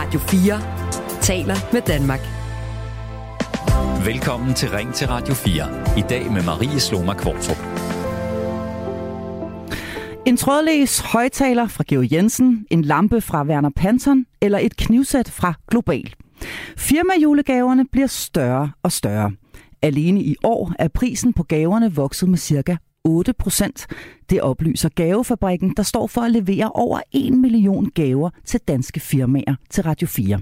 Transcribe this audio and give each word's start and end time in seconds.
Radio 0.00 0.20
4 0.20 0.60
taler 1.20 1.56
med 1.72 1.82
Danmark. 1.82 2.20
Velkommen 4.06 4.54
til 4.54 4.70
Ring 4.70 4.94
til 4.94 5.08
Radio 5.08 5.34
4. 5.34 5.98
I 5.98 6.02
dag 6.08 6.32
med 6.32 6.42
Marie 6.42 6.80
Sloma 6.80 7.14
Kvartrup. 7.14 7.56
En 10.26 10.36
trådløs 10.36 10.98
højtaler 11.00 11.66
fra 11.66 11.84
Georg 11.88 12.12
Jensen, 12.12 12.66
en 12.70 12.82
lampe 12.82 13.20
fra 13.20 13.44
Werner 13.44 13.70
Panton 13.76 14.26
eller 14.40 14.58
et 14.58 14.76
knivsæt 14.76 15.30
fra 15.30 15.54
Global. 15.70 16.14
Firmajulegaverne 16.76 17.86
bliver 17.92 18.06
større 18.06 18.70
og 18.82 18.92
større. 18.92 19.32
Alene 19.82 20.22
i 20.22 20.36
år 20.44 20.72
er 20.78 20.88
prisen 20.88 21.32
på 21.32 21.42
gaverne 21.42 21.94
vokset 21.94 22.28
med 22.28 22.38
cirka 22.38 22.76
8 23.04 23.32
procent. 23.32 23.86
Det 24.30 24.40
oplyser 24.40 24.88
Gavefabrikken, 24.88 25.74
der 25.76 25.82
står 25.82 26.06
for 26.06 26.20
at 26.20 26.30
levere 26.30 26.70
over 26.74 27.00
1 27.12 27.32
million 27.32 27.90
gaver 27.94 28.30
til 28.44 28.60
danske 28.68 29.00
firmaer 29.00 29.54
til 29.70 29.82
Radio 29.82 30.06
4. 30.06 30.40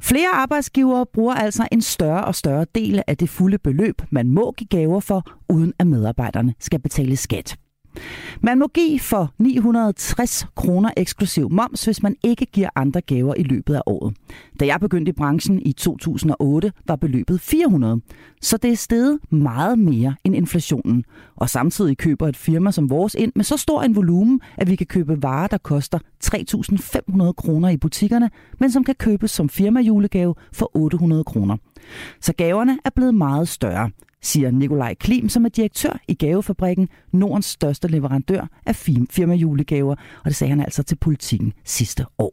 Flere 0.00 0.28
arbejdsgivere 0.28 1.06
bruger 1.06 1.34
altså 1.34 1.68
en 1.72 1.82
større 1.82 2.24
og 2.24 2.34
større 2.34 2.66
del 2.74 3.02
af 3.06 3.16
det 3.16 3.28
fulde 3.28 3.58
beløb, 3.58 4.02
man 4.10 4.30
må 4.30 4.52
give 4.52 4.68
gaver 4.68 5.00
for, 5.00 5.30
uden 5.48 5.72
at 5.78 5.86
medarbejderne 5.86 6.54
skal 6.60 6.80
betale 6.80 7.16
skat. 7.16 7.56
Man 8.40 8.58
må 8.58 8.66
give 8.66 9.00
for 9.00 9.32
960 9.38 10.46
kroner 10.56 10.90
eksklusiv 10.96 11.50
moms, 11.50 11.84
hvis 11.84 12.02
man 12.02 12.16
ikke 12.22 12.46
giver 12.46 12.68
andre 12.76 13.00
gaver 13.00 13.34
i 13.34 13.42
løbet 13.42 13.74
af 13.74 13.80
året. 13.86 14.16
Da 14.60 14.66
jeg 14.66 14.80
begyndte 14.80 15.10
i 15.10 15.12
branchen 15.12 15.62
i 15.62 15.72
2008, 15.72 16.72
var 16.86 16.96
beløbet 16.96 17.40
400. 17.40 18.00
Så 18.42 18.56
det 18.56 18.70
er 18.70 18.76
steget 18.76 19.18
meget 19.30 19.78
mere 19.78 20.14
end 20.24 20.36
inflationen. 20.36 21.04
Og 21.36 21.50
samtidig 21.50 21.98
køber 21.98 22.28
et 22.28 22.36
firma 22.36 22.70
som 22.70 22.90
vores 22.90 23.14
ind 23.14 23.32
med 23.36 23.44
så 23.44 23.56
stor 23.56 23.82
en 23.82 23.96
volumen, 23.96 24.40
at 24.56 24.70
vi 24.70 24.76
kan 24.76 24.86
købe 24.86 25.22
varer, 25.22 25.46
der 25.46 25.58
koster 25.58 25.98
3.500 26.24 27.32
kroner 27.32 27.68
i 27.68 27.76
butikkerne, 27.76 28.30
men 28.60 28.70
som 28.70 28.84
kan 28.84 28.94
købes 28.94 29.30
som 29.30 29.48
firmajulegave 29.48 30.34
for 30.52 30.70
800 30.74 31.24
kroner. 31.24 31.56
Så 32.20 32.32
gaverne 32.32 32.78
er 32.84 32.90
blevet 32.90 33.14
meget 33.14 33.48
større 33.48 33.90
siger 34.22 34.50
Nikolaj 34.50 34.94
Klim, 34.94 35.28
som 35.28 35.44
er 35.44 35.48
direktør 35.48 35.98
i 36.08 36.14
Gavefabrikken, 36.14 36.88
Nordens 37.12 37.46
største 37.46 37.88
leverandør 37.88 38.48
af 38.66 38.76
firmajulegaver, 39.10 39.94
og 39.94 40.24
det 40.24 40.36
sagde 40.36 40.50
han 40.50 40.60
altså 40.60 40.82
til 40.82 40.96
politikken 40.96 41.52
sidste 41.64 42.06
år. 42.18 42.32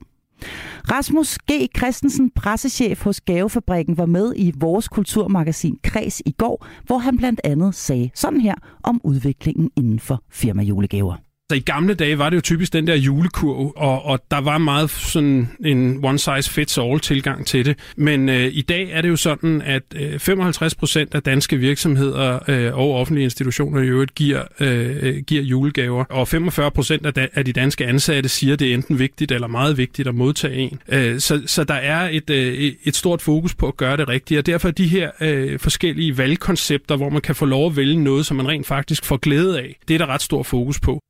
Rasmus 0.92 1.38
G. 1.38 1.52
Christensen, 1.78 2.30
pressechef 2.30 3.04
hos 3.04 3.22
Gavefabrikken, 3.22 3.98
var 3.98 4.06
med 4.06 4.34
i 4.36 4.54
vores 4.58 4.88
kulturmagasin 4.88 5.80
Kreds 5.84 6.22
i 6.26 6.32
går, 6.32 6.68
hvor 6.86 6.98
han 6.98 7.18
blandt 7.18 7.42
andet 7.44 7.76
sagde 7.76 8.10
sådan 8.16 8.42
her 8.42 8.56
om 8.84 9.02
udviklingen 9.04 9.72
inden 9.76 10.00
for 10.00 10.24
firmajulegaver. 10.30 11.25
Så 11.52 11.56
i 11.56 11.60
gamle 11.60 11.94
dage 11.94 12.18
var 12.18 12.30
det 12.30 12.36
jo 12.36 12.42
typisk 12.42 12.74
den 12.74 12.88
der 12.88 12.96
julekurv, 12.96 13.74
og, 13.76 14.06
og 14.06 14.20
der 14.32 14.38
var 14.38 14.58
meget 14.58 14.90
sådan 14.90 15.50
en 15.66 16.06
one 16.06 16.20
size 16.20 16.50
fits 16.50 16.78
all 16.78 17.00
tilgang 17.00 17.46
til 17.46 17.66
det. 17.66 17.80
Men 17.98 18.30
øh, 18.30 18.50
i 18.54 18.62
dag 18.62 18.90
er 18.92 19.02
det 19.02 19.10
jo 19.10 19.16
sådan, 19.16 19.62
at 19.62 19.82
øh, 19.96 20.20
55 20.20 20.76
procent 20.76 21.16
af 21.16 21.24
danske 21.24 21.58
virksomheder 21.58 22.40
øh, 22.48 22.78
og 22.78 22.94
offentlige 22.94 23.24
institutioner 23.24 23.82
i 23.82 23.88
øvrigt 23.88 24.16
giver, 24.16 24.44
øh, 24.60 24.98
øh 25.02 25.24
giver 25.28 25.44
julegaver, 25.44 26.04
og 26.04 26.28
45 26.28 26.72
procent 26.72 27.06
af, 27.06 27.14
da, 27.14 27.28
af 27.34 27.46
de 27.46 27.54
danske 27.54 27.86
ansatte 27.86 28.30
siger, 28.30 28.54
at 28.54 28.60
det 28.60 28.70
er 28.70 28.74
enten 28.74 29.00
vigtigt 29.00 29.32
eller 29.32 29.48
meget 29.48 29.78
vigtigt 29.78 30.08
at 30.08 30.16
modtage 30.16 30.56
en. 30.56 30.80
Øh, 30.90 31.20
så, 31.20 31.42
så 31.46 31.64
der 31.64 31.74
er 31.74 32.10
et, 32.12 32.30
øh, 32.30 32.74
et 32.84 32.96
stort 32.96 33.22
fokus 33.22 33.56
på 33.56 33.68
at 33.68 33.78
gøre 33.78 33.98
det 33.98 34.10
rigtigt, 34.10 34.38
og 34.38 34.46
derfor 34.46 34.68
er 34.68 34.72
de 34.72 34.88
her 34.88 35.12
øh, 35.22 35.60
forskellige 35.60 36.18
valgkoncepter, 36.18 36.96
hvor 36.96 37.10
man 37.10 37.22
kan 37.22 37.36
få 37.36 37.46
lov 37.46 37.66
at 37.66 37.78
vælge 37.78 38.04
noget, 38.04 38.26
som 38.26 38.38
man 38.38 38.48
rent 38.48 38.68
faktisk 38.68 39.06
får 39.06 39.18
glæde 39.18 39.60
af, 39.60 39.76
det 39.88 39.94
er 39.94 39.98
der 39.98 40.08
ret 40.08 40.22
stor 40.22 40.44
fokus 40.44 40.80
på. 40.80 41.02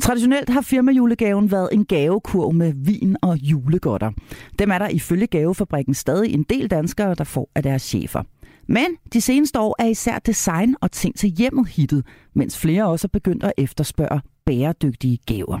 Traditionelt 0.00 0.48
har 0.48 0.60
firmajulegaven 0.60 1.50
været 1.50 1.68
en 1.72 1.84
gavekurv 1.84 2.54
med 2.54 2.72
vin 2.76 3.16
og 3.22 3.36
julegodter. 3.36 4.10
Dem 4.58 4.70
er 4.70 4.78
der 4.78 4.88
ifølge 4.88 5.26
gavefabrikken 5.26 5.94
stadig 5.94 6.34
en 6.34 6.42
del 6.42 6.70
danskere, 6.70 7.14
der 7.14 7.24
får 7.24 7.50
af 7.54 7.62
deres 7.62 7.82
chefer. 7.82 8.22
Men 8.68 8.86
de 9.12 9.20
seneste 9.20 9.60
år 9.60 9.76
er 9.78 9.86
især 9.86 10.18
design 10.18 10.74
og 10.80 10.92
ting 10.92 11.16
til 11.16 11.30
hjemmet 11.30 11.68
hittet, 11.68 12.06
mens 12.34 12.58
flere 12.58 12.86
også 12.86 13.06
er 13.06 13.12
begyndt 13.12 13.44
at 13.44 13.52
efterspørge 13.56 14.20
bæredygtige 14.46 15.18
gaver. 15.26 15.58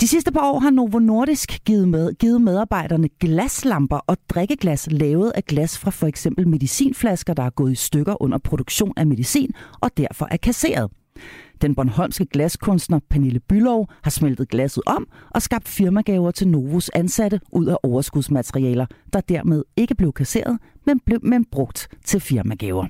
De 0.00 0.08
sidste 0.08 0.32
par 0.32 0.52
år 0.52 0.58
har 0.58 0.70
Novo 0.70 0.98
Nordisk 0.98 1.64
givet, 1.64 1.88
med, 1.88 2.12
givet 2.14 2.40
medarbejderne 2.40 3.08
glaslamper 3.20 3.96
og 3.96 4.16
drikkeglas 4.28 4.88
lavet 4.90 5.32
af 5.34 5.44
glas 5.44 5.78
fra 5.78 5.90
for 5.90 6.06
eksempel 6.06 6.48
medicinflasker, 6.48 7.34
der 7.34 7.42
er 7.42 7.50
gået 7.50 7.72
i 7.72 7.74
stykker 7.74 8.22
under 8.22 8.38
produktion 8.38 8.92
af 8.96 9.06
medicin 9.06 9.50
og 9.80 9.90
derfor 9.96 10.28
er 10.30 10.36
kasseret. 10.36 10.90
Den 11.62 11.74
bornholmske 11.74 12.26
glaskunstner 12.26 13.00
Pernille 13.10 13.40
Bylov 13.40 13.88
har 14.02 14.10
smeltet 14.10 14.48
glasset 14.48 14.82
om 14.86 15.08
og 15.30 15.42
skabt 15.42 15.68
firmagaver 15.68 16.30
til 16.30 16.48
Novos 16.48 16.88
ansatte 16.88 17.40
ud 17.52 17.66
af 17.66 17.76
overskudsmaterialer, 17.82 18.86
der 19.12 19.20
dermed 19.20 19.64
ikke 19.76 19.94
blev 19.94 20.12
kasseret, 20.12 20.58
men 20.86 21.00
blev 21.00 21.18
men 21.22 21.44
brugt 21.44 21.88
til 22.04 22.20
firmagaver. 22.20 22.86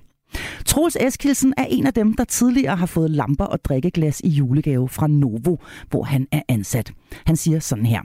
Troels 0.67 0.97
Eskilsen 1.01 1.55
er 1.57 1.65
en 1.69 1.87
af 1.87 1.95
dem, 1.95 2.15
der 2.15 2.25
tidligere 2.25 2.77
har 2.77 2.87
fået 2.87 3.11
lamper 3.11 3.45
og 3.45 3.65
drikkeglas 3.65 4.21
i 4.25 4.29
julegave 4.29 4.89
fra 4.89 5.07
Novo, 5.07 5.57
hvor 5.91 6.03
han 6.03 6.27
er 6.33 6.43
ansat. 6.49 6.93
Han 7.27 7.37
siger 7.37 7.61
sådan 7.61 7.87
her. 7.87 8.01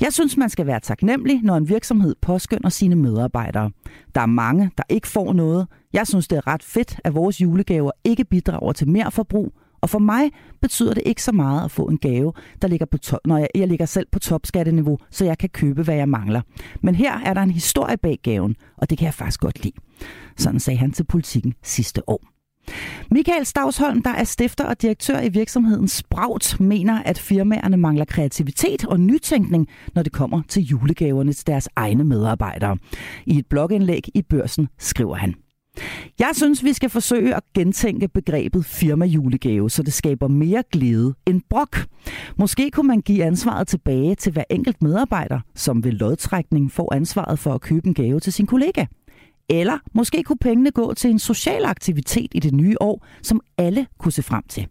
Jeg 0.00 0.12
synes, 0.12 0.36
man 0.36 0.50
skal 0.50 0.66
være 0.66 0.80
taknemmelig, 0.80 1.40
når 1.42 1.56
en 1.56 1.68
virksomhed 1.68 2.14
påskynder 2.22 2.68
sine 2.68 2.96
medarbejdere. 2.96 3.70
Der 4.14 4.20
er 4.20 4.26
mange, 4.26 4.70
der 4.78 4.84
ikke 4.88 5.08
får 5.08 5.32
noget. 5.32 5.66
Jeg 5.92 6.06
synes, 6.06 6.28
det 6.28 6.36
er 6.36 6.46
ret 6.46 6.62
fedt, 6.62 7.00
at 7.04 7.14
vores 7.14 7.40
julegaver 7.40 7.90
ikke 8.04 8.24
bidrager 8.24 8.72
til 8.72 8.88
mere 8.88 9.10
forbrug, 9.10 9.52
og 9.82 9.90
for 9.90 9.98
mig 9.98 10.30
betyder 10.60 10.94
det 10.94 11.02
ikke 11.06 11.22
så 11.22 11.32
meget 11.32 11.64
at 11.64 11.70
få 11.70 11.84
en 11.84 11.98
gave, 11.98 12.32
der 12.62 12.68
ligger 12.68 12.86
på 12.86 12.98
to- 12.98 13.16
når 13.24 13.38
jeg, 13.38 13.48
jeg 13.54 13.68
ligger 13.68 13.86
selv 13.86 14.06
på 14.12 14.18
topskatteniveau, 14.18 14.98
så 15.10 15.24
jeg 15.24 15.38
kan 15.38 15.48
købe, 15.48 15.82
hvad 15.82 15.94
jeg 15.94 16.08
mangler. 16.08 16.40
Men 16.80 16.94
her 16.94 17.18
er 17.18 17.34
der 17.34 17.40
en 17.42 17.50
historie 17.50 17.96
bag 17.96 18.18
gaven, 18.22 18.56
og 18.76 18.90
det 18.90 18.98
kan 18.98 19.04
jeg 19.04 19.14
faktisk 19.14 19.40
godt 19.40 19.64
lide. 19.64 19.74
Sådan 20.36 20.60
sagde 20.60 20.78
han 20.78 20.92
til 20.92 21.04
politikken 21.04 21.54
sidste 21.62 22.08
år. 22.08 22.32
Michael 23.10 23.46
Stavsholm, 23.46 24.02
der 24.02 24.10
er 24.10 24.24
stifter 24.24 24.64
og 24.64 24.82
direktør 24.82 25.20
i 25.20 25.28
virksomheden 25.28 25.88
Sprout, 25.88 26.60
mener, 26.60 27.02
at 27.02 27.18
firmaerne 27.18 27.76
mangler 27.76 28.04
kreativitet 28.04 28.84
og 28.84 29.00
nytænkning, 29.00 29.68
når 29.94 30.02
det 30.02 30.12
kommer 30.12 30.42
til 30.48 30.62
julegaverne 30.62 31.32
til 31.32 31.46
deres 31.46 31.68
egne 31.76 32.04
medarbejdere. 32.04 32.76
I 33.26 33.38
et 33.38 33.46
blogindlæg 33.46 34.02
i 34.14 34.22
børsen 34.22 34.68
skriver 34.78 35.14
han. 35.14 35.34
Jeg 36.18 36.30
synes, 36.32 36.64
vi 36.64 36.72
skal 36.72 36.90
forsøge 36.90 37.34
at 37.34 37.42
gentænke 37.54 38.08
begrebet 38.08 38.64
firmajulegave, 38.64 39.70
så 39.70 39.82
det 39.82 39.92
skaber 39.92 40.28
mere 40.28 40.62
glæde 40.72 41.14
end 41.26 41.42
brok. 41.50 41.76
Måske 42.38 42.70
kunne 42.70 42.88
man 42.88 43.00
give 43.00 43.24
ansvaret 43.24 43.68
tilbage 43.68 44.14
til 44.14 44.32
hver 44.32 44.44
enkelt 44.50 44.82
medarbejder, 44.82 45.40
som 45.54 45.84
ved 45.84 45.92
lodtrækning 45.92 46.72
får 46.72 46.94
ansvaret 46.94 47.38
for 47.38 47.54
at 47.54 47.60
købe 47.60 47.86
en 47.86 47.94
gave 47.94 48.20
til 48.20 48.32
sin 48.32 48.46
kollega. 48.46 48.86
Eller 49.48 49.78
måske 49.94 50.22
kunne 50.22 50.38
pengene 50.40 50.70
gå 50.70 50.94
til 50.94 51.10
en 51.10 51.18
social 51.18 51.64
aktivitet 51.64 52.30
i 52.34 52.40
det 52.40 52.54
nye 52.54 52.76
år, 52.80 53.06
som 53.22 53.40
alle 53.58 53.86
kunne 53.98 54.12
se 54.12 54.22
frem 54.22 54.42
til. 54.48 54.66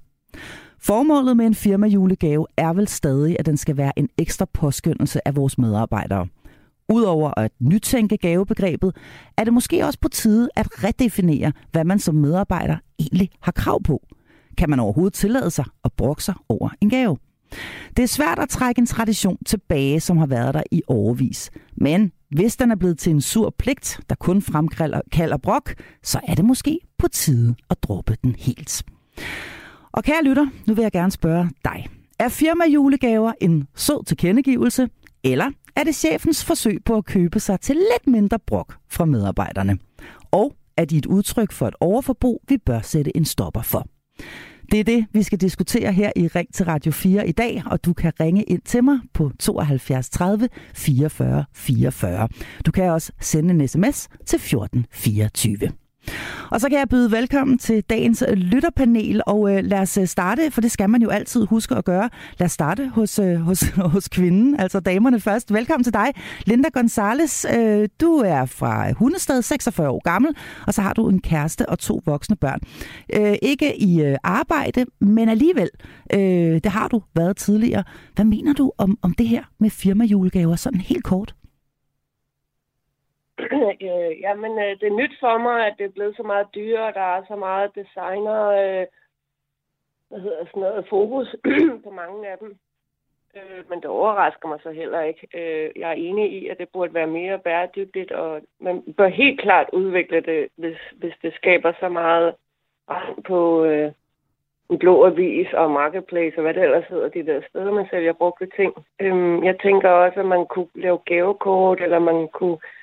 Formålet 0.79 1.37
med 1.37 1.45
en 1.45 1.55
firmajulegave 1.55 2.47
er 2.57 2.73
vel 2.73 2.87
stadig, 2.87 3.35
at 3.39 3.45
den 3.45 3.57
skal 3.57 3.77
være 3.77 3.99
en 3.99 4.09
ekstra 4.17 4.45
påskyndelse 4.53 5.27
af 5.27 5.35
vores 5.35 5.57
medarbejdere– 5.57 6.27
Udover 6.91 7.31
at 7.37 7.51
nytænke 7.59 8.17
gavebegrebet, 8.17 8.95
er 9.37 9.43
det 9.43 9.53
måske 9.53 9.85
også 9.85 9.99
på 9.99 10.09
tide 10.09 10.49
at 10.55 10.83
redefinere, 10.83 11.51
hvad 11.71 11.83
man 11.83 11.99
som 11.99 12.15
medarbejder 12.15 12.77
egentlig 12.99 13.29
har 13.41 13.51
krav 13.51 13.83
på. 13.83 14.07
Kan 14.57 14.69
man 14.69 14.79
overhovedet 14.79 15.13
tillade 15.13 15.51
sig 15.51 15.65
at 15.83 15.91
brokke 15.93 16.23
sig 16.23 16.35
over 16.49 16.69
en 16.81 16.89
gave? 16.89 17.17
Det 17.97 18.03
er 18.03 18.07
svært 18.07 18.39
at 18.39 18.49
trække 18.49 18.79
en 18.79 18.85
tradition 18.85 19.37
tilbage, 19.45 19.99
som 19.99 20.17
har 20.17 20.25
været 20.25 20.53
der 20.53 20.63
i 20.71 20.81
overvis. 20.87 21.51
Men 21.77 22.11
hvis 22.29 22.57
den 22.57 22.71
er 22.71 22.75
blevet 22.75 22.99
til 22.99 23.11
en 23.11 23.21
sur 23.21 23.55
pligt, 23.59 23.99
der 24.09 24.15
kun 24.15 24.41
fremkalder 24.41 25.37
brok, 25.37 25.73
så 26.03 26.19
er 26.27 26.35
det 26.35 26.45
måske 26.45 26.79
på 26.97 27.07
tide 27.07 27.55
at 27.69 27.83
droppe 27.83 28.17
den 28.23 28.35
helt. 28.39 28.83
Og 29.91 30.03
kære 30.03 30.23
lytter, 30.23 30.47
nu 30.67 30.73
vil 30.73 30.81
jeg 30.81 30.91
gerne 30.91 31.11
spørge 31.11 31.49
dig. 31.63 31.87
Er 32.19 32.29
firmajulegaver 32.29 33.33
en 33.41 33.67
sød 33.75 34.05
tilkendegivelse, 34.05 34.89
eller 35.23 35.51
er 35.75 35.83
det 35.83 35.95
chefens 35.95 36.45
forsøg 36.45 36.83
på 36.85 36.97
at 36.97 37.05
købe 37.05 37.39
sig 37.39 37.59
til 37.59 37.75
lidt 37.75 38.07
mindre 38.07 38.39
brok 38.39 38.75
fra 38.89 39.05
medarbejderne. 39.05 39.77
Og 40.31 40.53
er 40.77 40.85
de 40.85 40.97
et 40.97 41.05
udtryk 41.05 41.51
for 41.51 41.67
et 41.67 41.75
overforbrug, 41.79 42.41
vi 42.47 42.57
bør 42.57 42.81
sætte 42.81 43.17
en 43.17 43.25
stopper 43.25 43.61
for. 43.61 43.87
Det 44.71 44.79
er 44.79 44.83
det, 44.83 45.05
vi 45.13 45.23
skal 45.23 45.41
diskutere 45.41 45.93
her 45.93 46.11
i 46.15 46.27
Ring 46.27 46.53
til 46.53 46.65
Radio 46.65 46.91
4 46.91 47.27
i 47.27 47.31
dag, 47.31 47.63
og 47.65 47.85
du 47.85 47.93
kan 47.93 48.13
ringe 48.19 48.43
ind 48.43 48.61
til 48.61 48.83
mig 48.83 48.99
på 49.13 49.31
72 49.39 50.09
30 50.09 50.49
44 50.75 51.45
44. 51.53 52.27
Du 52.65 52.71
kan 52.71 52.83
også 52.83 53.11
sende 53.19 53.49
en 53.49 53.67
sms 53.67 54.07
til 54.25 54.35
1424. 54.35 55.80
Og 56.51 56.61
så 56.61 56.69
kan 56.69 56.79
jeg 56.79 56.89
byde 56.89 57.11
velkommen 57.11 57.57
til 57.57 57.83
dagens 57.83 58.23
lytterpanel, 58.33 59.21
og 59.25 59.53
øh, 59.53 59.63
lad 59.63 59.79
os 59.79 59.97
øh, 59.97 60.07
starte, 60.07 60.51
for 60.51 60.61
det 60.61 60.71
skal 60.71 60.89
man 60.89 61.01
jo 61.01 61.09
altid 61.09 61.45
huske 61.45 61.75
at 61.75 61.85
gøre. 61.85 62.09
Lad 62.37 62.45
os 62.45 62.51
starte 62.51 62.87
hos, 62.87 63.19
øh, 63.19 63.35
hos, 63.35 63.61
hos 63.93 64.07
kvinden, 64.07 64.59
altså 64.59 64.79
damerne 64.79 65.19
først. 65.19 65.53
Velkommen 65.53 65.83
til 65.83 65.93
dig, 65.93 66.13
Linda 66.45 66.69
Gonzales. 66.73 67.45
Øh, 67.57 67.89
du 68.01 68.13
er 68.17 68.45
fra 68.45 68.91
Hundested, 68.91 69.41
46 69.41 69.89
år 69.89 70.01
gammel, 70.03 70.35
og 70.67 70.73
så 70.73 70.81
har 70.81 70.93
du 70.93 71.09
en 71.09 71.21
kæreste 71.21 71.69
og 71.69 71.79
to 71.79 72.01
voksne 72.05 72.35
børn. 72.35 72.59
Øh, 73.13 73.35
ikke 73.41 73.81
i 73.81 74.01
øh, 74.01 74.17
arbejde, 74.23 74.85
men 74.99 75.29
alligevel, 75.29 75.69
øh, 76.13 76.19
det 76.63 76.71
har 76.71 76.87
du 76.87 77.01
været 77.15 77.37
tidligere. 77.37 77.83
Hvad 78.15 78.25
mener 78.25 78.53
du 78.53 78.71
om, 78.77 78.97
om 79.01 79.13
det 79.13 79.27
her 79.27 79.43
med 79.59 79.69
firmajulegaver, 79.69 80.55
sådan 80.55 80.81
helt 80.81 81.03
kort? 81.03 81.35
øh, 83.89 84.21
jamen, 84.21 84.59
øh, 84.59 84.79
det 84.79 84.87
er 84.87 84.99
nyt 85.01 85.15
for 85.19 85.37
mig, 85.37 85.67
at 85.67 85.75
det 85.77 85.85
er 85.85 85.95
blevet 85.97 86.15
så 86.15 86.23
meget 86.23 86.47
dyrere. 86.55 86.93
Der 86.93 87.07
er 87.15 87.23
så 87.27 87.35
meget 87.35 87.75
designer, 87.75 88.39
øh, 88.61 88.85
hvad 90.09 90.19
hedder 90.19 90.45
sådan 90.45 90.61
noget, 90.61 90.87
fokus 90.89 91.35
på 91.85 91.89
mange 91.89 92.27
af 92.27 92.37
dem. 92.37 92.55
Øh, 93.35 93.69
men 93.69 93.81
det 93.81 93.85
overrasker 93.85 94.47
mig 94.47 94.59
så 94.63 94.71
heller 94.71 95.01
ikke. 95.01 95.27
Øh, 95.33 95.71
jeg 95.75 95.89
er 95.89 95.93
enig 96.07 96.33
i, 96.33 96.47
at 96.47 96.57
det 96.57 96.69
burde 96.73 96.93
være 96.93 97.07
mere 97.07 97.39
bæredygtigt, 97.39 98.11
og 98.11 98.41
man 98.59 98.81
bør 98.97 99.07
helt 99.07 99.41
klart 99.41 99.69
udvikle 99.73 100.21
det, 100.21 100.47
hvis, 100.55 100.77
hvis 100.97 101.13
det 101.21 101.33
skaber 101.33 101.73
så 101.79 101.89
meget 101.89 102.35
på 103.27 103.63
øh, 103.63 103.91
en 104.69 104.79
blå 104.79 105.05
avis 105.05 105.53
og 105.53 105.71
marketplace 105.71 106.37
og 106.37 106.41
hvad 106.41 106.53
det 106.53 106.63
ellers 106.63 106.87
hedder, 106.89 107.09
de 107.09 107.25
der 107.25 107.41
steder, 107.49 107.71
man 107.71 107.87
sælger 107.89 108.13
brugte 108.13 108.47
ting. 108.55 108.73
Øh, 108.99 109.45
jeg 109.45 109.59
tænker 109.59 109.89
også, 109.89 110.19
at 110.19 110.25
man 110.25 110.45
kunne 110.45 110.69
lave 110.75 110.97
gavekort, 110.97 111.81
eller 111.81 111.99
man 111.99 112.27
kunne 112.27 112.57
øh, 112.57 112.80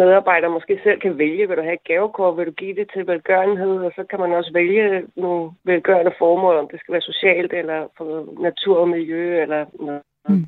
medarbejder 0.00 0.48
måske 0.48 0.80
selv 0.82 1.00
kan 1.00 1.18
vælge, 1.18 1.48
vil 1.48 1.56
du 1.56 1.62
have 1.62 1.78
et 1.80 1.88
gavekort, 1.90 2.36
vil 2.36 2.46
du 2.46 2.50
give 2.50 2.74
det 2.74 2.86
til 2.94 3.06
velgørenhed, 3.06 3.74
og 3.86 3.92
så 3.96 4.02
kan 4.10 4.20
man 4.20 4.32
også 4.32 4.50
vælge 4.54 5.02
nogle 5.16 5.50
velgørende 5.64 6.12
formål, 6.18 6.56
om 6.56 6.68
det 6.72 6.80
skal 6.80 6.92
være 6.92 7.10
socialt, 7.12 7.52
eller 7.52 7.78
for 7.96 8.04
natur 8.42 8.76
og 8.78 8.88
miljø, 8.88 9.42
eller 9.42 9.64
noget. 9.86 10.02
Mm. 10.28 10.46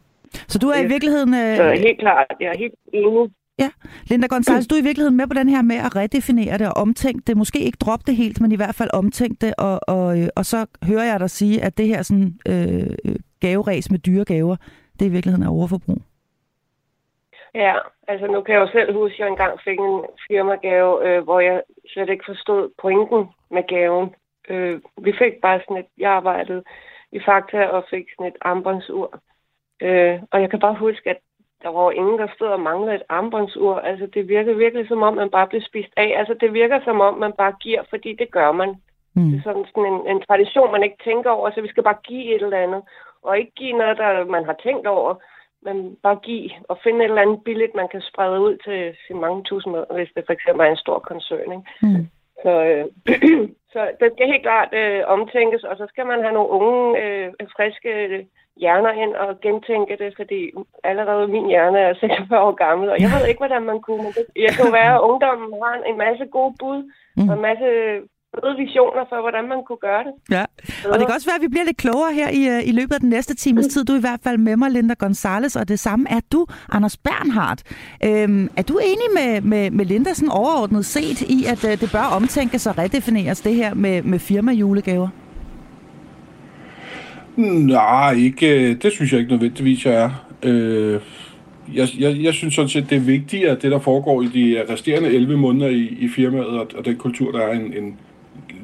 Så 0.53 0.59
du 0.59 0.69
er 0.69 0.79
i 0.85 0.87
virkeligheden... 0.87 1.35
Øh... 1.35 1.57
Så 1.57 1.65
helt 1.87 2.01
klart, 2.01 2.27
jeg 2.41 2.49
er 2.55 2.59
helt 2.59 2.75
enig. 2.93 3.31
Ja, 3.59 3.71
Linda 4.11 4.27
Gonzalez, 4.27 4.67
du 4.67 4.75
er 4.75 4.81
i 4.81 4.85
virkeligheden 4.85 5.17
med 5.17 5.27
på 5.27 5.35
den 5.35 5.49
her 5.49 5.63
med 5.63 5.77
at 5.77 5.97
redefinere 5.97 6.59
det 6.59 6.67
og 6.67 6.77
omtænke 6.77 7.23
det. 7.27 7.37
Måske 7.37 7.59
ikke 7.61 7.79
droppe 7.81 8.05
det 8.07 8.17
helt, 8.17 8.41
men 8.41 8.53
i 8.53 8.57
hvert 8.57 8.75
fald 8.75 8.91
omtænke 8.93 9.37
det. 9.41 9.55
Og, 9.59 9.81
og, 9.89 10.21
øh, 10.21 10.29
og 10.37 10.45
så 10.47 10.67
hører 10.83 11.05
jeg 11.05 11.21
dig 11.21 11.31
sige, 11.31 11.63
at 11.63 11.79
det 11.79 11.87
her 11.87 12.03
sådan, 12.03 12.39
øh, 12.49 13.17
gaveræs 13.41 13.91
med 13.91 13.99
dyre 13.99 14.25
gaver, 14.25 14.57
det 15.01 15.07
i 15.07 15.09
virkeligheden 15.09 15.47
er 15.47 15.51
overforbrug. 15.51 16.03
Ja, 17.63 17.75
altså 18.09 18.27
nu 18.27 18.41
kan 18.41 18.55
jeg 18.55 18.61
jo 18.61 18.71
selv 18.73 18.95
huske, 18.95 19.15
at 19.15 19.19
jeg 19.19 19.29
engang 19.29 19.61
fik 19.61 19.79
en 19.79 20.05
firmagave, 20.29 20.93
øh, 21.07 21.25
hvor 21.25 21.41
jeg 21.41 21.63
slet 21.93 22.09
ikke 22.09 22.25
forstod 22.27 22.71
pointen 22.83 23.29
med 23.51 23.63
gaven. 23.69 24.15
Øh, 24.49 24.81
vi 25.07 25.13
fik 25.19 25.35
bare 25.43 25.61
sådan 25.61 25.77
et, 25.77 25.87
jeg 25.99 26.11
arbejdede 26.11 26.63
i 27.13 27.21
Fakta 27.27 27.65
og 27.67 27.85
fik 27.91 28.07
sådan 28.11 28.33
et 28.33 28.39
armbåndsur. 28.41 29.21
Øh, 29.83 30.19
og 30.31 30.41
jeg 30.41 30.51
kan 30.51 30.61
bare 30.61 30.75
huske, 30.75 31.11
at 31.11 31.19
der 31.63 31.69
var 31.69 31.91
ingen, 31.91 32.19
der 32.19 32.29
stod 32.35 32.49
og 32.49 32.61
manglede 32.61 32.95
et 32.95 33.09
armbåndsur. 33.09 33.75
Altså 33.79 34.07
det 34.15 34.29
virker 34.29 34.55
virkelig 34.55 34.89
som 34.89 35.03
om, 35.03 35.15
man 35.15 35.31
bare 35.31 35.47
bliver 35.49 35.65
spist 35.69 35.93
af. 35.97 36.15
Altså 36.19 36.35
det 36.41 36.53
virker 36.53 36.81
som 36.85 37.01
om, 37.01 37.15
man 37.15 37.33
bare 37.33 37.55
giver, 37.61 37.83
fordi 37.91 38.17
det 38.19 38.31
gør 38.31 38.53
man. 38.53 38.75
Mm. 39.15 39.31
Det 39.31 39.39
er 39.39 39.43
sådan, 39.43 39.67
sådan 39.67 39.93
en, 39.93 40.07
en 40.07 40.21
tradition, 40.29 40.73
man 40.73 40.83
ikke 40.83 41.05
tænker 41.05 41.31
over, 41.31 41.51
så 41.51 41.61
vi 41.61 41.69
skal 41.69 41.83
bare 41.83 41.99
give 42.05 42.35
et 42.35 42.43
eller 42.43 42.59
andet. 42.59 42.83
Og 43.23 43.39
ikke 43.39 43.53
give 43.57 43.79
noget, 43.79 43.99
der 43.99 44.25
man 44.25 44.45
har 44.45 44.57
tænkt 44.63 44.87
over 44.87 45.15
men 45.67 45.77
bare 46.03 46.19
give 46.29 46.51
og 46.71 46.77
finde 46.85 47.01
et 47.01 47.11
eller 47.11 47.23
andet 47.23 47.45
billigt, 47.45 47.75
man 47.75 47.89
kan 47.93 48.03
sprede 48.11 48.41
ud 48.47 48.55
til 48.67 48.81
sin 49.07 49.19
mange 49.25 49.43
tusind, 49.43 49.73
hvis 49.97 50.11
det 50.15 50.23
for 50.27 50.33
eksempel 50.33 50.67
er 50.67 50.71
en 50.71 50.85
stor 50.85 50.99
koncern. 50.99 51.53
Ikke? 51.57 51.67
Mm. 51.83 52.05
Så, 52.43 52.53
øh, 52.71 52.85
så 53.73 53.81
det 54.01 54.09
skal 54.13 54.33
helt 54.33 54.47
klart 54.49 54.71
øh, 54.81 55.03
omtænkes, 55.07 55.65
og 55.71 55.77
så 55.77 55.85
skal 55.89 56.07
man 56.07 56.21
have 56.25 56.35
nogle 56.35 56.51
unge, 56.59 57.03
øh, 57.03 57.33
friske 57.57 57.93
hjerner 58.63 58.93
ind 59.03 59.15
og 59.15 59.41
gentænke 59.41 59.97
det, 60.03 60.11
fordi 60.17 60.41
allerede 60.85 61.29
min 61.29 61.47
hjerne 61.47 61.79
er 61.79 61.95
46 61.95 62.41
år 62.41 62.55
gammel, 62.65 62.89
og 62.91 62.99
jeg 63.01 63.09
ved 63.15 63.27
ikke, 63.29 63.43
hvordan 63.45 63.63
man 63.63 63.81
kunne. 63.81 64.03
Men 64.03 64.13
det, 64.17 64.25
jeg 64.47 64.53
kan 64.59 64.73
være, 64.81 64.95
at 64.95 65.05
ungdommen 65.09 65.51
har 65.63 65.75
en 65.91 65.99
masse 65.99 66.27
gode 66.37 66.55
bud, 66.61 66.81
mm. 67.17 67.29
og 67.29 67.35
en 67.37 67.43
masse 67.49 67.69
fede 68.35 68.57
visioner 68.65 69.05
for, 69.11 69.21
hvordan 69.21 69.49
man 69.49 69.59
kunne 69.67 69.83
gøre 69.89 70.05
det. 70.05 70.15
Ja, 70.31 70.45
og 70.91 70.99
det 70.99 71.07
kan 71.07 71.15
også 71.15 71.29
være, 71.31 71.37
at 71.37 71.43
vi 71.43 71.49
bliver 71.49 71.65
lidt 71.65 71.77
klogere 71.77 72.13
her 72.15 72.29
i, 72.29 72.43
øh, 72.55 72.69
i 72.69 72.73
løbet 72.73 72.95
af 72.95 73.01
den 73.01 73.09
næste 73.09 73.35
times 73.35 73.67
tid. 73.67 73.85
Du 73.85 73.93
er 73.93 73.97
i 73.97 74.01
hvert 74.01 74.21
fald 74.25 74.39
med 74.39 74.57
mig, 74.57 74.71
Linda 74.71 74.95
Gonzales, 74.95 75.57
og 75.57 75.69
det 75.69 75.79
samme 75.79 76.07
er 76.11 76.21
du, 76.33 76.47
Anders 76.73 76.97
Bernhardt. 76.97 77.63
Øhm, 78.05 78.51
er 78.57 78.63
du 78.63 78.79
enig 78.79 79.09
med, 79.15 79.41
med, 79.41 79.71
med 79.71 79.85
Linda 79.85 80.15
sådan 80.15 80.31
overordnet 80.31 80.85
set 80.85 81.21
i, 81.21 81.45
at 81.53 81.65
uh, 81.65 81.71
det 81.71 81.89
bør 81.93 82.07
omtænkes 82.17 82.67
og 82.67 82.79
redefineres 82.79 83.41
det 83.41 83.55
her 83.55 83.75
med, 83.75 84.03
med 84.03 84.19
firma-julegaver? 84.19 85.09
Nej, 87.37 88.13
ikke, 88.13 88.75
det 88.75 88.93
synes 88.93 89.13
jeg 89.13 89.21
ikke 89.21 89.33
nødvendigvis, 89.33 89.87
jeg 89.87 89.95
er. 89.95 90.11
Øh, 90.43 91.01
jeg, 91.75 91.89
jeg, 91.99 92.23
jeg 92.23 92.35
synes 92.35 92.55
sådan 92.55 92.69
set, 92.69 92.91
det 92.91 92.97
er 92.97 93.01
vigtigt, 93.01 93.45
at 93.45 93.63
det, 93.63 93.71
der 93.71 93.79
foregår 93.79 94.23
i 94.23 94.27
de 94.27 94.73
resterende 94.73 95.09
11 95.09 95.37
måneder 95.37 95.69
i, 95.69 95.97
i 96.01 96.09
firmaet, 96.09 96.47
og, 96.47 96.67
og 96.79 96.85
den 96.85 96.97
kultur, 96.97 97.33
der 97.33 97.41
er 97.41 97.53
en, 97.53 97.73
en, 97.73 97.99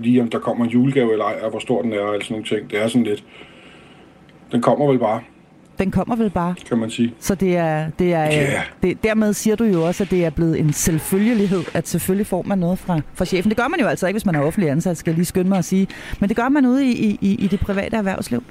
lige 0.03 0.23
om 0.23 0.29
der 0.31 0.39
kommer 0.39 0.65
en 0.65 0.71
julegave 0.71 1.13
eller 1.13 1.25
ej, 1.25 1.37
og 1.43 1.51
hvor 1.51 1.59
stor 1.59 1.83
den 1.83 1.93
er, 1.93 2.01
og 2.01 2.15
sådan 2.23 2.35
nogle 2.35 2.47
ting. 2.47 2.71
Det 2.71 2.83
er 2.83 2.89
sådan 2.89 3.05
lidt... 3.05 3.25
Den 4.53 4.63
kommer 4.63 4.87
vel 4.87 4.99
bare. 4.99 5.21
Den 5.79 5.91
kommer 5.91 6.17
vel 6.17 6.31
bare. 6.31 6.55
Kan 6.69 6.79
man 6.79 6.91
sige. 6.91 7.15
Så 7.19 7.35
det 7.35 7.57
er, 7.57 7.91
det 7.99 8.13
er 8.13 8.33
yeah. 8.33 8.65
det, 8.83 9.05
dermed 9.05 9.33
siger 9.33 9.57
du 9.57 9.65
jo 9.65 9.87
også, 9.87 10.05
at 10.05 10.11
det 10.11 10.25
er 10.25 10.31
blevet 10.31 10.61
en 10.61 10.73
selvfølgelighed, 10.73 11.63
at 11.75 11.89
selvfølgelig 11.89 12.27
får 12.27 12.43
man 12.43 12.59
noget 12.59 12.79
fra, 12.79 13.01
fra 13.15 13.25
chefen. 13.25 13.51
Det 13.51 13.59
gør 13.59 13.69
man 13.69 13.81
jo 13.81 13.87
altså 13.87 14.07
ikke, 14.07 14.15
hvis 14.15 14.27
man 14.27 14.35
er 14.35 14.41
offentlig 14.41 14.71
ansat, 14.71 14.97
skal 14.97 15.11
jeg 15.11 15.17
lige 15.17 15.27
skynde 15.27 15.49
mig 15.49 15.59
at 15.59 15.65
sige. 15.65 15.87
Men 16.21 16.29
det 16.29 16.37
gør 16.37 16.49
man 16.49 16.67
ude 16.67 16.87
i, 16.87 17.19
i, 17.21 17.35
i 17.35 17.47
det 17.47 17.61
private 17.61 17.97
erhvervsliv. 17.97 18.43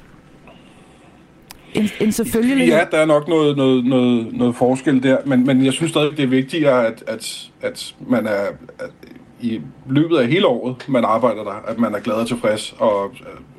En, 1.74 1.90
en 2.02 2.12
selvfølgelig... 2.12 2.68
Ja, 2.68 2.86
der 2.92 2.98
er 2.98 3.06
nok 3.06 3.28
noget, 3.28 3.58
noget, 3.58 3.86
noget, 3.86 4.34
noget 4.34 4.56
forskel 4.56 5.04
der, 5.04 5.18
men, 5.26 5.46
men 5.46 5.66
jeg 5.66 5.74
synes 5.74 5.92
stadig, 5.92 6.18
det 6.18 6.24
er 6.24 6.28
vigtigere, 6.28 6.88
at, 6.88 7.04
at, 7.08 7.50
at 7.62 7.96
man 8.08 8.28
er, 8.28 8.46
at 8.80 8.92
i 9.42 9.62
løbet 9.90 10.18
af 10.18 10.28
hele 10.28 10.48
året, 10.48 10.86
man 10.88 11.06
arbejder 11.06 11.44
der, 11.44 11.64
at 11.68 11.80
man 11.80 11.96
er 11.96 12.00
glad 12.00 12.16
og 12.16 12.28
tilfreds, 12.28 12.76
og, 12.80 13.12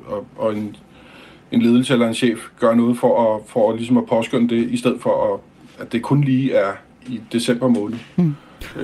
og, 0.05 0.25
og 0.37 0.55
en, 0.55 0.75
en 1.51 1.61
ledelse 1.61 1.93
eller 1.93 2.07
en 2.07 2.13
chef 2.13 2.39
gør 2.59 2.75
noget 2.75 2.97
for 2.97 3.35
at, 3.35 3.41
for 3.47 3.71
at, 3.71 3.77
ligesom 3.77 3.97
at 3.97 4.05
påskynde 4.05 4.55
det, 4.55 4.71
i 4.71 4.77
stedet 4.77 5.01
for, 5.01 5.33
at, 5.33 5.39
at 5.85 5.91
det 5.91 6.01
kun 6.01 6.23
lige 6.23 6.53
er 6.53 6.71
i 7.07 7.21
december 7.31 7.67
måned. 7.67 7.97
Mm. 8.15 8.35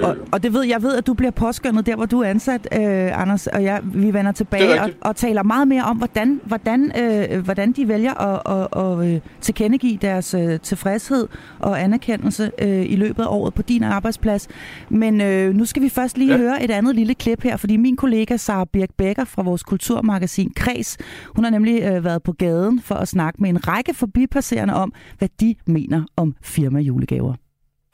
Og, 0.03 0.17
og 0.31 0.43
det 0.43 0.53
ved 0.53 0.63
jeg 0.63 0.83
ved, 0.83 0.95
at 0.95 1.07
du 1.07 1.13
bliver 1.13 1.31
påskyndet 1.31 1.85
der, 1.85 1.95
hvor 1.95 2.05
du 2.05 2.19
er 2.19 2.29
ansat, 2.29 2.67
øh, 2.73 3.21
Anders, 3.21 3.47
og 3.47 3.63
jeg, 3.63 3.81
vi 3.83 4.13
vender 4.13 4.31
tilbage 4.31 4.81
og, 4.81 4.89
og 5.01 5.15
taler 5.15 5.43
meget 5.43 5.67
mere 5.67 5.83
om, 5.83 5.97
hvordan, 5.97 6.41
hvordan, 6.43 6.91
øh, 7.01 7.39
hvordan 7.39 7.71
de 7.71 7.87
vælger 7.87 8.13
at, 8.13 8.41
at, 8.45 8.83
at, 8.85 9.15
at 9.15 9.21
tilkendegive 9.41 9.97
deres 10.01 10.33
øh, 10.33 10.59
tilfredshed 10.59 11.27
og 11.59 11.81
anerkendelse 11.83 12.51
øh, 12.61 12.91
i 12.91 12.95
løbet 12.95 13.23
af 13.23 13.27
året 13.29 13.53
på 13.53 13.61
din 13.61 13.83
arbejdsplads. 13.83 14.47
Men 14.89 15.21
øh, 15.21 15.53
nu 15.53 15.65
skal 15.65 15.81
vi 15.81 15.89
først 15.89 16.17
lige 16.17 16.31
ja. 16.31 16.37
høre 16.37 16.63
et 16.63 16.71
andet 16.71 16.95
lille 16.95 17.15
klip 17.15 17.43
her, 17.43 17.57
fordi 17.57 17.77
min 17.77 17.95
kollega 17.95 18.37
Sara 18.37 18.65
Birk 18.65 18.89
Becker 18.97 19.25
fra 19.25 19.41
vores 19.43 19.63
kulturmagasin 19.63 20.51
Kreds, 20.55 20.97
hun 21.35 21.43
har 21.43 21.51
nemlig 21.51 21.83
øh, 21.83 22.03
været 22.03 22.23
på 22.23 22.31
gaden 22.31 22.81
for 22.81 22.95
at 22.95 23.07
snakke 23.07 23.41
med 23.41 23.49
en 23.49 23.67
række 23.67 23.93
forbipasserende 23.93 24.73
om, 24.73 24.93
hvad 25.17 25.29
de 25.39 25.55
mener 25.65 26.03
om 26.15 26.35
firma 26.41 26.79
julegaver. 26.79 27.33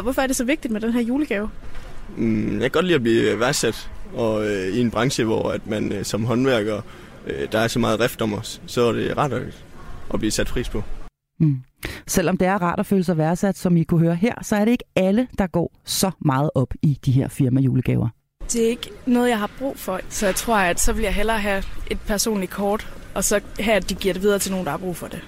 Hvorfor 0.04 0.22
er 0.22 0.28
det 0.28 0.36
så 0.36 0.44
vigtigt 0.44 0.72
med 0.72 0.82
den 0.82 0.94
her 0.94 1.02
julegave? 1.02 1.50
Mm, 2.18 2.54
jeg 2.54 2.62
kan 2.62 2.72
godt 2.72 2.86
lide 2.86 2.96
at 2.96 3.02
blive 3.02 3.40
værdsat, 3.40 3.90
og 4.14 4.46
øh, 4.48 4.68
i 4.68 4.82
en 4.82 4.92
branche, 4.92 5.24
hvor 5.24 5.52
at 5.52 5.68
man 5.68 5.92
øh, 5.92 6.06
som 6.06 6.26
håndværker, 6.26 6.82
øh, 7.28 7.52
der 7.52 7.60
er 7.60 7.68
så 7.68 7.80
meget 7.80 8.00
rift 8.00 8.22
om 8.22 8.34
os, 8.34 8.62
så 8.66 8.82
er 8.82 8.92
det 8.92 9.18
ret 9.18 9.54
at 10.14 10.20
blive 10.20 10.32
sat 10.32 10.48
pris 10.48 10.70
på. 10.70 10.84
Mm. 11.40 11.58
Selvom 12.08 12.38
det 12.38 12.48
er 12.48 12.62
rart 12.62 12.80
at 12.80 12.86
føle 12.86 13.04
sig 13.04 13.18
værdsat, 13.18 13.58
som 13.58 13.78
I 13.78 13.84
kunne 13.84 14.00
høre 14.00 14.16
her, 14.16 14.34
så 14.42 14.56
er 14.56 14.66
det 14.66 14.72
ikke 14.72 14.84
alle, 14.96 15.28
der 15.38 15.48
går 15.48 15.72
så 15.86 16.12
meget 16.20 16.50
op 16.56 16.74
i 16.82 17.00
de 17.06 17.12
her 17.12 17.28
firma 17.28 17.62
julegaver. 17.62 18.10
Det 18.52 18.66
er 18.66 18.70
ikke 18.70 18.90
noget, 19.06 19.30
jeg 19.30 19.40
har 19.40 19.50
brug 19.60 19.78
for, 19.78 20.00
så 20.10 20.26
jeg 20.26 20.36
tror, 20.36 20.56
at 20.56 20.80
så 20.80 20.94
vil 20.94 21.04
jeg 21.04 21.14
hellere 21.14 21.40
have 21.40 21.64
et 21.92 22.00
personligt 22.08 22.52
kort, 22.52 22.94
og 23.14 23.24
så 23.24 23.40
have, 23.60 23.76
at 23.76 23.90
de 23.90 23.96
giver 23.96 24.14
det 24.14 24.24
videre 24.24 24.40
til 24.40 24.52
nogen, 24.52 24.66
der 24.66 24.72
har 24.72 24.78
brug 24.78 24.96
for 24.96 25.08
det. 25.08 25.22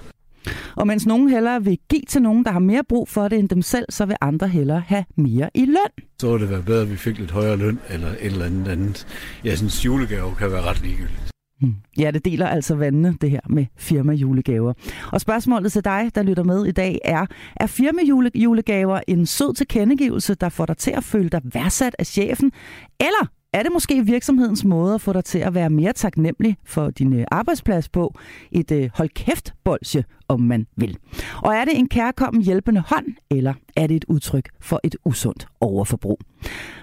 Og 0.76 0.86
mens 0.86 1.06
nogen 1.06 1.28
hellere 1.28 1.64
vil 1.64 1.78
give 1.90 2.02
til 2.08 2.22
nogen, 2.22 2.44
der 2.44 2.50
har 2.50 2.58
mere 2.58 2.82
brug 2.88 3.08
for 3.08 3.28
det 3.28 3.38
end 3.38 3.48
dem 3.48 3.62
selv, 3.62 3.86
så 3.90 4.06
vil 4.06 4.16
andre 4.20 4.48
hellere 4.48 4.82
have 4.86 5.04
mere 5.16 5.50
i 5.54 5.64
løn. 5.64 6.06
Så 6.20 6.30
ville 6.30 6.46
det 6.46 6.50
være 6.50 6.62
bedre, 6.62 6.82
at 6.82 6.90
vi 6.90 6.96
fik 6.96 7.18
lidt 7.18 7.30
højere 7.30 7.56
løn 7.56 7.78
eller 7.90 8.08
et 8.08 8.16
eller 8.20 8.44
andet 8.44 8.68
andet. 8.68 9.06
Jeg 9.44 9.58
synes, 9.58 9.84
julegave 9.84 10.34
kan 10.34 10.52
være 10.52 10.62
ret 10.62 10.82
ligegyldigt. 10.82 11.30
Hmm. 11.60 11.74
Ja, 11.98 12.10
det 12.10 12.24
deler 12.24 12.46
altså 12.46 12.74
vandene, 12.74 13.16
det 13.20 13.30
her 13.30 13.40
med 13.48 13.66
firma 13.76 14.12
julegaver. 14.12 14.72
Og 15.12 15.20
spørgsmålet 15.20 15.72
til 15.72 15.84
dig, 15.84 16.10
der 16.14 16.22
lytter 16.22 16.44
med 16.44 16.66
i 16.66 16.72
dag, 16.72 16.98
er, 17.04 17.26
er 17.56 17.66
firma 17.66 18.02
julegaver 18.34 19.00
en 19.08 19.26
sød 19.26 19.54
tilkendegivelse, 19.54 20.34
der 20.34 20.48
får 20.48 20.66
dig 20.66 20.76
til 20.76 20.90
at 20.90 21.04
føle 21.04 21.28
dig 21.28 21.40
værdsat 21.44 21.96
af 21.98 22.06
chefen, 22.06 22.52
eller 23.00 23.30
er 23.58 23.62
det 23.62 23.72
måske 23.72 24.06
virksomhedens 24.06 24.64
måde 24.64 24.94
at 24.94 25.00
få 25.00 25.12
dig 25.12 25.24
til 25.24 25.38
at 25.38 25.54
være 25.54 25.70
mere 25.70 25.92
taknemmelig 25.92 26.56
for 26.64 26.90
din 26.90 27.12
øh, 27.12 27.24
arbejdsplads 27.30 27.88
på? 27.88 28.14
Et 28.52 28.70
øh, 28.70 28.90
hold 28.94 29.08
kæft 29.08 29.54
bolsje, 29.64 30.04
om 30.28 30.40
man 30.40 30.66
vil. 30.76 30.98
Og 31.42 31.54
er 31.54 31.64
det 31.64 31.78
en 31.78 31.88
kærkommen 31.88 32.42
hjælpende 32.42 32.82
hånd, 32.86 33.06
eller 33.30 33.54
er 33.76 33.86
det 33.86 33.96
et 33.96 34.04
udtryk 34.08 34.48
for 34.60 34.80
et 34.84 34.96
usundt 35.04 35.46
overforbrug? 35.60 36.20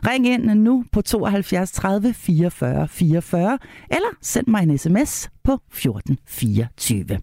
Ring 0.08 0.28
ind 0.28 0.46
nu 0.46 0.86
på 0.92 1.02
72 1.02 1.72
30 1.72 2.14
44 2.14 2.88
44, 2.88 3.58
eller 3.92 4.10
send 4.22 4.48
mig 4.48 4.64
en 4.64 4.78
sms 4.78 5.30
på 5.44 5.54
1424. 5.54 7.20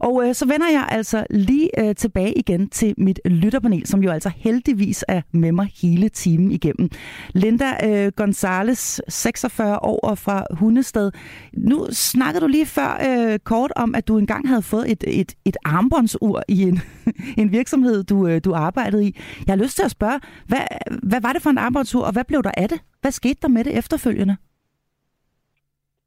Og 0.00 0.28
øh, 0.28 0.34
så 0.34 0.46
vender 0.46 0.68
jeg 0.70 0.86
altså 0.90 1.26
lige 1.30 1.70
øh, 1.80 1.94
tilbage 1.94 2.38
igen 2.38 2.68
til 2.68 2.94
mit 2.98 3.20
lytterpanel, 3.24 3.86
som 3.86 4.02
jo 4.02 4.10
altså 4.10 4.30
heldigvis 4.36 5.04
er 5.08 5.20
med 5.32 5.52
mig 5.52 5.70
hele 5.82 6.08
timen 6.08 6.52
igennem. 6.52 6.90
Linda 7.34 7.72
øh, 7.84 8.12
Gonzales, 8.16 9.00
46 9.08 9.78
år 9.82 10.14
fra 10.14 10.44
Hundested. 10.50 11.12
Nu 11.52 11.86
snakkede 11.90 12.40
du 12.40 12.46
lige 12.46 12.66
før 12.66 13.00
øh, 13.08 13.38
kort 13.38 13.72
om, 13.76 13.94
at 13.94 14.08
du 14.08 14.18
engang 14.18 14.48
havde 14.48 14.62
fået 14.62 14.92
et, 14.92 15.04
et, 15.06 15.34
et 15.44 15.56
armbåndsur 15.64 16.42
i 16.48 16.62
en, 16.62 16.80
en 17.38 17.52
virksomhed, 17.52 18.04
du, 18.04 18.26
øh, 18.26 18.40
du 18.44 18.54
arbejdede 18.54 19.06
i. 19.06 19.20
Jeg 19.46 19.52
har 19.52 19.62
lyst 19.62 19.76
til 19.76 19.84
at 19.84 19.90
spørge, 19.90 20.20
hvad, 20.46 20.60
hvad 21.02 21.20
var 21.20 21.32
det 21.32 21.42
for 21.42 21.50
en 21.50 21.58
armbåndsur, 21.58 22.04
og 22.04 22.12
hvad 22.12 22.24
blev 22.24 22.42
der 22.42 22.50
af 22.56 22.68
det? 22.68 22.80
Hvad 23.00 23.12
skete 23.12 23.38
der 23.42 23.48
med 23.48 23.64
det 23.64 23.78
efterfølgende? 23.78 24.36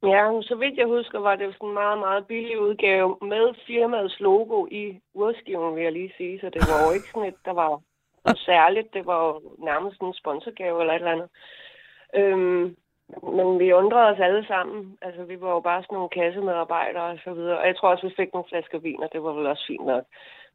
Ja, 0.03 0.41
så 0.41 0.56
vidt 0.56 0.77
jeg 0.77 0.88
husker, 0.88 1.20
var 1.20 1.36
det 1.36 1.46
jo 1.46 1.51
sådan 1.51 1.68
en 1.68 1.74
meget, 1.74 2.00
meget 2.00 2.27
billig 2.27 2.60
udgave 2.60 3.18
med 3.22 3.53
firmaets 3.68 4.20
logo 4.20 4.65
i 4.72 5.00
urskiven, 5.13 5.75
vil 5.75 5.84
jeg 5.84 5.91
lige 5.91 6.13
sige. 6.18 6.39
Så 6.39 6.50
det 6.50 6.62
var 6.70 6.86
jo 6.86 6.91
ikke 6.91 7.10
sådan 7.10 7.27
et, 7.27 7.46
der 7.46 7.53
var 7.53 7.82
særligt. 8.36 8.94
Det 8.94 9.06
var 9.06 9.27
jo 9.27 9.41
nærmest 9.58 10.01
en 10.01 10.13
sponsorgave 10.13 10.82
eller 10.82 10.94
et 10.94 10.98
eller 10.98 11.12
andet. 11.12 11.29
Øhm, 12.15 12.75
men 13.38 13.60
vi 13.60 13.74
undrede 13.74 14.10
os 14.12 14.20
alle 14.20 14.48
sammen. 14.48 14.98
Altså, 15.01 15.24
vi 15.24 15.41
var 15.41 15.51
jo 15.51 15.60
bare 15.60 15.84
sådan 15.84 15.96
nogle 15.96 16.10
kassemedarbejdere 16.10 17.12
og 17.12 17.20
så 17.24 17.34
videre. 17.34 17.60
Og 17.60 17.68
jeg 17.68 17.75
tror 17.77 17.89
også, 17.89 18.08
vi 18.08 18.13
fik 18.18 18.34
nogle 18.34 18.50
flasker 18.50 18.79
vin, 18.79 19.03
og 19.03 19.10
det 19.13 19.24
var 19.24 19.34
vel 19.34 19.48
også 19.48 19.65
fint 19.68 19.86
nok. 19.86 20.03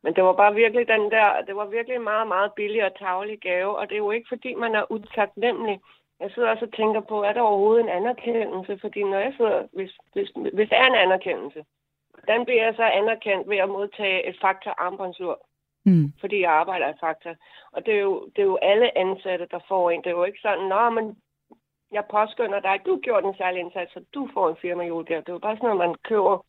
Men 0.03 0.15
det 0.15 0.25
var 0.25 0.33
bare 0.33 0.55
virkelig 0.55 0.89
den 0.89 1.11
der, 1.11 1.43
det 1.47 1.57
var 1.57 1.67
virkelig 1.67 1.97
en 1.97 2.11
meget, 2.13 2.29
meget 2.29 2.53
billig 2.53 2.85
og 2.85 2.99
tavlig 2.99 3.39
gave. 3.41 3.77
Og 3.79 3.89
det 3.89 3.95
er 3.95 4.05
jo 4.07 4.11
ikke, 4.11 4.29
fordi 4.29 4.55
man 4.55 4.75
er 4.75 4.93
utaknemmelig 4.93 5.81
jeg 6.21 6.31
sidder 6.31 6.49
også 6.51 6.65
og 6.65 6.73
tænker 6.73 7.01
på, 7.01 7.23
er 7.23 7.33
der 7.33 7.41
overhovedet 7.41 7.85
en 7.85 7.97
anerkendelse? 8.01 8.79
Fordi 8.79 9.03
når 9.03 9.19
jeg 9.19 9.35
sidder, 9.37 9.63
hvis, 9.73 9.93
hvis, 10.13 10.31
hvis 10.53 10.69
der 10.69 10.77
er 10.77 10.87
en 10.87 11.03
anerkendelse, 11.07 11.65
hvordan 12.13 12.45
bliver 12.45 12.65
jeg 12.65 12.75
så 12.77 12.83
anerkendt 12.83 13.49
ved 13.49 13.57
at 13.57 13.69
modtage 13.69 14.29
et 14.29 14.37
fakta 14.41 14.71
armbåndsur? 14.79 15.47
Mm. 15.85 16.13
Fordi 16.21 16.41
jeg 16.41 16.53
arbejder 16.53 16.89
i 16.89 17.01
Fakta. 17.01 17.35
Og 17.73 17.87
det 17.87 17.95
er, 17.95 18.01
jo, 18.01 18.29
det 18.37 18.43
er 18.43 18.47
jo 18.47 18.57
alle 18.57 18.99
ansatte, 18.99 19.47
der 19.51 19.59
får 19.69 19.91
en. 19.91 20.03
Det 20.03 20.07
er 20.07 20.19
jo 20.21 20.25
ikke 20.25 20.41
sådan, 20.43 20.69
nå, 20.69 20.91
men 20.91 21.17
jeg 21.93 22.05
påskynder 22.11 22.61
dig, 22.61 22.81
du 22.87 23.01
gjorde 23.03 23.29
en 23.29 23.35
særlig 23.35 23.61
indsats, 23.61 23.93
så 23.93 24.01
du 24.15 24.29
får 24.35 24.49
en 24.49 24.57
firma 24.63 24.85
julegave. 24.85 25.21
Det 25.21 25.29
er 25.29 25.33
jo 25.33 25.47
bare 25.47 25.57
sådan 25.57 25.67
noget, 25.69 25.89
man 25.89 25.95
køber 25.95 26.45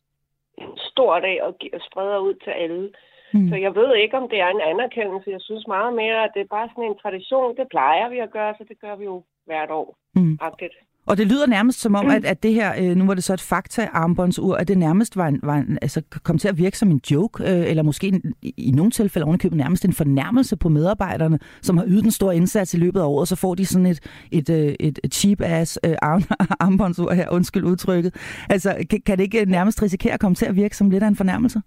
en 0.58 0.78
stor 0.78 1.20
dag 1.20 1.42
og, 1.42 1.56
og 1.72 1.80
spreder 1.80 2.18
ud 2.18 2.34
til 2.34 2.50
alle. 2.50 2.92
Mm. 3.32 3.48
Så 3.48 3.56
jeg 3.56 3.74
ved 3.74 3.94
ikke, 3.94 4.16
om 4.16 4.28
det 4.28 4.40
er 4.40 4.48
en 4.48 4.60
anerkendelse. 4.60 5.30
Jeg 5.30 5.40
synes 5.40 5.66
meget 5.66 5.94
mere, 5.94 6.24
at 6.24 6.30
det 6.34 6.40
er 6.40 6.54
bare 6.56 6.68
sådan 6.68 6.84
en 6.84 6.98
tradition. 6.98 7.56
Det 7.56 7.68
plejer 7.68 8.08
vi 8.08 8.18
at 8.18 8.30
gøre, 8.30 8.54
så 8.58 8.64
det 8.64 8.80
gør 8.80 8.96
vi 8.96 9.04
jo 9.04 9.22
hvert 9.46 9.70
år. 9.70 9.98
Mm. 10.14 10.38
Og 11.06 11.16
det 11.16 11.26
lyder 11.26 11.46
nærmest 11.46 11.80
som 11.80 11.94
om, 11.94 12.10
at, 12.10 12.24
at 12.24 12.42
det 12.42 12.54
her, 12.54 12.72
øh, 12.80 12.96
nu 12.96 13.06
var 13.06 13.14
det 13.14 13.24
så 13.24 13.34
et 13.34 13.40
fakta-armbåndsur, 13.40 14.56
at 14.56 14.68
det 14.68 14.78
nærmest 14.78 15.16
var 15.16 15.26
en, 15.28 15.40
var 15.42 15.54
en, 15.54 15.78
altså, 15.82 16.02
kom 16.24 16.38
til 16.38 16.48
at 16.48 16.58
virke 16.58 16.78
som 16.78 16.90
en 16.90 17.00
joke, 17.10 17.44
øh, 17.44 17.70
eller 17.70 17.82
måske 17.82 18.06
en, 18.06 18.34
i 18.42 18.70
nogle 18.70 18.90
tilfælde 18.90 19.24
ovenikøbet 19.24 19.58
nærmest 19.58 19.84
en 19.84 19.92
fornærmelse 19.92 20.56
på 20.56 20.68
medarbejderne, 20.68 21.38
som 21.62 21.76
har 21.76 21.84
ydet 21.86 22.04
en 22.04 22.10
stor 22.10 22.32
indsats 22.32 22.74
i 22.74 22.76
løbet 22.76 23.00
af 23.00 23.04
året, 23.04 23.28
så 23.28 23.36
får 23.36 23.54
de 23.54 23.66
sådan 23.66 23.86
et, 23.86 24.00
et, 24.32 24.50
øh, 24.50 24.74
et, 24.80 24.98
et 25.04 25.14
cheap-ass 25.14 25.78
øh, 25.86 25.96
arm, 26.02 26.22
armbåndsur 26.66 27.12
her, 27.12 27.28
undskyld 27.30 27.64
udtrykket. 27.64 28.12
Altså, 28.50 28.86
kan, 28.90 29.00
kan 29.06 29.18
det 29.18 29.24
ikke 29.24 29.44
nærmest 29.44 29.82
risikere 29.82 30.12
at 30.12 30.20
komme 30.20 30.34
til 30.34 30.46
at 30.46 30.56
virke 30.56 30.76
som 30.76 30.90
lidt 30.90 31.02
af 31.02 31.08
en 31.08 31.16
fornærmelse? 31.16 31.60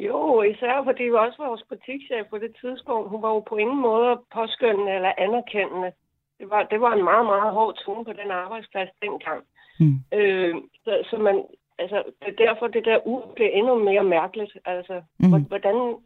Jo, 0.00 0.42
især 0.42 0.84
fordi 0.84 1.04
også 1.10 1.38
vores 1.46 1.62
butikschef 1.68 2.24
på 2.30 2.38
det 2.38 2.52
tidspunkt, 2.62 3.10
hun 3.10 3.22
var 3.22 3.28
jo 3.28 3.40
på 3.40 3.56
ingen 3.56 3.80
måde 3.80 4.10
påskyndende 4.34 4.92
eller 4.98 5.12
anerkendende 5.18 5.90
det 6.38 6.50
var, 6.50 6.62
det 6.62 6.80
var 6.80 6.92
en 6.92 7.04
meget, 7.04 7.26
meget 7.26 7.52
hård 7.52 7.74
tone 7.74 8.04
på 8.04 8.12
den 8.12 8.30
arbejdsplads 8.30 8.90
dengang. 9.02 9.44
Mm. 9.80 9.96
Øh, 10.18 10.54
så, 10.84 10.92
så 11.10 11.16
man, 11.16 11.44
altså, 11.78 12.02
er 12.20 12.30
derfor, 12.44 12.66
det 12.66 12.84
der 12.84 13.06
u 13.06 13.22
blev 13.36 13.48
endnu 13.52 13.74
mere 13.74 14.04
mærkeligt. 14.04 14.58
Altså, 14.64 15.02
mm. 15.18 15.44
hvordan 15.48 15.96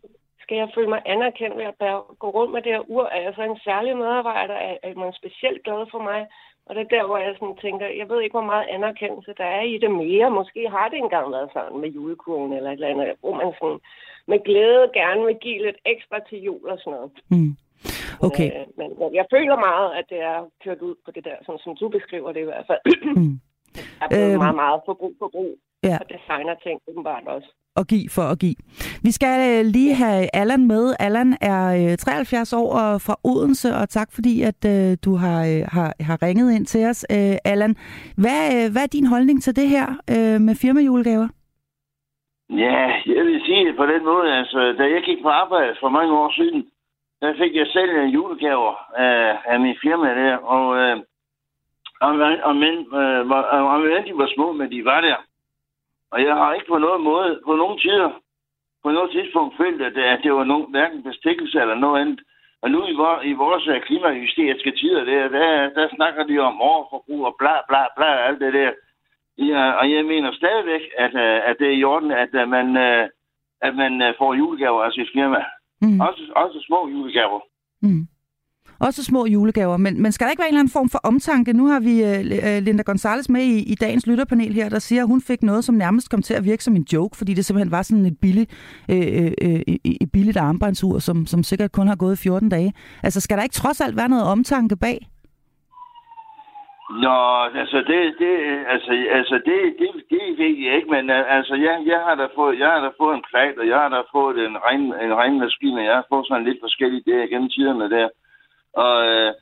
skal 0.42 0.56
jeg 0.56 0.68
føle 0.74 0.88
mig 0.88 1.02
anerkendt 1.06 1.56
ved 1.56 1.64
at 1.64 1.78
bære, 1.80 2.02
gå 2.18 2.28
rundt 2.30 2.52
med 2.52 2.62
det 2.62 2.72
her 2.72 2.90
ur? 2.90 3.04
Er 3.04 3.20
jeg 3.20 3.32
så 3.34 3.42
en 3.42 3.58
særlig 3.64 3.96
medarbejder? 3.96 4.54
Er, 4.54 4.76
er 4.82 4.94
man 4.94 5.12
specielt 5.12 5.64
glad 5.64 5.86
for 5.90 6.02
mig? 6.02 6.26
Og 6.66 6.74
det 6.74 6.82
er 6.82 6.94
der, 6.96 7.06
hvor 7.06 7.18
jeg 7.18 7.34
sådan 7.38 7.56
tænker, 7.56 7.86
jeg 8.00 8.08
ved 8.08 8.20
ikke, 8.20 8.36
hvor 8.38 8.50
meget 8.52 8.66
anerkendelse 8.76 9.32
der 9.38 9.44
er 9.58 9.62
i 9.62 9.78
det 9.78 9.90
mere. 9.90 10.30
Måske 10.30 10.68
har 10.68 10.88
det 10.88 10.98
engang 10.98 11.32
været 11.32 11.50
sådan 11.52 11.78
med 11.80 11.88
julekurven 11.88 12.52
eller 12.52 12.70
et 12.70 12.74
eller 12.74 12.88
andet, 12.88 13.16
hvor 13.20 13.34
man 13.34 13.52
sådan 13.60 13.80
med 14.26 14.38
glæde 14.44 14.90
gerne 14.94 15.22
vil 15.26 15.36
give 15.44 15.64
lidt 15.66 15.80
ekstra 15.84 16.18
til 16.28 16.38
jul 16.38 16.68
og 16.68 16.78
sådan 16.78 16.92
noget. 16.92 17.10
Mm. 17.30 17.52
Okay. 18.28 18.48
Øh, 18.56 18.66
men 18.78 19.14
jeg 19.18 19.26
føler 19.34 19.56
meget, 19.68 19.88
at 19.98 20.04
det 20.12 20.20
er 20.32 20.38
kørt 20.64 20.80
ud 20.88 20.94
på 21.04 21.10
det 21.14 21.24
der, 21.28 21.36
sådan, 21.46 21.62
som 21.64 21.76
du 21.80 21.88
beskriver 21.88 22.30
det 22.32 22.40
i 22.40 22.48
hvert 22.50 22.66
fald. 22.70 22.82
Mm. 23.16 23.40
Der 23.98 24.04
er 24.04 24.08
blevet 24.08 24.32
øhm, 24.32 24.42
meget, 24.44 24.56
meget 24.64 24.80
forbrug, 24.88 25.14
forbrug. 25.18 25.52
Ja. 25.88 25.96
Og 26.00 26.06
designer 26.14 26.54
ting 26.64 26.76
åbenbart 26.88 27.24
også 27.26 27.50
og 27.80 27.86
give 27.86 28.08
for 28.16 28.26
at 28.32 28.38
give. 28.38 28.58
Vi 29.02 29.10
skal 29.18 29.34
øh, 29.50 29.64
lige 29.76 29.94
have 29.94 30.28
Allan 30.40 30.66
med. 30.66 30.94
Allan 31.00 31.36
er 31.40 31.96
73 31.96 32.52
øh, 32.52 32.58
år 32.60 32.70
og 32.82 33.00
fra 33.06 33.16
Odense, 33.24 33.68
og 33.80 33.88
tak 33.88 34.08
fordi, 34.14 34.34
at 34.42 34.60
du 35.04 35.12
har, 35.22 35.40
har, 35.74 35.94
har 36.00 36.22
ringet 36.22 36.52
ind 36.56 36.66
til 36.66 36.86
os. 36.86 37.04
Allan, 37.44 37.76
hvad, 38.22 38.70
hvad 38.72 38.82
er 38.82 38.92
din 38.96 39.06
holdning 39.06 39.42
til 39.42 39.56
det 39.56 39.68
her 39.68 39.86
med 40.38 40.54
firmajulegaver? 40.62 41.28
Ja, 42.64 42.80
jeg 43.14 43.22
vil 43.28 43.40
sige 43.46 43.76
på 43.76 43.86
den 43.86 44.04
måde, 44.04 44.28
altså, 44.40 44.60
da 44.78 44.84
jeg 44.94 45.02
gik 45.08 45.22
på 45.22 45.28
arbejde 45.28 45.74
for 45.80 45.88
mange 45.88 46.12
år 46.22 46.30
siden, 46.38 46.66
der 47.20 47.36
fik 47.36 47.54
jeg 47.54 47.66
selv 47.66 47.90
en 47.90 48.10
julegaver 48.10 48.72
øh, 49.02 49.52
af 49.52 49.60
min 49.60 49.76
firma 49.82 50.08
der, 50.14 50.36
og 50.36 50.76
øh, 50.76 50.96
og, 52.00 52.12
og, 52.42 52.56
men, 52.56 52.74
øh, 53.00 53.30
og, 53.30 53.68
og 53.72 54.06
de 54.06 54.12
var 54.14 54.30
små, 54.34 54.52
men 54.52 54.70
de 54.70 54.84
var 54.84 55.00
der. 55.00 55.16
Og 56.10 56.24
jeg 56.24 56.34
har 56.34 56.54
ikke 56.54 56.66
på 56.66 56.78
nogen 56.78 57.04
måde, 57.04 57.40
på 57.46 57.56
nogen 57.56 57.78
tider, 57.78 58.10
på 58.82 58.90
noget 58.90 59.10
tidspunkt 59.10 59.56
følt, 59.56 59.82
at, 59.82 59.98
at 59.98 60.20
det 60.22 60.32
var 60.32 60.44
nogen, 60.44 60.70
hverken 60.70 61.02
bestikkelse 61.02 61.60
eller 61.60 61.74
noget 61.74 62.00
andet. 62.00 62.20
Og 62.62 62.70
nu 62.70 62.86
i, 62.86 62.92
vor, 62.92 63.20
i 63.24 63.32
vores 63.32 63.66
øh, 63.66 63.82
klimahysteriske 63.82 64.70
tider, 64.70 65.04
der, 65.04 65.28
der, 65.28 65.68
der 65.68 65.94
snakker 65.94 66.24
de 66.24 66.38
om 66.38 66.60
overforbrug 66.60 67.26
og 67.26 67.36
bla 67.38 67.54
bla 67.68 67.82
bla, 67.96 68.26
alt 68.26 68.40
det 68.40 68.52
der. 68.52 68.72
Ja, 69.38 69.70
og 69.70 69.92
jeg 69.92 70.04
mener 70.04 70.32
stadigvæk, 70.32 70.82
at, 70.96 71.14
øh, 71.14 71.48
at 71.48 71.56
det 71.58 71.66
er 71.66 71.78
i 71.78 71.84
orden, 71.84 72.10
at 72.10 72.34
øh, 72.34 72.48
man, 72.48 72.76
øh, 72.76 73.08
at 73.60 73.74
man 73.74 74.14
får 74.18 74.34
julegaver 74.34 74.82
af 74.82 74.92
sit 74.92 75.08
firma. 75.12 75.44
Mm. 75.82 76.00
Også, 76.00 76.22
også 76.36 76.64
små 76.66 76.88
julegaver. 76.88 77.40
Mm. 77.82 78.08
Også 78.80 79.04
små 79.04 79.26
julegaver, 79.26 79.76
men, 79.76 80.02
men 80.02 80.12
skal 80.12 80.24
der 80.24 80.30
ikke 80.30 80.40
være 80.40 80.48
en 80.48 80.54
eller 80.54 80.60
anden 80.60 80.72
form 80.72 80.88
for 80.88 80.98
omtanke? 80.98 81.52
Nu 81.52 81.66
har 81.66 81.80
vi 81.80 81.94
uh, 82.02 82.64
Linda 82.64 82.82
Gonzales 82.82 83.28
med 83.28 83.42
i, 83.42 83.62
i 83.62 83.74
dagens 83.74 84.06
lytterpanel 84.06 84.54
her, 84.54 84.68
der 84.68 84.78
siger, 84.78 85.02
at 85.02 85.08
hun 85.08 85.20
fik 85.20 85.42
noget, 85.42 85.64
som 85.64 85.74
nærmest 85.74 86.10
kom 86.10 86.22
til 86.22 86.34
at 86.34 86.44
virke 86.44 86.64
som 86.64 86.76
en 86.76 86.86
joke, 86.92 87.16
fordi 87.16 87.34
det 87.34 87.44
simpelthen 87.44 87.70
var 87.70 87.82
sådan 87.82 88.06
et 88.06 88.18
billigt, 88.20 88.50
øh, 88.90 89.32
øh, 89.42 89.60
et 89.84 90.12
billigt 90.12 90.36
armbåndsur, 90.36 90.98
som, 90.98 91.26
som 91.26 91.42
sikkert 91.42 91.72
kun 91.72 91.88
har 91.88 91.96
gået 91.96 92.18
14 92.18 92.48
dage. 92.48 92.72
Altså 93.02 93.20
skal 93.20 93.36
der 93.36 93.42
ikke 93.42 93.52
trods 93.52 93.80
alt 93.80 93.96
være 93.96 94.08
noget 94.08 94.24
omtanke 94.24 94.76
bag? 94.76 95.08
Nå, 96.90 97.18
altså 97.62 97.78
det, 97.90 98.14
det, 98.18 98.34
altså, 98.66 98.92
altså 99.10 99.34
det, 99.34 99.58
det, 99.78 99.90
det 100.10 100.38
ved 100.38 100.54
jeg 100.64 100.76
ikke, 100.76 100.90
men 100.90 101.10
altså 101.10 101.54
jeg, 101.54 101.82
jeg 101.86 102.00
har 102.06 102.14
da 102.14 102.26
fået, 102.34 102.58
jeg 102.58 102.68
har 102.68 102.80
da 102.80 102.90
fået 103.00 103.14
en 103.14 103.24
plat, 103.30 103.58
og 103.58 103.66
jeg 103.68 103.78
har 103.78 103.88
da 103.88 104.00
fået 104.12 104.46
en, 104.46 104.56
regn, 104.64 104.84
en 105.04 105.14
regnmaskine, 105.14 105.80
og 105.80 105.84
jeg 105.84 105.94
har 105.94 106.06
fået 106.08 106.26
sådan 106.26 106.44
lidt 106.44 106.60
forskellige 106.62 107.02
der 107.06 107.26
gennem 107.26 107.50
tiderne 107.50 107.90
der. 107.90 108.08
Og 108.72 108.94
øh, 109.08 109.32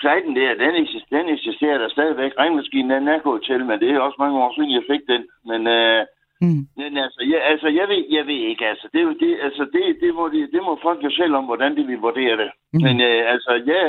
pladen 0.00 0.36
der, 0.36 0.60
den, 0.62 0.74
eksisterer, 0.82 1.22
den 1.22 1.34
eksisterer 1.36 1.78
der 1.78 1.88
stadigvæk. 1.88 2.32
Regnmaskinen, 2.38 2.90
den 2.90 3.08
er 3.08 3.18
gået 3.28 3.42
til, 3.44 3.64
men 3.64 3.80
det 3.80 3.90
er 3.90 4.00
også 4.06 4.18
mange 4.24 4.38
år 4.44 4.52
siden, 4.54 4.72
jeg 4.78 4.84
fik 4.92 5.02
den. 5.12 5.22
Men, 5.50 5.60
øh, 5.76 6.00
mm. 6.44 6.62
men 6.80 6.92
altså, 7.04 7.20
jeg, 7.32 7.40
altså, 7.52 7.68
jeg 7.78 7.86
ved, 7.92 8.02
jeg 8.16 8.24
ved 8.26 8.40
ikke, 8.50 8.66
altså, 8.72 8.86
det, 8.92 9.00
det, 9.20 9.32
altså, 9.46 9.62
det, 9.74 9.82
det, 10.02 10.14
må, 10.14 10.28
det, 10.34 10.42
det 10.54 10.62
må 10.66 10.72
folk 10.82 11.00
jo 11.04 11.10
selv 11.10 11.34
om, 11.38 11.44
hvordan 11.44 11.76
de 11.76 11.82
vil 11.90 12.04
vurdere 12.08 12.36
det. 12.42 12.50
Mm. 12.72 12.82
Men 12.84 12.94
øh, 13.08 13.22
altså, 13.34 13.52
ja, 13.72 13.82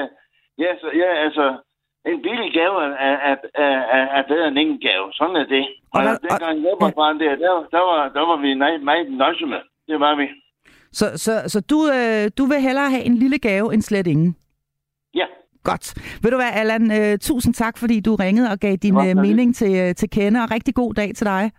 ja, 0.63 0.71
så, 0.81 0.89
ja, 1.01 1.09
altså, 1.25 1.45
en 2.11 2.21
billig 2.25 2.49
gave 2.59 2.75
er, 3.09 3.15
er, 3.29 3.35
er, 3.65 4.05
er 4.17 4.23
bedre 4.31 4.47
end 4.47 4.59
ingen 4.63 4.79
gave. 4.87 5.05
Sådan 5.13 5.35
er 5.35 5.45
det. 5.55 5.65
Og, 5.93 6.01
og 6.01 6.21
dengang 6.29 6.55
jeg 6.63 6.75
var 6.81 6.91
barn 7.01 7.19
der, 7.19 7.35
der, 7.43 7.53
der, 7.75 7.83
var, 7.89 8.01
der 8.15 8.23
var 8.29 8.37
vi 8.43 8.49
meget 8.89 9.11
nøjsomme. 9.11 9.59
Det 9.87 9.99
var 9.99 10.15
vi. 10.15 10.27
Så, 10.91 11.05
så, 11.15 11.31
så 11.47 11.61
du, 11.61 11.79
øh, 11.97 12.31
du 12.37 12.45
vil 12.45 12.59
hellere 12.61 12.89
have 12.89 13.03
en 13.03 13.15
lille 13.15 13.39
gave 13.39 13.73
end 13.73 13.81
slet 13.81 14.07
ingen? 14.07 14.35
Ja. 15.15 15.25
Godt. 15.63 15.93
Ved 16.23 16.31
du 16.31 16.37
hvad, 16.37 16.51
Allan, 16.53 16.91
øh, 16.91 17.17
tusind 17.17 17.53
tak, 17.53 17.77
fordi 17.77 17.99
du 17.99 18.15
ringede 18.15 18.51
og 18.51 18.59
gav 18.59 18.75
din 18.75 18.95
øh, 18.97 19.17
mening 19.17 19.55
til, 19.55 19.75
øh, 19.75 19.95
til 19.95 20.09
kende, 20.09 20.39
og 20.43 20.51
rigtig 20.51 20.75
god 20.75 20.93
dag 20.93 21.11
til 21.15 21.25
dig. 21.25 21.51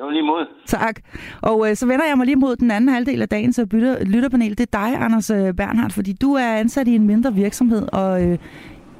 Jo, 0.00 0.10
lige 0.10 0.22
mod. 0.22 0.46
Tak. 0.66 1.00
Og 1.42 1.70
øh, 1.70 1.76
så 1.76 1.86
vender 1.86 2.06
jeg 2.06 2.16
mig 2.16 2.26
lige 2.26 2.36
mod 2.36 2.56
den 2.56 2.70
anden 2.70 2.90
halvdel 2.90 3.22
af 3.22 3.28
dagens 3.28 3.60
lytterpanel. 4.06 4.58
Det 4.58 4.74
er 4.74 4.78
dig, 4.78 5.04
Anders 5.04 5.30
øh, 5.30 5.54
Bernhardt, 5.54 5.92
fordi 5.92 6.12
du 6.12 6.34
er 6.34 6.56
ansat 6.56 6.88
i 6.88 6.94
en 6.94 7.06
mindre 7.06 7.34
virksomhed, 7.34 7.88
og 7.92 8.22
øh, 8.22 8.38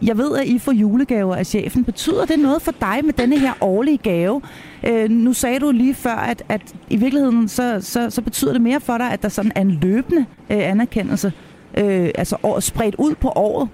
jeg 0.05 0.19
ved, 0.19 0.37
at 0.37 0.47
I 0.47 0.59
får 0.59 0.73
julegaver 0.73 1.35
af 1.37 1.47
chefen. 1.47 1.85
Betyder 1.85 2.25
det 2.25 2.39
noget 2.39 2.63
for 2.63 2.73
dig 2.81 3.01
med 3.05 3.13
denne 3.13 3.39
her 3.39 3.53
årlige 3.61 3.99
gave? 3.99 4.41
Øh, 4.87 5.11
nu 5.11 5.33
sagde 5.33 5.59
du 5.59 5.71
lige 5.71 5.95
før, 5.95 6.17
at, 6.17 6.43
at 6.49 6.75
i 6.91 6.97
virkeligheden 6.97 7.49
så, 7.49 7.79
så, 7.81 8.11
så 8.11 8.23
betyder 8.23 8.53
det 8.53 8.61
mere 8.61 8.81
for 8.81 8.99
dig, 8.99 9.13
at 9.13 9.23
der 9.23 9.29
sådan 9.29 9.53
er 9.55 9.61
en 9.61 9.71
løbende 9.71 10.25
øh, 10.51 10.71
anerkendelse, 10.71 11.33
øh, 11.79 12.11
altså 12.15 12.37
år, 12.43 12.61
spredt 12.61 12.95
ud 12.99 13.15
på 13.15 13.29
året. 13.29 13.69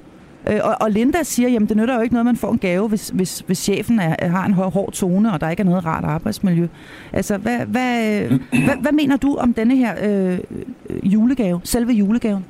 Øh, 0.49 0.61
og, 0.65 0.77
og 0.81 0.91
Linda 0.91 1.23
siger, 1.23 1.49
jamen 1.49 1.69
det 1.69 1.77
nytter 1.77 1.95
jo 1.95 2.01
ikke 2.01 2.15
noget, 2.15 2.27
man 2.27 2.37
får 2.37 2.53
en 2.53 2.59
gave, 2.59 2.89
hvis, 2.89 3.09
hvis, 3.09 3.43
hvis 3.47 3.59
chefen 3.59 3.99
er, 3.99 4.29
har 4.29 4.47
en 4.47 4.53
hård, 4.53 4.73
hård 4.73 4.93
tone, 4.93 5.33
og 5.33 5.41
der 5.41 5.51
ikke 5.51 5.61
er 5.61 5.65
noget 5.65 5.85
rart 5.85 6.05
arbejdsmiljø. 6.05 6.67
Altså, 7.13 7.37
hvad, 7.37 7.59
hvad, 7.59 8.21
hvad, 8.67 8.77
hvad 8.81 8.93
mener 8.93 9.17
du 9.17 9.37
om 9.37 9.55
denne 9.55 9.77
her 9.77 9.95
øh, 10.03 10.39
julegave, 11.03 11.61
selve 11.65 11.93
julegaven? 11.93 12.45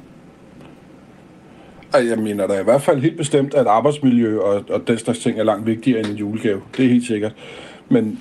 Jeg 1.94 2.18
mener 2.18 2.46
da 2.46 2.60
i 2.60 2.64
hvert 2.64 2.82
fald 2.82 3.00
helt 3.00 3.16
bestemt, 3.16 3.54
at 3.54 3.66
arbejdsmiljø 3.66 4.40
og, 4.40 4.64
og 4.70 4.88
den 4.88 4.98
slags 4.98 5.18
ting 5.18 5.38
er 5.38 5.44
langt 5.44 5.66
vigtigere 5.66 6.00
end 6.00 6.08
en 6.08 6.16
julegave. 6.16 6.62
Det 6.76 6.84
er 6.84 6.88
helt 6.88 7.06
sikkert. 7.06 7.32
Men 7.88 8.20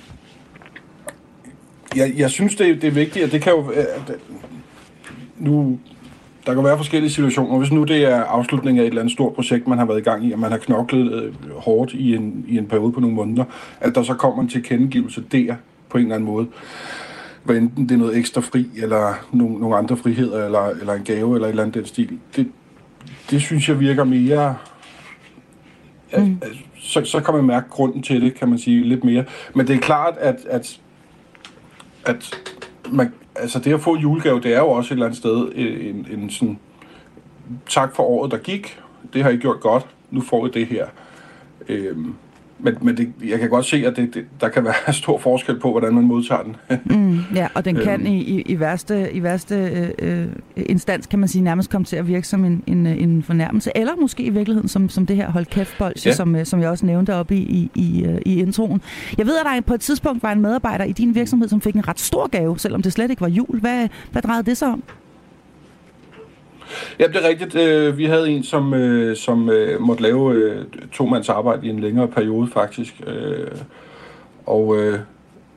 jeg, 1.96 2.12
jeg 2.16 2.30
synes, 2.30 2.56
det, 2.56 2.82
det 2.82 2.88
er 2.88 2.92
vigtigt, 2.92 3.24
at 3.24 3.32
det 3.32 3.42
kan 3.42 3.52
jo... 3.52 3.70
Øh, 3.70 3.78
at, 3.78 4.10
øh, 4.10 4.16
nu, 5.38 5.78
der 6.46 6.54
kan 6.54 6.64
være 6.64 6.76
forskellige 6.76 7.10
situationer. 7.10 7.58
Hvis 7.58 7.72
nu 7.72 7.84
det 7.84 8.04
er 8.04 8.22
afslutningen 8.24 8.80
af 8.80 8.84
et 8.84 8.88
eller 8.88 9.00
andet 9.00 9.12
stort 9.12 9.34
projekt, 9.34 9.68
man 9.68 9.78
har 9.78 9.84
været 9.84 9.98
i 9.98 10.02
gang 10.02 10.26
i, 10.26 10.32
og 10.32 10.38
man 10.38 10.50
har 10.50 10.58
knoklet 10.58 11.12
øh, 11.12 11.32
hårdt 11.56 11.92
i 11.92 12.14
en, 12.14 12.44
i 12.48 12.58
en 12.58 12.66
periode 12.66 12.92
på 12.92 13.00
nogle 13.00 13.16
måneder, 13.16 13.44
at 13.80 13.94
der 13.94 14.02
så 14.02 14.14
kommer 14.14 14.42
en 14.42 14.48
tilkendegivelse 14.48 15.24
der 15.32 15.54
på 15.88 15.98
en 15.98 16.04
eller 16.04 16.14
anden 16.14 16.26
måde. 16.26 16.46
Hvad 17.44 17.56
enten 17.56 17.88
det 17.88 17.94
er 17.94 17.98
noget 17.98 18.16
ekstra 18.16 18.40
fri, 18.40 18.66
eller 18.76 19.26
nogle, 19.32 19.58
nogle 19.58 19.76
andre 19.76 19.96
friheder, 19.96 20.44
eller, 20.44 20.66
eller 20.68 20.92
en 20.92 21.04
gave, 21.04 21.34
eller 21.34 21.46
et 21.46 21.50
eller 21.50 21.62
andet 21.62 21.74
den 21.74 21.86
stil. 21.86 22.18
Det, 22.36 22.46
det 23.30 23.42
synes 23.42 23.68
jeg 23.68 23.80
virker 23.80 24.04
mere... 24.04 24.56
Mm. 26.18 26.38
At, 26.42 26.50
så, 26.80 27.04
så 27.04 27.20
kan 27.20 27.34
man 27.34 27.44
mærke 27.44 27.68
grunden 27.68 28.02
til 28.02 28.20
det, 28.20 28.34
kan 28.34 28.48
man 28.48 28.58
sige, 28.58 28.88
lidt 28.88 29.04
mere. 29.04 29.24
Men 29.54 29.66
det 29.66 29.76
er 29.76 29.80
klart, 29.80 30.14
at, 30.18 30.36
at, 30.50 30.80
at 32.06 32.34
man, 32.92 33.12
altså 33.34 33.58
det 33.58 33.74
at 33.74 33.80
få 33.80 33.96
julegave, 33.96 34.40
det 34.40 34.54
er 34.54 34.58
jo 34.58 34.70
også 34.70 34.88
et 34.88 34.96
eller 34.96 35.06
andet 35.06 35.18
sted 35.18 35.52
en, 35.54 36.06
en 36.10 36.30
sådan, 36.30 36.58
tak 37.68 37.96
for 37.96 38.02
året, 38.02 38.30
der 38.30 38.38
gik. 38.38 38.80
Det 39.12 39.22
har 39.22 39.30
I 39.30 39.36
gjort 39.36 39.60
godt. 39.60 39.86
Nu 40.10 40.20
får 40.20 40.46
I 40.46 40.50
det 40.50 40.66
her. 40.66 40.86
Øhm, 41.68 42.14
men, 42.62 42.76
men 42.82 42.96
det, 42.96 43.12
jeg 43.24 43.38
kan 43.38 43.50
godt 43.50 43.66
se, 43.66 43.86
at 43.86 43.96
det, 43.96 44.14
det, 44.14 44.24
der 44.40 44.48
kan 44.48 44.64
være 44.64 44.92
stor 45.02 45.18
forskel 45.18 45.60
på, 45.60 45.70
hvordan 45.70 45.94
man 45.94 46.04
modtager 46.04 46.42
den. 46.42 46.56
mm, 46.96 47.20
ja, 47.34 47.48
og 47.54 47.64
den 47.64 47.76
kan 47.76 48.00
øhm. 48.00 48.06
i, 48.06 48.18
i, 48.18 48.40
i 48.40 48.60
værste, 48.60 49.12
i 49.12 49.22
værste 49.22 49.54
øh, 49.54 49.88
øh, 49.98 50.26
instans, 50.56 51.06
kan 51.06 51.18
man 51.18 51.28
sige, 51.28 51.42
nærmest 51.42 51.70
komme 51.70 51.84
til 51.84 51.96
at 51.96 52.06
virke 52.06 52.28
som 52.28 52.44
en, 52.44 52.62
en, 52.66 52.86
en 52.86 53.22
fornærmelse, 53.22 53.70
eller 53.74 53.92
måske 54.00 54.22
i 54.22 54.30
virkeligheden 54.30 54.68
som, 54.68 54.88
som 54.88 55.06
det 55.06 55.16
her 55.16 55.30
hold 55.30 55.46
kæft 55.46 55.80
ja. 56.06 56.12
som, 56.12 56.36
øh, 56.36 56.46
som 56.46 56.60
jeg 56.60 56.70
også 56.70 56.86
nævnte 56.86 57.14
op 57.14 57.30
i, 57.30 57.36
i, 57.36 57.70
i, 57.74 58.04
øh, 58.04 58.18
i 58.26 58.38
introen. 58.38 58.82
Jeg 59.18 59.26
ved, 59.26 59.38
at 59.38 59.46
der 59.46 59.60
på 59.60 59.74
et 59.74 59.80
tidspunkt 59.80 60.22
var 60.22 60.32
en 60.32 60.40
medarbejder 60.40 60.84
i 60.84 60.92
din 60.92 61.14
virksomhed, 61.14 61.48
som 61.48 61.60
fik 61.60 61.74
en 61.74 61.88
ret 61.88 62.00
stor 62.00 62.28
gave, 62.28 62.58
selvom 62.58 62.82
det 62.82 62.92
slet 62.92 63.10
ikke 63.10 63.20
var 63.20 63.28
jul. 63.28 63.60
Hvad, 63.60 63.88
hvad 64.12 64.22
drejede 64.22 64.42
det 64.42 64.56
sig 64.56 64.68
om? 64.68 64.82
Ja, 66.98 67.06
det 67.06 67.16
er 67.16 67.28
rigtigt. 67.28 67.54
Øh, 67.54 67.98
vi 67.98 68.04
havde 68.04 68.30
en, 68.30 68.42
som, 68.42 68.74
øh, 68.74 69.16
som 69.16 69.50
øh, 69.50 69.80
måtte 69.80 70.02
lave 70.02 70.34
øh, 70.34 70.64
to 70.92 71.06
mands 71.06 71.28
arbejde 71.28 71.66
i 71.66 71.70
en 71.70 71.80
længere 71.80 72.08
periode, 72.08 72.50
faktisk. 72.50 73.00
Øh, 73.06 73.48
og, 74.46 74.76
øh, 74.76 74.98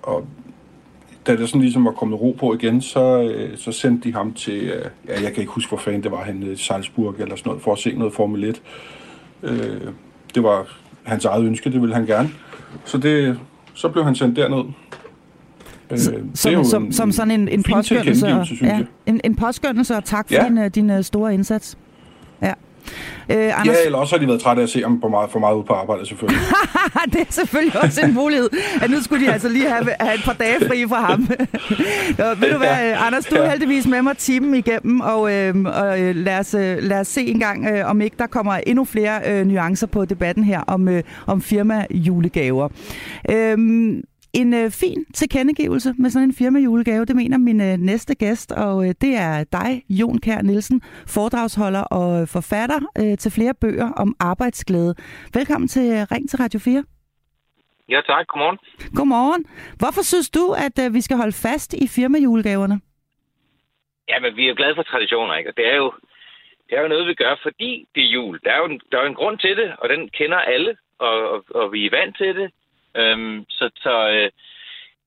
og 0.01 0.25
da 1.27 1.35
det 1.35 1.49
sådan 1.49 1.61
ligesom 1.61 1.85
var 1.85 1.91
kommet 1.91 2.21
ro 2.21 2.35
på 2.39 2.53
igen, 2.53 2.81
så, 2.81 3.33
så 3.55 3.71
sendte 3.71 4.09
de 4.09 4.13
ham 4.13 4.33
til, 4.33 4.73
ja, 5.07 5.21
jeg 5.21 5.33
kan 5.33 5.41
ikke 5.41 5.53
huske, 5.53 5.69
hvor 5.69 5.77
fanden 5.77 6.03
det 6.03 6.11
var, 6.11 6.23
han 6.23 6.43
i 6.43 6.55
Salzburg 6.55 7.15
eller 7.19 7.35
sådan 7.35 7.49
noget, 7.49 7.61
for 7.61 7.73
at 7.73 7.79
se 7.79 7.91
noget 7.91 8.13
Formel 8.13 8.43
1. 8.43 8.61
Det 10.35 10.43
var 10.43 10.67
hans 11.03 11.25
eget 11.25 11.45
ønske, 11.45 11.71
det 11.71 11.81
ville 11.81 11.95
han 11.95 12.05
gerne. 12.05 12.29
Så, 12.85 12.97
det, 12.97 13.39
så 13.73 13.89
blev 13.89 14.03
han 14.03 14.15
sendt 14.15 14.35
derned. 14.35 14.63
Øh, 15.91 15.97
som, 16.33 16.63
som, 16.63 16.91
som 16.91 17.11
sådan 17.11 17.31
en, 17.31 17.47
en 17.47 17.63
påskyndelse, 17.63 18.27
ja, 18.61 18.79
en, 19.05 19.21
en 19.23 19.35
påskyndelse 19.35 19.95
og 19.95 20.05
tak 20.05 20.27
for 20.27 20.35
ja. 20.35 20.47
din, 20.47 20.57
øh, 20.57 20.69
din 20.75 20.89
uh, 20.89 21.01
store 21.01 21.33
indsats. 21.33 21.77
Ja. 22.41 22.53
Øh, 23.29 23.59
Anders... 23.59 23.67
Ja, 23.67 23.85
eller 23.85 23.97
også 23.97 24.15
har 24.15 24.19
de 24.19 24.27
været 24.27 24.41
trætte 24.41 24.61
af 24.61 24.63
at 24.63 24.69
se 24.69 24.81
ham 24.81 25.01
på 25.01 25.07
meget, 25.07 25.31
for 25.31 25.39
meget 25.39 25.55
ud 25.55 25.63
på 25.63 25.73
arbejde, 25.73 26.05
selvfølgelig. 26.05 26.41
det 27.13 27.21
er 27.21 27.31
selvfølgelig 27.31 27.81
også 27.83 28.01
en 28.01 28.13
mulighed, 28.13 28.49
at 28.81 28.89
nu 28.89 29.01
skulle 29.01 29.25
de 29.25 29.31
altså 29.31 29.49
lige 29.49 29.69
have, 29.69 29.87
have 29.99 30.15
et 30.15 30.21
par 30.25 30.33
dage 30.33 30.67
fri 30.67 30.85
fra 30.87 31.01
ham. 31.01 31.19
Nå, 32.19 32.25
ved 32.39 32.51
du 32.51 32.57
hvad, 32.57 32.67
ja. 32.67 33.05
Anders, 33.07 33.25
du 33.25 33.35
er 33.35 33.49
heldigvis 33.49 33.87
med 33.87 34.01
mig 34.01 34.17
timen 34.17 34.55
igennem, 34.55 35.01
og, 35.01 35.33
øh, 35.33 35.55
og 35.65 35.97
lad, 36.15 36.39
os, 36.39 36.53
lad 36.79 36.99
os 36.99 37.07
se 37.07 37.21
en 37.21 37.39
gang, 37.39 37.67
øh, 37.67 37.89
om 37.89 38.01
ikke 38.01 38.15
der 38.19 38.27
kommer 38.27 38.53
endnu 38.53 38.85
flere 38.85 39.21
øh, 39.27 39.45
nuancer 39.45 39.87
på 39.87 40.05
debatten 40.05 40.43
her 40.43 40.61
om, 40.61 40.87
øh, 40.87 41.03
om 41.27 41.41
firma 41.41 41.85
julegaver. 41.91 42.69
Øh, 43.31 43.57
en 44.33 44.53
øh, 44.53 44.71
fin 44.81 45.05
tilkendegivelse 45.13 45.93
med 45.99 46.09
sådan 46.09 46.29
en 46.29 46.35
firma 46.41 46.59
julegave, 46.59 47.05
det 47.05 47.15
mener 47.15 47.37
min 47.37 47.61
øh, 47.61 47.77
næste 47.77 48.15
gæst, 48.15 48.51
og 48.51 48.75
øh, 48.85 48.91
det 49.03 49.13
er 49.27 49.43
dig, 49.59 49.71
Jon 49.89 50.17
Kær 50.25 50.41
Nielsen, 50.41 50.81
foredragsholder 51.15 51.83
og 51.99 52.27
forfatter 52.35 52.79
øh, 53.01 53.17
til 53.17 53.31
flere 53.37 53.53
bøger 53.61 53.89
om 54.03 54.15
arbejdsglæde. 54.19 54.95
Velkommen 55.33 55.67
til 55.67 55.85
øh, 55.95 56.01
Ring 56.11 56.29
til 56.29 56.37
Radio 56.43 56.59
4. 56.59 56.83
Ja 57.89 58.01
tak, 58.01 58.27
godmorgen. 58.27 58.59
Godmorgen. 58.97 59.43
Hvorfor 59.81 60.03
synes 60.11 60.29
du, 60.29 60.45
at 60.65 60.75
øh, 60.83 60.93
vi 60.93 61.01
skal 61.01 61.17
holde 61.17 61.37
fast 61.47 61.73
i 61.73 61.87
firma 61.97 62.17
julegaverne? 62.17 62.77
Ja, 64.09 64.19
men 64.19 64.35
vi 64.37 64.43
er 64.43 64.49
jo 64.49 64.55
glade 64.57 64.75
for 64.75 64.83
traditioner, 64.83 65.35
ikke? 65.35 65.49
Og 65.51 65.57
det 65.57 65.67
er 65.73 65.75
jo, 65.75 65.93
det 66.67 66.77
er 66.77 66.81
jo 66.81 66.87
noget, 66.87 67.07
vi 67.07 67.13
gør, 67.13 67.35
fordi 67.41 67.71
det 67.95 68.03
er 68.03 68.13
jul. 68.15 68.39
Der 68.43 68.51
er 68.51 68.57
jo 68.57 68.65
en, 68.65 68.81
der 68.91 68.97
er 68.99 69.05
en 69.05 69.19
grund 69.21 69.37
til 69.39 69.57
det, 69.57 69.69
og 69.81 69.89
den 69.89 70.09
kender 70.09 70.37
alle, 70.37 70.77
og, 70.99 71.15
og, 71.33 71.45
og 71.55 71.71
vi 71.73 71.85
er 71.85 71.95
vant 71.99 72.17
til 72.17 72.35
det. 72.35 72.51
Øhm, 72.95 73.45
så 73.49 73.69
så 73.75 74.09
øh, 74.09 74.29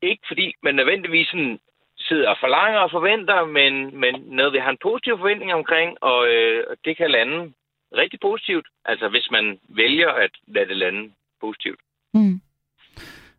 ikke 0.03 0.25
fordi 0.27 0.55
man 0.62 0.75
nødvendigvis 0.75 1.29
sådan 1.29 1.59
sidder 1.99 2.29
og 2.31 2.37
forlanger 2.40 2.81
og 2.81 2.90
forventer, 2.90 3.44
men, 3.44 4.01
men 4.01 4.14
noget, 4.37 4.53
vi 4.53 4.59
har 4.59 4.70
en 4.70 4.83
positiv 4.83 5.18
forventning 5.18 5.55
omkring, 5.55 6.03
og 6.03 6.29
øh, 6.29 6.64
det 6.85 6.96
kan 6.96 7.11
lande 7.11 7.53
rigtig 7.96 8.20
positivt. 8.20 8.66
Altså 8.85 9.09
hvis 9.09 9.29
man 9.31 9.59
vælger 9.68 10.11
at 10.11 10.31
lade 10.46 10.68
det 10.68 10.77
lande 10.77 11.12
positivt. 11.40 11.81
Mm. 12.14 12.40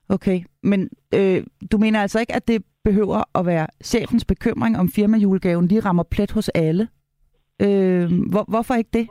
Okay, 0.10 0.39
men 0.63 0.89
øh, 1.13 1.43
du 1.71 1.77
mener 1.77 2.01
altså 2.01 2.19
ikke, 2.19 2.36
at 2.36 2.47
det 2.47 2.63
behøver 2.83 3.38
at 3.39 3.45
være 3.45 3.67
chefens 3.83 4.25
bekymring 4.25 4.77
om 4.79 4.89
firmajulegaven 4.95 5.67
lige 5.67 5.86
rammer 5.86 6.03
plet 6.12 6.31
hos 6.31 6.49
alle? 6.49 6.88
Øh, 7.62 8.05
hvor, 8.31 8.45
hvorfor 8.51 8.73
ikke 8.75 8.89
det? 8.93 9.07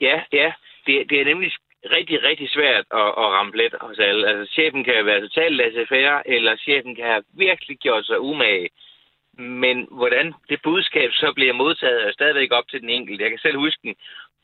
Ja, 0.00 0.20
ja. 0.32 0.52
Det, 0.86 1.10
det 1.10 1.20
er 1.20 1.24
nemlig 1.24 1.50
rigtig, 1.84 2.22
rigtig 2.22 2.50
svært 2.50 2.84
at, 2.90 3.10
at 3.22 3.26
ramme 3.36 3.56
let 3.56 3.74
hos 3.80 3.98
alle. 3.98 4.28
Altså, 4.28 4.52
chefen 4.54 4.84
kan 4.84 5.06
være 5.06 5.20
totalt 5.20 5.56
laissez 5.56 5.90
eller 6.26 6.56
chefen 6.56 6.94
kan 6.94 7.04
have 7.04 7.22
virkelig 7.34 7.78
gjort 7.78 8.06
sig 8.06 8.20
umage. 8.20 8.68
Men 9.38 9.88
hvordan 9.90 10.34
det 10.48 10.60
budskab 10.62 11.10
så 11.12 11.32
bliver 11.32 11.52
modtaget, 11.52 12.06
er 12.06 12.12
stadigvæk 12.12 12.52
op 12.52 12.68
til 12.68 12.80
den 12.80 12.88
enkelte. 12.88 13.22
Jeg 13.22 13.30
kan 13.30 13.38
selv 13.38 13.58
huske 13.58 13.80
den 13.82 13.94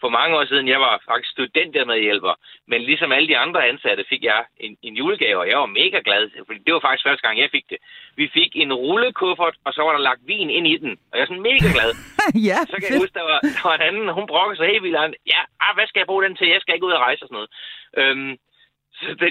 for 0.01 0.09
mange 0.19 0.37
år 0.39 0.45
siden, 0.45 0.69
jeg 0.69 0.81
var 0.81 1.03
faktisk 1.11 1.31
student 1.33 1.75
der 1.75 1.85
med 1.85 1.99
hjælper, 2.01 2.35
men 2.71 2.81
ligesom 2.83 3.13
alle 3.13 3.29
de 3.29 3.39
andre 3.45 3.67
ansatte 3.71 4.05
fik 4.09 4.23
jeg 4.25 4.45
en, 4.65 4.77
en 4.83 4.95
julegave, 5.01 5.41
og 5.41 5.49
jeg 5.49 5.59
var 5.59 5.67
mega 5.81 5.99
glad, 6.05 6.23
fordi 6.47 6.61
det 6.67 6.75
var 6.75 6.81
faktisk 6.87 7.07
første 7.09 7.25
gang, 7.27 7.39
jeg 7.39 7.49
fik 7.57 7.67
det. 7.71 7.79
Vi 8.17 8.27
fik 8.39 8.51
en 8.55 8.73
rullekuffert, 8.73 9.57
og 9.67 9.73
så 9.73 9.81
var 9.83 9.93
der 9.93 10.09
lagt 10.09 10.27
vin 10.27 10.51
ind 10.51 10.67
i 10.67 10.77
den, 10.77 10.93
og 11.11 11.15
jeg 11.17 11.23
er 11.23 11.31
sådan 11.31 11.49
mega 11.51 11.69
glad. 11.77 11.91
ja, 12.51 12.59
så 12.71 12.77
kan 12.79 12.89
jeg 12.91 13.01
huske, 13.03 13.19
der 13.21 13.27
var, 13.33 13.41
der 13.57 13.63
var 13.69 13.75
en 13.77 13.89
anden, 13.89 14.09
hun 14.19 14.27
brokkede 14.33 14.57
sig 14.57 14.67
helt 14.73 14.83
vildt. 14.83 15.17
Ja, 15.35 15.41
ah, 15.65 15.73
hvad 15.77 15.87
skal 15.87 16.01
jeg 16.01 16.11
bruge 16.11 16.25
den 16.25 16.37
til? 16.37 16.49
Jeg 16.49 16.61
skal 16.61 16.75
ikke 16.75 16.89
ud 16.89 16.99
og 16.99 17.05
rejse 17.07 17.23
og 17.23 17.29
sådan 17.29 17.39
noget. 17.41 17.51
Øhm, 18.01 18.33
så 18.99 19.09
det, 19.21 19.31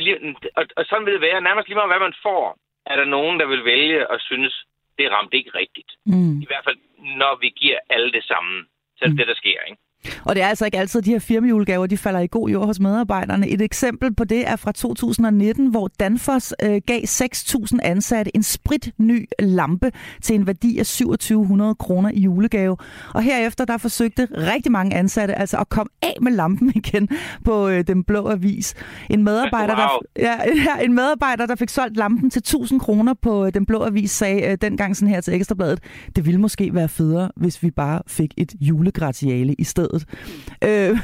og, 0.59 0.65
og 0.77 0.85
sådan 0.85 1.05
vil 1.05 1.13
det 1.13 1.21
være. 1.21 1.41
Nærmest 1.41 1.67
lige 1.67 1.79
meget, 1.79 1.93
hvad 1.93 2.05
man 2.07 2.19
får, 2.27 2.57
er 2.85 2.95
der 2.95 3.05
nogen, 3.05 3.39
der 3.39 3.45
vil 3.45 3.65
vælge 3.65 4.07
og 4.11 4.17
synes, 4.21 4.53
det 4.97 5.11
ramte 5.11 5.37
ikke 5.37 5.57
rigtigt. 5.61 5.91
Mm. 6.05 6.41
I 6.43 6.45
hvert 6.49 6.63
fald, 6.67 6.77
når 7.21 7.33
vi 7.43 7.49
giver 7.49 7.79
alle 7.89 8.11
det 8.11 8.23
samme. 8.23 8.65
Så 8.97 9.01
er 9.01 9.07
det 9.07 9.13
mm. 9.13 9.17
det, 9.17 9.27
der 9.27 9.41
sker, 9.43 9.61
ikke? 9.69 9.81
Og 10.23 10.35
det 10.35 10.43
er 10.43 10.47
altså 10.47 10.65
ikke 10.65 10.77
altid, 10.77 10.99
at 10.99 11.05
de 11.05 11.11
her 11.11 11.19
firmajulegaver, 11.19 11.87
de 11.87 11.97
falder 11.97 12.19
i 12.19 12.27
god 12.31 12.49
jord 12.49 12.65
hos 12.65 12.79
medarbejderne. 12.79 13.49
Et 13.49 13.61
eksempel 13.61 14.15
på 14.15 14.23
det 14.23 14.47
er 14.47 14.55
fra 14.55 14.71
2019, 14.71 15.67
hvor 15.67 15.89
Danfoss 15.99 16.53
øh, 16.63 16.81
gav 16.87 17.01
6.000 17.01 17.77
ansatte 17.83 18.35
en 18.35 18.43
sprit 18.43 18.91
ny 18.97 19.29
lampe 19.39 19.91
til 20.21 20.35
en 20.35 20.47
værdi 20.47 20.79
af 20.79 20.85
2700 20.85 21.75
kroner 21.75 22.09
i 22.13 22.19
julegave. 22.19 22.77
Og 23.13 23.21
herefter 23.21 23.65
der 23.65 23.77
forsøgte 23.77 24.27
rigtig 24.37 24.71
mange 24.71 24.95
ansatte 24.95 25.35
altså 25.35 25.57
at 25.57 25.69
komme 25.69 25.89
af 26.01 26.17
med 26.21 26.31
lampen 26.31 26.71
igen 26.85 27.09
på 27.45 27.67
øh, 27.67 27.87
den 27.87 28.03
blå 28.03 28.29
avis. 28.29 28.73
En 29.09 29.23
medarbejder, 29.23 29.75
wow. 29.75 29.99
der, 30.15 30.35
ja, 30.67 30.83
en 30.83 30.93
medarbejder, 30.93 31.45
der 31.45 31.55
fik 31.55 31.69
solgt 31.69 31.97
lampen 31.97 32.29
til 32.29 32.39
1000 32.39 32.79
kroner 32.79 33.13
på 33.21 33.45
øh, 33.45 33.53
den 33.53 33.65
blå 33.65 33.83
avis, 33.83 34.11
sagde 34.11 34.41
øh, 34.41 34.57
dengang 34.61 34.95
sådan 34.95 35.09
her 35.09 35.21
til 35.21 35.33
Ekstrabladet, 35.33 35.79
det 36.15 36.25
ville 36.25 36.39
måske 36.39 36.73
være 36.73 36.89
federe, 36.89 37.31
hvis 37.35 37.63
vi 37.63 37.71
bare 37.71 38.01
fik 38.07 38.33
et 38.37 38.53
julegratiale 38.59 39.53
i 39.53 39.63
stedet 39.63 39.94
stedet. 39.99 40.91
Øh, 40.91 40.97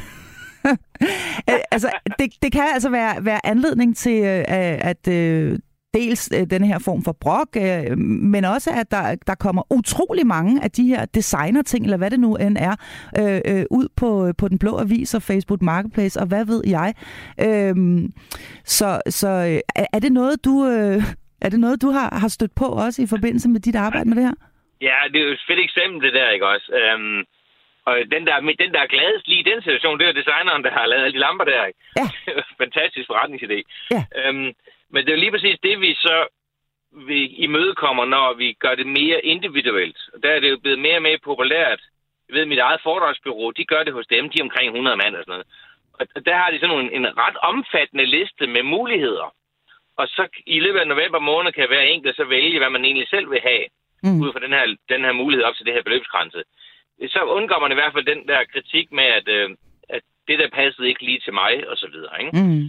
altså, 1.71 1.91
det, 2.19 2.34
det 2.41 2.51
kan 2.51 2.63
altså 2.73 2.89
være, 2.89 3.25
være 3.25 3.45
anledning 3.45 3.97
til, 3.97 4.23
øh, 4.23 4.43
at, 4.47 5.06
at 5.08 5.08
øh, 5.08 5.60
dels 5.93 6.30
øh, 6.34 6.39
denne 6.39 6.49
den 6.49 6.63
her 6.63 6.80
form 6.80 7.04
for 7.04 7.12
brok, 7.21 7.56
men 7.97 8.45
også 8.45 8.71
at 8.71 8.91
der, 8.91 9.15
der 9.27 9.36
kommer 9.36 9.73
utrolig 9.73 10.27
mange 10.27 10.63
af 10.63 10.71
de 10.71 10.88
her 10.88 11.06
designer-ting, 11.06 11.84
eller 11.84 11.97
hvad 11.97 12.12
det 12.12 12.19
nu 12.19 12.36
end 12.36 12.58
er, 12.58 12.75
øh, 13.19 13.41
øh, 13.45 13.65
ud 13.71 13.88
på, 13.97 14.34
på 14.38 14.47
den 14.47 14.60
blå 14.60 14.80
avis 14.80 15.13
og 15.13 15.21
Facebook 15.21 15.62
Marketplace, 15.62 16.19
og 16.19 16.27
hvad 16.27 16.45
ved 16.45 16.62
jeg. 16.67 16.93
Øh, 17.39 17.75
så 18.65 19.01
så 19.10 19.62
er 19.93 19.99
det 19.99 20.12
noget, 20.12 20.45
du... 20.45 20.67
Øh, 20.67 21.04
er 21.45 21.49
det 21.49 21.60
noget, 21.60 21.82
du 21.82 21.89
har, 21.97 22.10
har 22.21 22.27
stødt 22.27 22.56
på 22.56 22.65
også 22.65 23.01
i 23.01 23.12
forbindelse 23.13 23.49
med 23.49 23.60
dit 23.60 23.75
arbejde 23.75 24.10
med 24.10 24.15
det 24.17 24.25
her? 24.30 24.38
Ja, 24.82 24.97
det 25.12 25.17
er 25.21 25.25
jo 25.27 25.32
et 25.32 25.47
fedt 25.47 25.60
eksempel, 25.67 26.01
det 26.06 26.13
der, 26.13 26.30
ikke 26.30 26.47
også? 26.47 26.67
Øhm, 26.80 27.19
og 27.85 27.93
den 28.11 28.27
der, 28.27 28.39
den, 28.39 28.73
der 28.73 28.81
er 28.81 28.93
gladest 28.95 29.27
lige 29.27 29.39
i 29.39 29.49
den 29.51 29.61
situation, 29.61 29.99
det 29.99 30.07
er 30.07 30.19
designeren, 30.21 30.63
der 30.63 30.71
har 30.71 30.85
lavet 30.85 31.03
alle 31.03 31.13
de 31.13 31.25
lamper 31.25 31.45
der. 31.45 31.65
Ikke? 31.65 31.79
Ja. 31.97 32.05
Fantastisk 32.63 33.09
forretningsidé. 33.09 33.59
Ja. 33.91 34.03
Øhm, 34.19 34.49
men 34.91 34.99
det 35.03 35.09
er 35.09 35.15
jo 35.15 35.23
lige 35.23 35.31
præcis 35.31 35.57
det, 35.63 35.81
vi 35.81 35.93
så 35.93 36.27
vi 36.91 37.25
imødekommer, 37.25 38.05
når 38.05 38.33
vi 38.33 38.53
gør 38.53 38.75
det 38.75 38.87
mere 38.87 39.25
individuelt. 39.25 39.97
Og 40.13 40.23
der 40.23 40.29
er 40.29 40.39
det 40.39 40.49
jo 40.49 40.57
blevet 40.57 40.79
mere 40.79 40.95
og 40.95 41.01
mere 41.01 41.17
populært. 41.23 41.81
Jeg 42.27 42.35
ved, 42.35 42.45
mit 42.45 42.59
eget 42.59 42.81
foredragsbyrå, 42.83 43.51
de 43.51 43.65
gør 43.65 43.83
det 43.83 43.93
hos 43.93 44.07
dem, 44.07 44.29
de 44.29 44.39
er 44.39 44.43
omkring 44.43 44.67
100 44.67 44.97
mand 44.97 45.15
og 45.15 45.23
sådan 45.23 45.31
noget. 45.31 45.47
Og 45.93 46.25
der 46.25 46.35
har 46.35 46.51
de 46.51 46.59
sådan 46.59 46.79
en, 46.79 46.91
en 46.91 47.17
ret 47.17 47.37
omfattende 47.37 48.05
liste 48.05 48.47
med 48.47 48.63
muligheder. 48.63 49.33
Og 49.97 50.07
så 50.07 50.27
i 50.45 50.59
løbet 50.59 50.79
af 50.79 50.87
november 50.87 51.19
måned 51.19 51.51
kan 51.51 51.67
hver 51.67 51.81
enkelt 51.81 52.15
så 52.15 52.23
vælge, 52.23 52.59
hvad 52.59 52.69
man 52.69 52.85
egentlig 52.85 53.07
selv 53.07 53.31
vil 53.31 53.41
have, 53.49 53.65
mm. 54.03 54.21
ud 54.21 54.31
fra 54.33 54.39
den 54.45 54.53
her, 54.53 54.75
den 54.89 55.01
her 55.05 55.11
mulighed 55.11 55.43
op 55.45 55.55
til 55.55 55.65
det 55.65 55.73
her 55.73 55.83
beløbsgrænse. 55.83 56.43
Så 57.07 57.19
undgår 57.37 57.59
man 57.63 57.71
i 57.71 57.79
hvert 57.79 57.93
fald 57.93 58.05
den 58.13 58.21
der 58.31 58.41
kritik 58.53 58.87
med, 58.91 59.07
at, 59.19 59.27
øh, 59.37 59.49
at 59.95 60.01
det 60.27 60.39
der 60.39 60.49
passede 60.59 60.87
ikke 60.91 61.03
lige 61.05 61.21
til 61.25 61.33
mig, 61.33 61.53
og 61.71 61.75
så 61.77 61.87
videre. 61.93 62.15
Ikke? 62.21 62.31
Mm. 62.41 62.63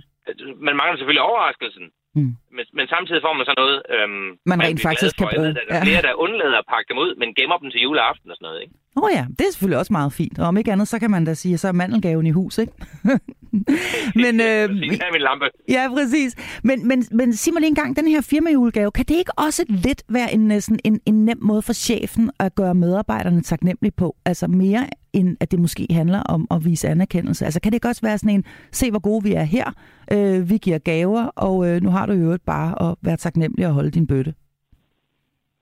Man 0.66 0.76
mangler 0.80 0.96
selvfølgelig 0.98 1.22
overraskelsen, 1.30 1.86
Mm. 2.14 2.32
men, 2.56 2.64
men 2.78 2.86
samtidig 2.88 3.22
får 3.22 3.32
man 3.38 3.46
så 3.46 3.54
noget, 3.56 3.82
øhm, 3.94 4.28
Man 4.46 4.62
rent 4.62 4.82
faktisk 4.82 5.16
kan 5.18 5.28
bruge. 5.34 5.54
Der 5.54 5.60
er 5.68 5.76
Ja. 5.76 5.84
flere, 5.84 6.02
der 6.02 6.14
undlader 6.24 6.58
at 6.58 6.64
pakke 6.72 6.88
dem 6.90 6.98
ud, 6.98 7.14
men 7.20 7.34
gemmer 7.34 7.58
dem 7.58 7.70
til 7.70 7.80
juleaften 7.80 8.30
og 8.30 8.36
sådan 8.36 8.46
noget. 8.46 8.60
Ikke? 8.62 8.74
Åh 8.96 9.02
oh 9.04 9.10
ja, 9.18 9.24
det 9.38 9.44
er 9.46 9.52
selvfølgelig 9.52 9.78
også 9.78 9.92
meget 9.92 10.12
fint. 10.12 10.38
Og 10.38 10.46
om 10.46 10.56
ikke 10.56 10.72
andet, 10.72 10.88
så 10.88 10.98
kan 10.98 11.10
man 11.10 11.24
da 11.24 11.34
sige, 11.34 11.54
at 11.54 11.60
så 11.60 11.68
er 11.68 11.72
mandelgaven 11.72 12.26
i 12.26 12.30
hus, 12.30 12.58
ikke? 12.58 12.72
men, 14.24 14.40
øh, 14.40 14.68
Det 14.68 15.02
er 15.06 15.12
min 15.12 15.20
lampe. 15.20 15.46
ja, 15.68 15.88
præcis. 15.94 16.60
Men, 16.64 16.88
men, 16.88 17.04
men 17.12 17.32
sig 17.32 17.52
mig 17.52 17.60
lige 17.60 17.68
en 17.68 17.74
gang, 17.74 17.96
den 17.96 18.08
her 18.08 18.20
firmajulegave, 18.30 18.90
kan 18.90 19.04
det 19.04 19.14
ikke 19.14 19.32
også 19.38 19.64
lidt 19.68 20.02
være 20.08 20.34
en, 20.34 20.52
øh, 20.52 20.60
sådan, 20.60 20.80
en, 20.84 21.00
en 21.06 21.24
nem 21.24 21.38
måde 21.42 21.62
for 21.62 21.72
chefen 21.72 22.30
at 22.40 22.54
gøre 22.54 22.74
medarbejderne 22.74 23.42
taknemmelige 23.42 23.92
på? 23.96 24.16
Altså 24.24 24.46
mere 24.46 24.86
end 25.12 25.36
at 25.40 25.50
det 25.50 25.58
måske 25.58 25.86
handler 25.90 26.22
om 26.22 26.46
at 26.50 26.64
vise 26.64 26.88
anerkendelse. 26.88 27.44
Altså 27.44 27.60
kan 27.60 27.72
det 27.72 27.76
ikke 27.76 27.88
også 27.88 28.02
være 28.02 28.18
sådan 28.18 28.34
en, 28.34 28.44
se 28.72 28.90
hvor 28.90 29.00
gode 29.00 29.24
vi 29.24 29.32
er 29.32 29.42
her, 29.44 29.66
øh, 30.12 30.50
vi 30.50 30.56
giver 30.58 30.78
gaver, 30.78 31.24
og 31.26 31.56
øh, 31.68 31.82
nu 31.82 31.90
har 31.90 32.06
du 32.06 32.12
i 32.12 32.16
øvrigt 32.26 32.44
bare 32.46 32.90
at 32.90 32.96
være 33.02 33.16
taknemmelig 33.16 33.66
og 33.66 33.72
holde 33.72 33.90
din 33.90 34.06
bøtte. 34.06 34.34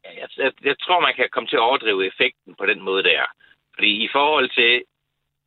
Jeg, 0.04 0.28
jeg, 0.38 0.52
jeg 0.64 0.76
tror, 0.78 1.00
man 1.00 1.14
kan 1.16 1.28
komme 1.32 1.46
til 1.48 1.56
at 1.56 1.66
overdrive 1.68 2.06
effekten 2.06 2.54
på 2.58 2.66
den 2.66 2.80
måde 2.84 3.02
der. 3.02 3.22
Fordi 3.74 3.90
i 4.04 4.08
forhold 4.12 4.48
til 4.60 4.82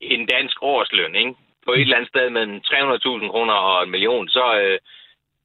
en 0.02 0.26
dansk 0.26 0.58
årsløn, 0.62 1.16
ikke? 1.16 1.34
På 1.66 1.72
et 1.74 1.82
eller 1.82 1.96
andet 1.98 2.10
sted 2.10 2.30
mellem 2.30 2.56
300.000 2.56 3.32
kroner 3.34 3.54
og 3.54 3.84
en 3.84 3.92
million, 3.92 4.30
så, 4.30 4.46
øh, 4.62 4.80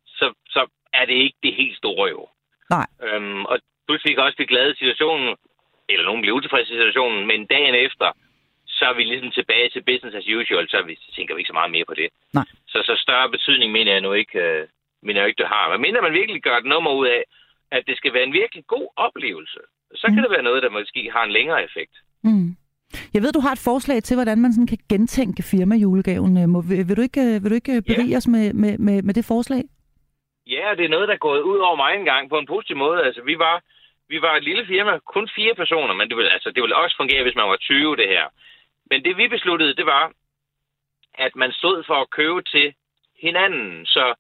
så, 0.07 0.26
så 0.54 0.66
er 0.92 1.04
det 1.04 1.14
ikke 1.14 1.38
det 1.42 1.54
helt 1.54 1.76
store 1.76 2.09
jo. 2.11 2.28
Nej. 2.70 2.87
Øhm, 3.07 3.44
og 3.44 3.59
pludselig 3.87 4.14
kan 4.16 4.24
også 4.24 4.37
blive 4.37 4.52
glade 4.54 4.70
i 4.72 4.76
situationen, 4.83 5.37
eller 5.88 6.04
nogen 6.04 6.20
bliver 6.22 6.37
utilfredse 6.37 6.72
i 6.72 6.76
situationen, 6.76 7.26
men 7.26 7.46
dagen 7.46 7.74
efter, 7.74 8.09
så 8.66 8.85
er 8.90 8.94
vi 8.94 9.02
ligesom 9.04 9.31
tilbage 9.31 9.68
til 9.70 9.83
business 9.90 10.16
as 10.16 10.28
usual, 10.37 10.68
så, 10.70 10.83
vi, 10.83 10.94
så 10.94 11.11
tænker 11.16 11.35
vi 11.35 11.40
ikke 11.40 11.48
så 11.54 11.59
meget 11.61 11.70
mere 11.70 11.85
på 11.88 11.94
det. 11.94 12.09
Nej. 12.33 12.44
Så, 12.68 12.78
så 12.88 12.94
større 13.04 13.31
betydning 13.31 13.72
mener 13.72 13.92
jeg 13.92 14.00
nu 14.00 14.12
ikke, 14.12 14.38
øh, 14.38 14.66
mener 15.02 15.20
jeg 15.20 15.28
ikke 15.28 15.42
det 15.42 15.48
har. 15.54 15.70
Men 15.70 15.81
mindre 15.81 16.02
man 16.02 16.12
virkelig 16.20 16.42
gør 16.42 16.57
et 16.57 16.64
nummer 16.72 16.90
ud 16.92 17.07
af, 17.07 17.22
at 17.70 17.83
det 17.87 17.96
skal 17.96 18.12
være 18.14 18.22
en 18.24 18.33
virkelig 18.33 18.64
god 18.66 18.88
oplevelse, 18.96 19.61
så 19.94 20.07
kan 20.07 20.16
Mm. 20.16 20.22
det 20.22 20.31
være 20.31 20.42
noget, 20.42 20.62
der 20.62 20.70
måske 20.70 21.11
har 21.12 21.24
en 21.24 21.33
længere 21.33 21.64
effekt. 21.64 21.92
Mm. 22.22 22.57
Jeg 23.14 23.22
ved, 23.22 23.33
du 23.33 23.40
har 23.40 23.53
et 23.53 23.66
forslag 23.70 24.03
til, 24.03 24.16
hvordan 24.16 24.38
man 24.38 24.53
sådan 24.53 24.66
kan 24.66 24.79
gentænke 24.92 25.42
firmajulegaven. 25.42 26.38
Øh, 26.42 26.48
Må, 26.48 26.61
vil, 26.88 26.96
du 26.96 27.03
ikke, 27.03 27.20
øh, 27.20 27.42
vil 27.42 27.51
du 27.51 27.55
ikke 27.55 27.77
øh, 27.77 27.83
berige 27.83 28.16
os 28.16 28.29
med, 28.35 28.53
med, 28.53 28.79
med, 28.79 29.03
med 29.03 29.14
det 29.14 29.24
forslag? 29.24 29.62
Ja, 30.46 30.74
det 30.77 30.85
er 30.85 30.94
noget, 30.94 31.09
der 31.09 31.14
er 31.14 31.27
gået 31.29 31.42
ud 31.42 31.59
over 31.59 31.77
mig 31.77 31.94
engang 31.94 32.29
på 32.29 32.38
en 32.38 32.46
positiv 32.46 32.77
måde. 32.77 33.05
Altså, 33.07 33.22
vi 33.22 33.38
var, 33.38 33.62
vi 34.09 34.22
var 34.22 34.37
et 34.37 34.44
lille 34.44 34.66
firma, 34.66 34.98
kun 34.98 35.29
fire 35.37 35.55
personer, 35.55 35.94
men 35.94 36.09
det 36.09 36.16
ville, 36.16 36.31
altså, 36.31 36.51
det 36.51 36.62
ville 36.62 36.77
også 36.77 36.96
fungere, 36.96 37.22
hvis 37.22 37.38
man 37.40 37.48
var 37.48 37.57
20, 37.57 37.96
det 37.96 38.09
her. 38.09 38.24
Men 38.90 39.05
det 39.05 39.16
vi 39.16 39.29
besluttede, 39.29 39.74
det 39.74 39.87
var, 39.87 40.12
at 41.14 41.37
man 41.37 41.53
stod 41.53 41.85
for 41.87 41.94
at 41.94 42.11
købe 42.11 42.42
til 42.42 42.74
hinanden. 43.22 43.87
Så, 43.87 44.14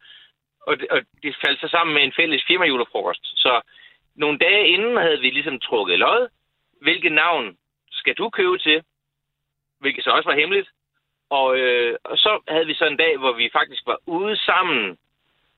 og, 0.66 0.78
det, 0.78 0.88
og 0.88 1.00
det 1.22 1.36
faldt 1.44 1.60
så 1.60 1.68
sammen 1.68 1.94
med 1.94 2.02
en 2.02 2.16
fælles 2.16 2.44
firmajulefrokost. 2.46 3.24
Så 3.24 3.60
nogle 4.16 4.38
dage 4.38 4.68
inden 4.68 4.96
havde 4.96 5.20
vi 5.20 5.30
ligesom 5.30 5.60
trukket 5.60 5.98
lod. 5.98 6.28
Hvilket 6.82 7.12
navn 7.12 7.56
skal 8.08 8.24
du 8.24 8.30
købe 8.30 8.58
til? 8.58 8.82
Hvilket 9.80 10.04
så 10.04 10.10
også 10.10 10.28
var 10.28 10.40
hemmeligt. 10.40 10.68
Og, 11.30 11.58
øh, 11.58 11.96
og 12.04 12.16
så 12.18 12.32
havde 12.48 12.66
vi 12.66 12.74
så 12.74 12.86
en 12.86 12.96
dag, 12.96 13.18
hvor 13.18 13.32
vi 13.32 13.50
faktisk 13.52 13.82
var 13.86 13.98
ude 14.06 14.36
sammen 14.36 14.98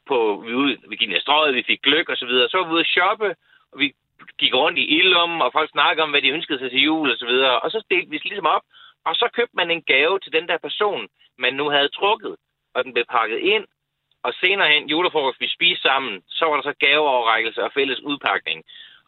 på, 0.08 0.42
vi, 0.46 0.52
ude, 0.54 0.76
vi 0.88 0.96
gik 0.96 1.08
ned 1.08 1.20
strøget, 1.20 1.54
vi 1.54 1.68
fik 1.70 1.82
gløk 1.82 2.08
og 2.08 2.16
så 2.16 2.26
videre. 2.26 2.48
Så 2.48 2.56
var 2.56 2.66
vi 2.66 2.72
ude 2.72 2.86
at 2.86 2.94
shoppe, 2.96 3.28
og 3.72 3.78
vi 3.78 3.92
gik 4.38 4.54
rundt 4.54 4.78
i 4.78 4.90
ildum, 4.98 5.40
og 5.40 5.52
folk 5.52 5.70
snakkede 5.70 6.02
om, 6.02 6.10
hvad 6.10 6.22
de 6.22 6.34
ønskede 6.36 6.58
sig 6.58 6.70
til 6.70 6.80
jul 6.80 7.10
og 7.10 7.16
så 7.16 7.26
videre. 7.26 7.60
Og 7.60 7.70
så 7.70 7.84
delte 7.90 8.10
vi 8.10 8.16
os 8.16 8.24
ligesom 8.24 8.46
op, 8.46 8.62
og 9.04 9.14
så 9.14 9.28
købte 9.36 9.56
man 9.56 9.70
en 9.70 9.82
gave 9.82 10.18
til 10.18 10.32
den 10.32 10.48
der 10.48 10.58
person, 10.58 11.08
man 11.38 11.54
nu 11.54 11.68
havde 11.68 11.88
trukket, 11.88 12.36
og 12.74 12.84
den 12.84 12.92
blev 12.92 13.04
pakket 13.10 13.38
ind. 13.38 13.64
Og 14.22 14.32
senere 14.40 14.72
hen, 14.72 14.88
julefrokost, 14.88 15.40
vi 15.40 15.48
spiste 15.48 15.82
sammen, 15.82 16.22
så 16.28 16.44
var 16.44 16.54
der 16.56 16.62
så 16.62 16.74
gaveoverrækkelse 16.78 17.62
og 17.62 17.72
fælles 17.74 18.00
udpakning. 18.00 18.64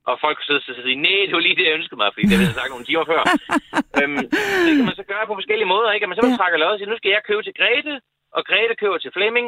Og 0.09 0.15
folk 0.25 0.35
kunne 0.37 0.49
sidde 0.49 0.62
og 0.81 0.87
sige, 0.88 1.03
nej, 1.07 1.21
det 1.27 1.35
var 1.37 1.45
lige 1.47 1.59
det, 1.59 1.67
jeg 1.69 1.79
ønskede 1.79 2.01
mig, 2.03 2.09
fordi 2.12 2.25
det 2.29 2.37
havde 2.37 2.51
jeg 2.53 2.59
sagt 2.61 2.73
nogle 2.73 2.88
timer 2.88 3.07
før. 3.12 3.23
øhm, 4.01 4.25
det 4.67 4.73
kan 4.77 4.87
man 4.88 4.99
så 5.01 5.07
gøre 5.12 5.25
på 5.29 5.35
forskellige 5.41 5.73
måder, 5.75 5.91
ikke? 5.93 6.05
At 6.05 6.09
man 6.11 6.17
simpelthen 6.17 6.38
ja. 6.38 6.43
trækker 6.43 6.59
lod 6.62 6.75
og 6.75 6.79
siger, 6.79 6.91
nu 6.93 7.01
skal 7.01 7.15
jeg 7.15 7.29
købe 7.29 7.43
til 7.45 7.57
Grete, 7.61 7.95
og 8.37 8.41
Grete 8.49 8.75
køber 8.83 8.99
til 9.01 9.15
Flemming, 9.17 9.47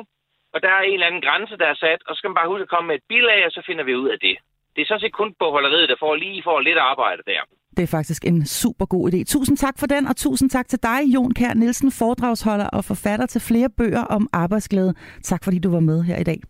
og 0.54 0.58
der 0.64 0.70
er 0.78 0.82
en 0.82 0.96
eller 0.96 1.08
anden 1.08 1.24
grænse, 1.26 1.54
der 1.62 1.68
er 1.72 1.78
sat, 1.84 2.00
og 2.06 2.10
så 2.12 2.18
skal 2.18 2.28
man 2.30 2.38
bare 2.40 2.50
huske 2.52 2.66
at 2.66 2.72
komme 2.74 2.86
med 2.90 2.96
et 3.00 3.06
bilag, 3.12 3.40
og 3.46 3.52
så 3.56 3.60
finder 3.68 3.84
vi 3.88 3.94
ud 4.02 4.08
af 4.14 4.18
det. 4.26 4.36
Det 4.74 4.80
er 4.82 4.88
sådan 4.88 5.04
set 5.04 5.18
kun 5.20 5.30
på 5.40 5.46
holderiet, 5.56 5.88
der 5.92 6.02
får 6.04 6.14
lige 6.24 6.42
får 6.48 6.60
lidt 6.60 6.78
arbejde 6.92 7.22
der. 7.30 7.42
Det 7.76 7.82
er 7.82 7.96
faktisk 7.98 8.22
en 8.24 8.46
super 8.46 8.86
god 8.86 9.04
idé. 9.10 9.20
Tusind 9.34 9.56
tak 9.56 9.76
for 9.80 9.86
den, 9.86 10.06
og 10.06 10.16
tusind 10.16 10.50
tak 10.50 10.68
til 10.68 10.78
dig, 10.82 11.00
Jon 11.14 11.34
Kær 11.34 11.54
Nielsen, 11.54 11.90
foredragsholder 11.92 12.66
og 12.66 12.84
forfatter 12.84 13.26
til 13.26 13.40
flere 13.40 13.68
bøger 13.78 14.04
om 14.04 14.28
arbejdsglæde. 14.32 14.94
Tak 15.22 15.44
fordi 15.44 15.58
du 15.58 15.70
var 15.70 15.80
med 15.80 16.02
her 16.02 16.16
i 16.16 16.24
dag. 16.24 16.40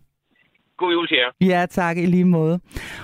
God 0.77 0.91
jul 0.93 1.07
til 1.07 1.17
jer. 1.17 1.51
Ja, 1.53 1.65
tak 1.65 1.97
i 1.97 2.05
lige 2.05 2.25
måde. 2.25 2.59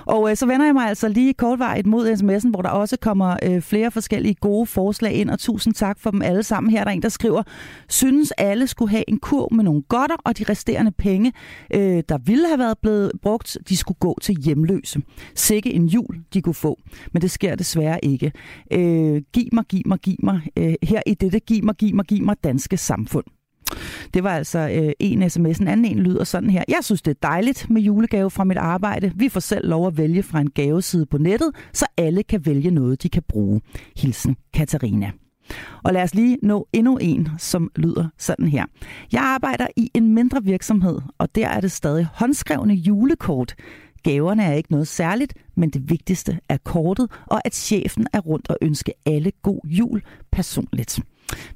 Og 0.05 0.29
øh, 0.29 0.35
så 0.35 0.45
vender 0.45 0.65
jeg 0.65 0.73
mig 0.73 0.87
altså 0.87 1.07
lige 1.07 1.33
kortvarigt 1.33 1.87
mod 1.87 2.11
sms'en, 2.11 2.49
hvor 2.49 2.61
der 2.61 2.69
også 2.69 2.97
kommer 3.01 3.37
øh, 3.43 3.61
flere 3.61 3.91
forskellige 3.91 4.35
gode 4.35 4.65
forslag 4.65 5.13
ind, 5.13 5.29
og 5.29 5.39
tusind 5.39 5.73
tak 5.73 5.99
for 5.99 6.11
dem 6.11 6.21
alle 6.21 6.43
sammen. 6.43 6.71
Her 6.71 6.79
er 6.79 6.83
der 6.83 6.91
en, 6.91 7.01
der 7.01 7.09
skriver, 7.09 7.43
synes 7.89 8.31
alle 8.31 8.67
skulle 8.67 8.91
have 8.91 9.03
en 9.07 9.19
kur 9.19 9.47
med 9.51 9.63
nogle 9.63 9.81
godter, 9.81 10.15
og 10.25 10.37
de 10.37 10.43
resterende 10.49 10.91
penge, 10.91 11.33
øh, 11.73 12.03
der 12.09 12.17
ville 12.25 12.47
have 12.47 12.59
været 12.59 12.77
blevet 12.81 13.11
brugt, 13.21 13.57
de 13.69 13.77
skulle 13.77 13.97
gå 13.99 14.17
til 14.21 14.35
hjemløse. 14.35 15.01
Sikke 15.35 15.73
en 15.73 15.85
jul, 15.85 16.23
de 16.33 16.41
kunne 16.41 16.53
få. 16.53 16.79
Men 17.11 17.21
det 17.21 17.31
sker 17.31 17.55
desværre 17.55 18.05
ikke. 18.05 18.31
Øh, 18.71 19.21
giv 19.33 19.47
mig, 19.51 19.65
giv 19.65 19.81
mig, 19.85 19.99
giv 19.99 20.15
mig. 20.23 20.41
Øh, 20.57 20.73
her 20.83 21.01
i 21.05 21.13
dette, 21.13 21.39
giv 21.39 21.63
mig, 21.63 21.75
giv 21.75 21.95
mig, 21.95 22.05
giv 22.05 22.23
mig 22.23 22.35
danske 22.43 22.77
samfund. 22.77 23.40
Det 24.13 24.23
var 24.23 24.29
altså 24.35 24.59
øh, 24.59 24.91
en 24.99 25.29
sms. 25.29 25.57
En 25.57 25.67
anden 25.67 25.85
en 25.85 25.99
lyder 25.99 26.23
sådan 26.23 26.49
her. 26.49 26.63
Jeg 26.67 26.79
synes, 26.81 27.01
det 27.01 27.11
er 27.11 27.27
dejligt 27.27 27.69
med 27.69 27.81
julegave 27.81 28.31
fra 28.31 28.43
mit 28.43 28.57
arbejde. 28.57 29.11
Vi 29.15 29.29
får 29.29 29.39
selv 29.39 29.69
lov 29.69 29.87
at 29.87 29.97
vælge 29.97 30.23
fra 30.23 30.39
en 30.39 30.49
gaveside 30.49 31.05
på 31.05 31.17
nettet, 31.17 31.51
så 31.73 31.85
alle 31.97 32.23
kan 32.23 32.45
vælge 32.45 32.71
noget, 32.71 33.03
de 33.03 33.09
kan 33.09 33.23
bruge. 33.27 33.61
Hilsen, 33.97 34.35
Katarina. 34.53 35.11
Og 35.83 35.93
lad 35.93 36.03
os 36.03 36.15
lige 36.15 36.37
nå 36.43 36.67
endnu 36.73 36.97
en, 36.97 37.29
som 37.37 37.71
lyder 37.75 38.07
sådan 38.17 38.47
her. 38.47 38.65
Jeg 39.11 39.21
arbejder 39.21 39.67
i 39.75 39.91
en 39.93 40.13
mindre 40.13 40.43
virksomhed, 40.43 40.99
og 41.17 41.35
der 41.35 41.47
er 41.47 41.61
det 41.61 41.71
stadig 41.71 42.07
håndskrevne 42.13 42.73
julekort. 42.73 43.55
Gaverne 44.03 44.43
er 44.43 44.53
ikke 44.53 44.71
noget 44.71 44.87
særligt, 44.87 45.33
men 45.55 45.69
det 45.69 45.89
vigtigste 45.89 46.39
er 46.49 46.57
kortet, 46.57 47.11
og 47.25 47.41
at 47.45 47.55
chefen 47.55 48.07
er 48.13 48.19
rundt 48.19 48.49
og 48.49 48.57
ønske 48.61 48.93
alle 49.05 49.31
god 49.41 49.59
jul 49.65 50.01
personligt. 50.31 50.99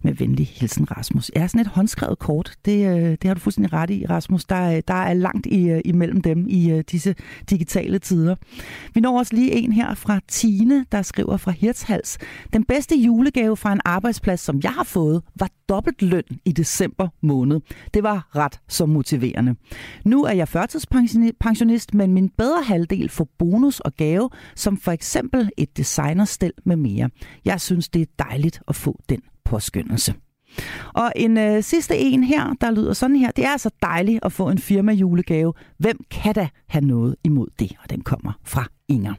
Med 0.02 0.14
venlig 0.14 0.48
hilsen, 0.48 0.98
Rasmus. 0.98 1.32
Ja, 1.36 1.48
sådan 1.48 1.62
et 1.62 1.68
håndskrevet 1.68 2.20
kort, 2.20 2.54
det, 2.66 2.88
øh, 2.88 3.12
det 3.12 3.24
har 3.24 3.34
du 3.34 3.40
fuldstændig 3.40 3.74
ret 3.74 3.90
i, 3.90 4.06
Rasmus. 4.06 4.46
Der, 4.46 4.72
øh, 4.72 4.82
der 4.88 4.94
er 4.94 5.14
langt 5.14 5.46
i, 5.46 5.70
øh, 5.70 5.82
imellem 5.86 6.22
dem 6.22 6.46
i 6.50 6.82
disse 6.92 7.16
digitale 7.50 8.00
tider. 8.00 8.36
Vi 8.94 9.02
når 9.02 9.18
også 9.20 9.36
lige 9.36 9.52
en 9.52 9.72
her 9.72 9.94
fra 9.96 10.20
Tine, 10.28 10.86
der 10.92 11.02
skriver 11.02 11.38
fra 11.38 11.52
Hirtshals. 11.52 12.18
Den 12.54 12.64
bedste 12.64 12.96
julegave 12.96 13.58
fra 13.58 13.74
en 13.74 13.82
arbejdsplads, 13.86 14.40
som 14.40 14.60
jeg 14.64 14.72
har 14.72 14.84
fået, 14.84 15.22
var 15.36 15.50
dobbelt 15.70 16.02
løn 16.02 16.24
i 16.46 16.52
december 16.52 17.08
måned. 17.22 17.60
Det 17.94 18.04
var 18.04 18.30
ret 18.36 18.60
så 18.68 18.86
motiverende. 18.86 19.56
Nu 20.06 20.24
er 20.24 20.32
jeg 20.32 20.48
førtidspensionist, 20.48 21.94
men 21.94 22.14
min 22.14 22.30
bedre 22.30 22.64
halvdel 22.64 23.10
får 23.10 23.28
bonus 23.38 23.80
og 23.80 23.94
gave, 23.94 24.30
som 24.56 24.78
for 24.78 24.92
eksempel 24.92 25.50
et 25.58 25.78
designerstel 25.78 26.52
med 26.66 26.76
mere. 26.76 27.10
Jeg 27.46 27.62
synes, 27.62 27.90
det 27.90 28.02
er 28.02 28.24
dejligt 28.26 28.62
at 28.68 28.76
få 28.76 29.00
den 29.10 29.22
påskyndelse. 29.46 30.14
Og 30.94 31.12
en 31.16 31.38
øh, 31.38 31.64
sidste 31.64 31.98
en 31.98 32.24
her, 32.24 32.54
der 32.62 32.72
lyder 32.72 32.94
sådan 32.94 33.16
her. 33.16 33.32
Det 33.32 33.46
er 33.46 33.50
altså 33.50 33.70
dejligt 33.82 34.20
at 34.26 34.32
få 34.32 34.50
en 34.50 34.58
firma 34.58 34.92
julegave. 34.92 35.54
Hvem 35.78 36.00
kan 36.12 36.36
da 36.36 36.48
have 36.68 36.86
noget 36.86 37.16
imod 37.24 37.48
det? 37.60 37.72
Og 37.84 37.90
den 37.90 38.02
kommer 38.02 38.32
fra 38.44 38.66
Inger. 38.88 39.14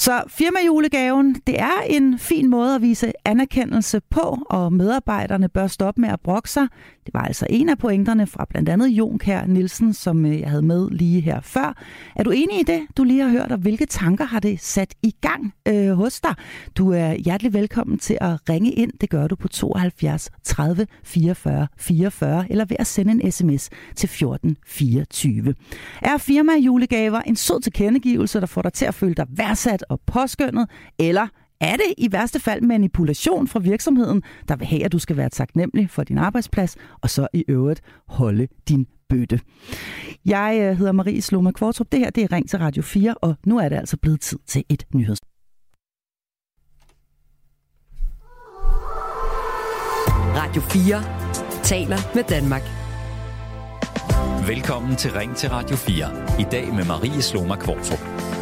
Så 0.00 0.22
firmajulegaven, 0.28 1.34
det 1.46 1.60
er 1.60 1.80
en 1.86 2.18
fin 2.18 2.50
måde 2.50 2.74
at 2.74 2.82
vise 2.82 3.12
anerkendelse 3.24 4.00
på, 4.10 4.38
og 4.50 4.72
medarbejderne 4.72 5.48
bør 5.48 5.66
stoppe 5.66 6.00
med 6.00 6.08
at 6.08 6.20
brokke 6.20 6.50
sig. 6.50 6.66
Det 7.06 7.14
var 7.14 7.22
altså 7.22 7.46
en 7.50 7.68
af 7.68 7.78
pointerne 7.78 8.26
fra 8.26 8.46
blandt 8.50 8.68
andet 8.68 8.88
Jon 8.88 9.18
Kær 9.18 9.46
Nielsen, 9.46 9.92
som 9.92 10.26
øh, 10.26 10.40
jeg 10.40 10.50
havde 10.50 10.62
med 10.62 10.90
lige 10.90 11.20
her 11.20 11.40
før. 11.40 11.82
Er 12.16 12.22
du 12.22 12.30
enig 12.30 12.60
i 12.60 12.62
det, 12.62 12.80
du 12.96 13.04
lige 13.04 13.22
har 13.22 13.30
hørt, 13.30 13.52
og 13.52 13.58
hvilke 13.58 13.86
tanker 13.86 14.24
har 14.24 14.40
det 14.40 14.60
sat 14.60 14.94
i 15.02 15.14
gang 15.20 15.54
øh, 15.68 15.92
hos 15.92 16.20
dig? 16.20 16.34
Du 16.76 16.92
er 16.92 17.14
hjertelig 17.14 17.52
velkommen 17.52 17.98
til 17.98 18.18
at 18.20 18.38
ringe 18.48 18.72
ind. 18.72 18.92
Det 19.00 19.10
gør 19.10 19.26
du 19.26 19.36
på 19.36 19.48
72 19.48 20.30
30 20.44 20.86
44 21.04 21.68
44, 21.78 22.46
eller 22.50 22.64
ved 22.64 22.76
at 22.78 22.86
sende 22.86 23.12
en 23.12 23.32
sms 23.32 23.70
til 23.96 24.08
14 24.08 24.56
24. 24.66 25.54
Er 26.02 26.18
firma 26.18 26.52
julegaver 26.52 27.20
en 27.20 27.36
sød 27.36 27.60
tilkendegivelse, 27.60 28.40
der 28.40 28.46
får 28.46 28.62
dig 28.62 28.72
til 28.72 28.84
at 28.84 28.94
føle 28.94 29.14
dig 29.14 29.26
værdsat 29.28 29.84
og 29.90 30.00
påskyndet, 30.06 30.70
eller 30.98 31.26
er 31.60 31.76
det 31.76 31.94
i 31.98 32.12
værste 32.12 32.40
fald 32.40 32.62
manipulation 32.62 33.48
fra 33.48 33.60
virksomheden, 33.60 34.22
der 34.48 34.56
vil 34.56 34.66
have, 34.66 34.84
at 34.84 34.92
du 34.92 34.98
skal 34.98 35.16
være 35.16 35.28
taknemmelig 35.28 35.90
for 35.90 36.04
din 36.04 36.18
arbejdsplads, 36.18 36.76
og 37.00 37.10
så 37.10 37.28
i 37.34 37.44
øvrigt 37.48 37.80
holde 38.08 38.48
din 38.68 38.86
bøtte. 39.08 39.40
Jeg 40.24 40.58
øh, 40.62 40.78
hedder 40.78 40.92
Marie 40.92 41.22
Sloma 41.22 41.50
Kvartrup. 41.50 41.86
Det 41.92 42.00
her 42.00 42.10
det 42.10 42.24
er 42.24 42.32
Ring 42.32 42.48
til 42.48 42.58
Radio 42.58 42.82
4, 42.82 43.14
og 43.14 43.36
nu 43.46 43.58
er 43.58 43.68
det 43.68 43.76
altså 43.76 43.96
blevet 43.96 44.20
tid 44.20 44.38
til 44.46 44.64
et 44.68 44.84
nyheds. 44.94 45.18
Radio 50.36 50.62
4 50.62 51.62
taler 51.62 52.14
med 52.14 52.24
Danmark. 52.24 52.62
Velkommen 54.48 54.96
til 54.96 55.12
Ring 55.12 55.36
til 55.36 55.50
Radio 55.50 55.76
4. 55.76 56.40
I 56.40 56.46
dag 56.52 56.74
med 56.74 56.84
Marie 56.84 57.22
Sloma 57.22 57.56
Kvartrup. 57.56 58.39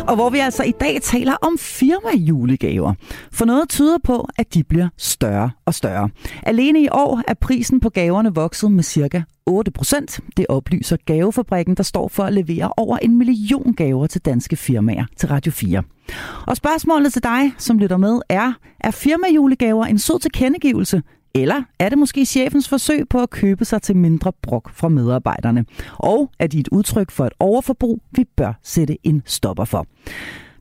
Og 0.00 0.14
hvor 0.14 0.30
vi 0.30 0.38
altså 0.38 0.62
i 0.62 0.72
dag 0.80 1.02
taler 1.02 1.34
om 1.42 1.58
firmajulegaver. 1.58 2.94
For 3.32 3.44
noget 3.44 3.68
tyder 3.68 3.98
på, 4.04 4.28
at 4.38 4.54
de 4.54 4.64
bliver 4.64 4.88
større 4.96 5.50
og 5.66 5.74
større. 5.74 6.10
Alene 6.42 6.80
i 6.80 6.88
år 6.92 7.22
er 7.28 7.34
prisen 7.34 7.80
på 7.80 7.88
gaverne 7.88 8.34
vokset 8.34 8.72
med 8.72 8.84
cirka 8.84 9.22
8 9.46 9.70
procent. 9.70 10.20
Det 10.36 10.46
oplyser 10.48 10.96
Gavefabrikken, 11.06 11.74
der 11.74 11.82
står 11.82 12.08
for 12.08 12.22
at 12.22 12.32
levere 12.32 12.72
over 12.76 12.98
en 12.98 13.18
million 13.18 13.74
gaver 13.74 14.06
til 14.06 14.20
danske 14.20 14.56
firmaer 14.56 15.04
til 15.16 15.28
Radio 15.28 15.52
4. 15.52 15.82
Og 16.46 16.56
spørgsmålet 16.56 17.12
til 17.12 17.22
dig, 17.22 17.52
som 17.58 17.78
lytter 17.78 17.96
med, 17.96 18.20
er, 18.28 18.52
er 18.80 18.90
firmajulegaver 18.90 19.84
en 19.84 19.98
sød 19.98 20.18
tilkendegivelse 20.18 21.02
eller 21.36 21.62
er 21.78 21.88
det 21.88 21.98
måske 21.98 22.24
chefens 22.24 22.68
forsøg 22.68 23.08
på 23.08 23.22
at 23.22 23.30
købe 23.30 23.64
sig 23.64 23.82
til 23.82 23.96
mindre 23.96 24.32
brok 24.42 24.70
fra 24.70 24.88
medarbejderne? 24.88 25.64
Og 25.98 26.30
er 26.38 26.46
de 26.46 26.60
et 26.60 26.68
udtryk 26.68 27.10
for 27.10 27.24
et 27.26 27.32
overforbrug, 27.38 28.02
vi 28.12 28.24
bør 28.36 28.52
sætte 28.62 28.96
en 29.02 29.22
stopper 29.26 29.64
for? 29.64 29.86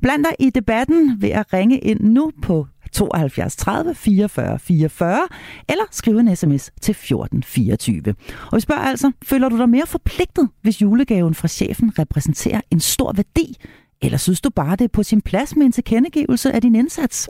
Bland 0.02 0.24
dig 0.24 0.36
i 0.40 0.50
debatten 0.50 1.22
ved 1.22 1.30
at 1.30 1.54
ringe 1.54 1.80
ind 1.80 2.00
nu 2.02 2.32
på 2.42 2.68
72 2.92 3.56
30 3.56 3.96
44 3.96 4.60
44, 4.60 5.28
eller 5.70 5.84
skrive 5.92 6.20
en 6.20 6.36
sms 6.36 6.72
til 6.82 6.92
1424. 6.92 8.16
Og 8.52 8.56
vi 8.56 8.60
spørger 8.60 8.82
altså, 8.82 9.12
føler 9.24 9.50
du 9.50 9.58
dig 9.58 9.70
mere 9.70 9.88
forpligtet, 9.88 10.50
hvis 10.62 10.82
julegaven 10.82 11.34
fra 11.36 11.48
chefen 11.48 12.00
repræsenterer 12.00 12.62
en 12.72 12.80
stor 12.80 13.14
værdi, 13.14 13.58
eller 14.02 14.18
synes 14.18 14.42
du 14.42 14.50
bare, 14.50 14.76
det 14.76 14.82
er 14.82 14.88
på 14.94 15.04
sin 15.04 15.22
plads 15.22 15.56
med 15.56 15.66
en 15.66 15.72
tilkendegivelse 15.72 16.52
af 16.52 16.62
din 16.62 16.76
indsats? 16.76 17.30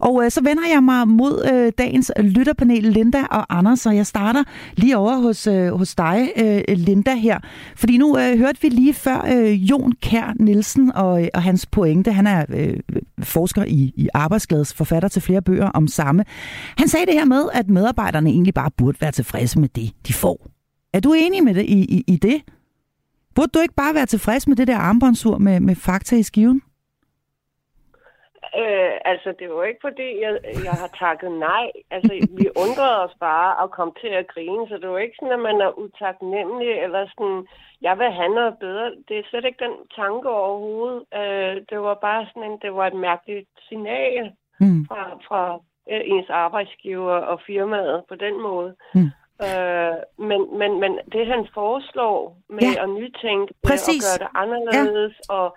Og 0.00 0.24
øh, 0.24 0.30
så 0.30 0.42
vender 0.42 0.62
jeg 0.74 0.82
mig 0.82 1.08
mod 1.08 1.50
øh, 1.52 1.72
dagens 1.78 2.12
lytterpanel, 2.18 2.82
Linda 2.82 3.22
og 3.30 3.58
Anders, 3.58 3.86
og 3.86 3.96
jeg 3.96 4.06
starter 4.06 4.42
lige 4.76 4.96
over 4.96 5.16
hos, 5.16 5.46
øh, 5.46 5.72
hos 5.72 5.94
dig, 5.94 6.28
øh, 6.36 6.62
Linda 6.68 7.14
her. 7.14 7.38
Fordi 7.76 7.98
nu 7.98 8.18
øh, 8.18 8.38
hørte 8.38 8.62
vi 8.62 8.68
lige 8.68 8.94
før 8.94 9.26
øh, 9.32 9.70
Jon 9.70 9.92
Kær 10.02 10.34
Nielsen 10.40 10.92
og, 10.92 11.22
øh, 11.22 11.28
og 11.34 11.42
hans 11.42 11.66
pointe. 11.66 12.12
Han 12.12 12.26
er 12.26 12.44
øh, 12.48 12.76
forsker 13.22 13.64
i, 13.64 13.92
i 13.96 14.08
arbejdsglædes 14.14 14.74
forfatter 14.74 15.08
til 15.08 15.22
flere 15.22 15.42
bøger 15.42 15.68
om 15.68 15.88
samme. 15.88 16.24
Han 16.78 16.88
sagde 16.88 17.06
det 17.06 17.14
her 17.14 17.24
med, 17.24 17.44
at 17.52 17.68
medarbejderne 17.68 18.30
egentlig 18.30 18.54
bare 18.54 18.70
burde 18.76 19.00
være 19.00 19.12
tilfredse 19.12 19.58
med 19.58 19.68
det, 19.68 19.92
de 20.08 20.12
får. 20.12 20.46
Er 20.94 21.00
du 21.00 21.12
enig 21.12 21.44
med 21.44 21.54
det 21.54 21.64
i, 21.64 21.78
i, 21.78 22.04
i 22.06 22.16
det? 22.16 22.42
Burde 23.34 23.52
du 23.54 23.60
ikke 23.62 23.74
bare 23.74 23.94
være 23.94 24.06
tilfreds 24.06 24.48
med 24.48 24.56
det 24.56 24.66
der 24.66 24.78
armbåndsur 24.78 25.38
med, 25.38 25.60
med 25.60 25.74
fakta 25.74 26.16
i 26.16 26.22
skiven? 26.22 26.62
Øh, 28.62 28.94
altså, 29.04 29.34
det 29.38 29.48
var 29.50 29.64
ikke 29.64 29.84
fordi, 29.88 30.08
jeg, 30.24 30.32
jeg 30.68 30.76
har 30.82 30.90
takket 31.04 31.32
nej. 31.32 31.66
Altså, 31.90 32.12
vi 32.38 32.46
undrede 32.64 32.96
os 33.04 33.16
bare 33.20 33.62
at 33.62 33.70
komme 33.70 33.94
til 34.00 34.12
at 34.20 34.28
grine, 34.34 34.68
så 34.68 34.74
det 34.82 34.88
var 34.88 34.98
ikke 34.98 35.16
sådan, 35.18 35.38
at 35.38 35.46
man 35.48 35.60
er 35.66 35.78
utaknemmelig, 35.84 36.72
eller 36.84 37.02
sådan, 37.12 37.46
jeg 37.86 37.98
vil 37.98 38.10
have 38.20 38.34
noget 38.34 38.54
bedre. 38.58 38.86
Det 39.08 39.18
er 39.18 39.28
slet 39.30 39.44
ikke 39.44 39.64
den 39.66 39.76
tanke 39.96 40.28
overhovedet. 40.28 41.00
Øh, 41.20 41.54
det 41.70 41.78
var 41.86 41.94
bare 42.08 42.26
sådan 42.26 42.50
en, 42.50 42.58
det 42.64 42.74
var 42.74 42.86
et 42.86 42.98
mærkeligt 43.08 43.48
signal 43.68 44.32
mm. 44.60 44.86
fra, 44.88 45.02
fra 45.28 45.42
øh, 45.92 46.02
ens 46.04 46.30
arbejdsgiver 46.30 47.18
og 47.32 47.40
firmaet 47.46 48.04
på 48.08 48.14
den 48.14 48.42
måde. 48.42 48.74
Mm. 48.94 49.10
Øh, 49.44 49.94
men, 50.28 50.58
men, 50.58 50.80
men 50.82 50.92
det 51.12 51.26
han 51.26 51.48
foreslår 51.54 52.36
med 52.48 52.70
ja. 52.76 52.82
at 52.82 52.88
nytænke 52.90 53.54
Præcis. 53.68 54.04
og 54.04 54.06
gøre 54.06 54.20
det 54.24 54.30
anderledes 54.42 55.16
ja. 55.28 55.34
og 55.34 55.56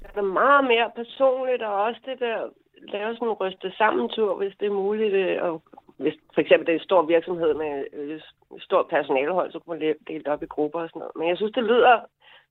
gøre 0.00 0.14
det 0.18 0.24
meget 0.24 0.64
mere 0.64 0.90
personligt 0.96 1.62
og 1.62 1.74
også 1.82 2.00
det 2.06 2.18
der 2.20 2.38
lave 2.82 3.14
sådan 3.14 3.28
en 3.28 3.40
ryste 3.42 3.72
sammentur, 3.76 4.34
hvis 4.34 4.54
det 4.60 4.66
er 4.66 4.80
muligt. 4.84 5.14
Øh, 5.14 5.42
og 5.42 5.62
hvis 5.96 6.14
for 6.34 6.40
eksempel 6.40 6.66
det 6.66 6.72
er 6.72 6.78
en 6.78 6.84
stor 6.84 7.02
virksomhed 7.02 7.54
med 7.54 7.72
et 7.92 8.22
stort 8.60 8.86
personalehold, 8.88 9.52
så 9.52 9.58
kunne 9.58 9.78
man 9.78 9.94
dele 10.08 10.24
det 10.24 10.32
op 10.34 10.42
i 10.42 10.46
grupper 10.46 10.80
og 10.80 10.88
sådan 10.88 11.00
noget. 11.00 11.16
Men 11.16 11.28
jeg 11.28 11.36
synes, 11.36 11.52
det 11.52 11.64
lyder 11.64 12.00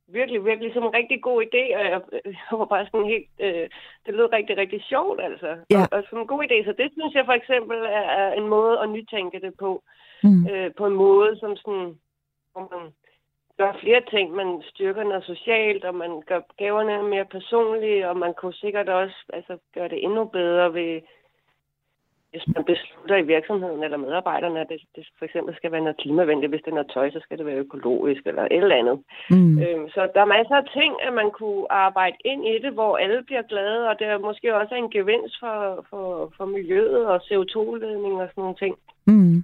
virkelig, 0.08 0.46
virkelig 0.46 0.74
som 0.74 0.84
en 0.84 0.94
rigtig 0.94 1.22
god 1.22 1.44
idé, 1.48 1.64
og 1.78 1.84
jeg, 1.92 2.02
jeg 2.52 2.60
var 2.60 2.66
bare 2.66 2.86
sådan 2.86 3.12
helt, 3.14 3.28
øh, 3.40 3.70
det 4.06 4.14
lød 4.14 4.34
rigtig, 4.34 4.58
rigtig 4.58 4.82
sjovt, 4.84 5.20
altså. 5.24 5.50
Ja. 5.70 5.82
Og, 5.82 5.88
og 5.92 6.04
som 6.10 6.20
en 6.20 6.28
god 6.28 6.44
idé, 6.44 6.66
så 6.66 6.74
det 6.78 6.90
synes 6.92 7.14
jeg 7.14 7.26
for 7.26 7.38
eksempel 7.42 7.78
er, 7.78 8.06
er 8.22 8.34
en 8.34 8.48
måde 8.48 8.80
at 8.80 8.90
nytænke 8.90 9.40
det 9.40 9.54
på 9.60 9.84
mm. 10.24 10.48
øh, 10.48 10.72
på 10.78 10.86
en 10.86 10.94
måde, 10.94 11.40
som 11.40 11.56
sådan, 11.56 12.00
hvor 12.52 12.68
man 12.72 12.94
gør 13.58 13.72
flere 13.82 14.02
ting. 14.14 14.36
Man 14.36 14.62
styrker 14.72 15.04
noget 15.04 15.24
socialt, 15.24 15.84
og 15.84 15.96
man 15.96 16.22
gør 16.22 16.42
gaverne 16.58 17.10
mere 17.10 17.26
personlige, 17.26 18.10
og 18.10 18.18
man 18.18 18.34
kunne 18.34 18.54
sikkert 18.54 18.90
også 18.90 19.16
altså, 19.34 19.58
gøre 19.74 19.90
det 19.90 20.04
endnu 20.04 20.26
bedre 20.26 20.74
ved, 20.74 21.02
hvis 22.32 22.48
man 22.56 22.64
beslutter 22.64 23.18
i 23.18 23.30
virksomheden 23.36 23.84
eller 23.84 23.98
medarbejderne, 23.98 24.60
at 24.60 24.70
det, 24.70 24.82
det 24.96 25.08
for 25.18 25.26
eksempel 25.26 25.56
skal 25.56 25.72
være 25.72 25.82
noget 25.82 25.98
klimavenligt. 25.98 26.52
Hvis 26.52 26.62
det 26.64 26.72
er 26.72 26.80
noget 26.80 26.92
tøj, 26.94 27.12
så 27.12 27.20
skal 27.24 27.38
det 27.38 27.46
være 27.46 27.64
økologisk 27.66 28.22
eller 28.26 28.44
et 28.44 28.64
eller 28.64 28.76
andet. 28.82 28.98
Mm. 29.30 29.60
Øhm, 29.64 29.90
så 29.90 30.02
der 30.14 30.22
er 30.22 30.34
masser 30.38 30.56
af 30.56 30.68
ting, 30.80 30.92
at 31.08 31.14
man 31.14 31.32
kunne 31.32 31.72
arbejde 31.72 32.18
ind 32.26 32.48
i 32.48 32.60
det, 32.64 32.72
hvor 32.74 32.98
alle 32.98 33.24
bliver 33.24 33.42
glade, 33.42 33.90
og 33.90 34.00
det 34.00 34.08
er 34.08 34.18
måske 34.18 34.56
også 34.56 34.76
en 34.76 34.90
gevinst 34.90 35.36
for, 35.40 35.86
for, 35.90 36.34
for 36.38 36.46
miljøet 36.46 37.06
og 37.08 37.18
CO2-ledning 37.28 38.16
og 38.22 38.28
sådan 38.30 38.42
nogle 38.42 38.56
ting. 38.64 38.76
Mm. 39.08 39.44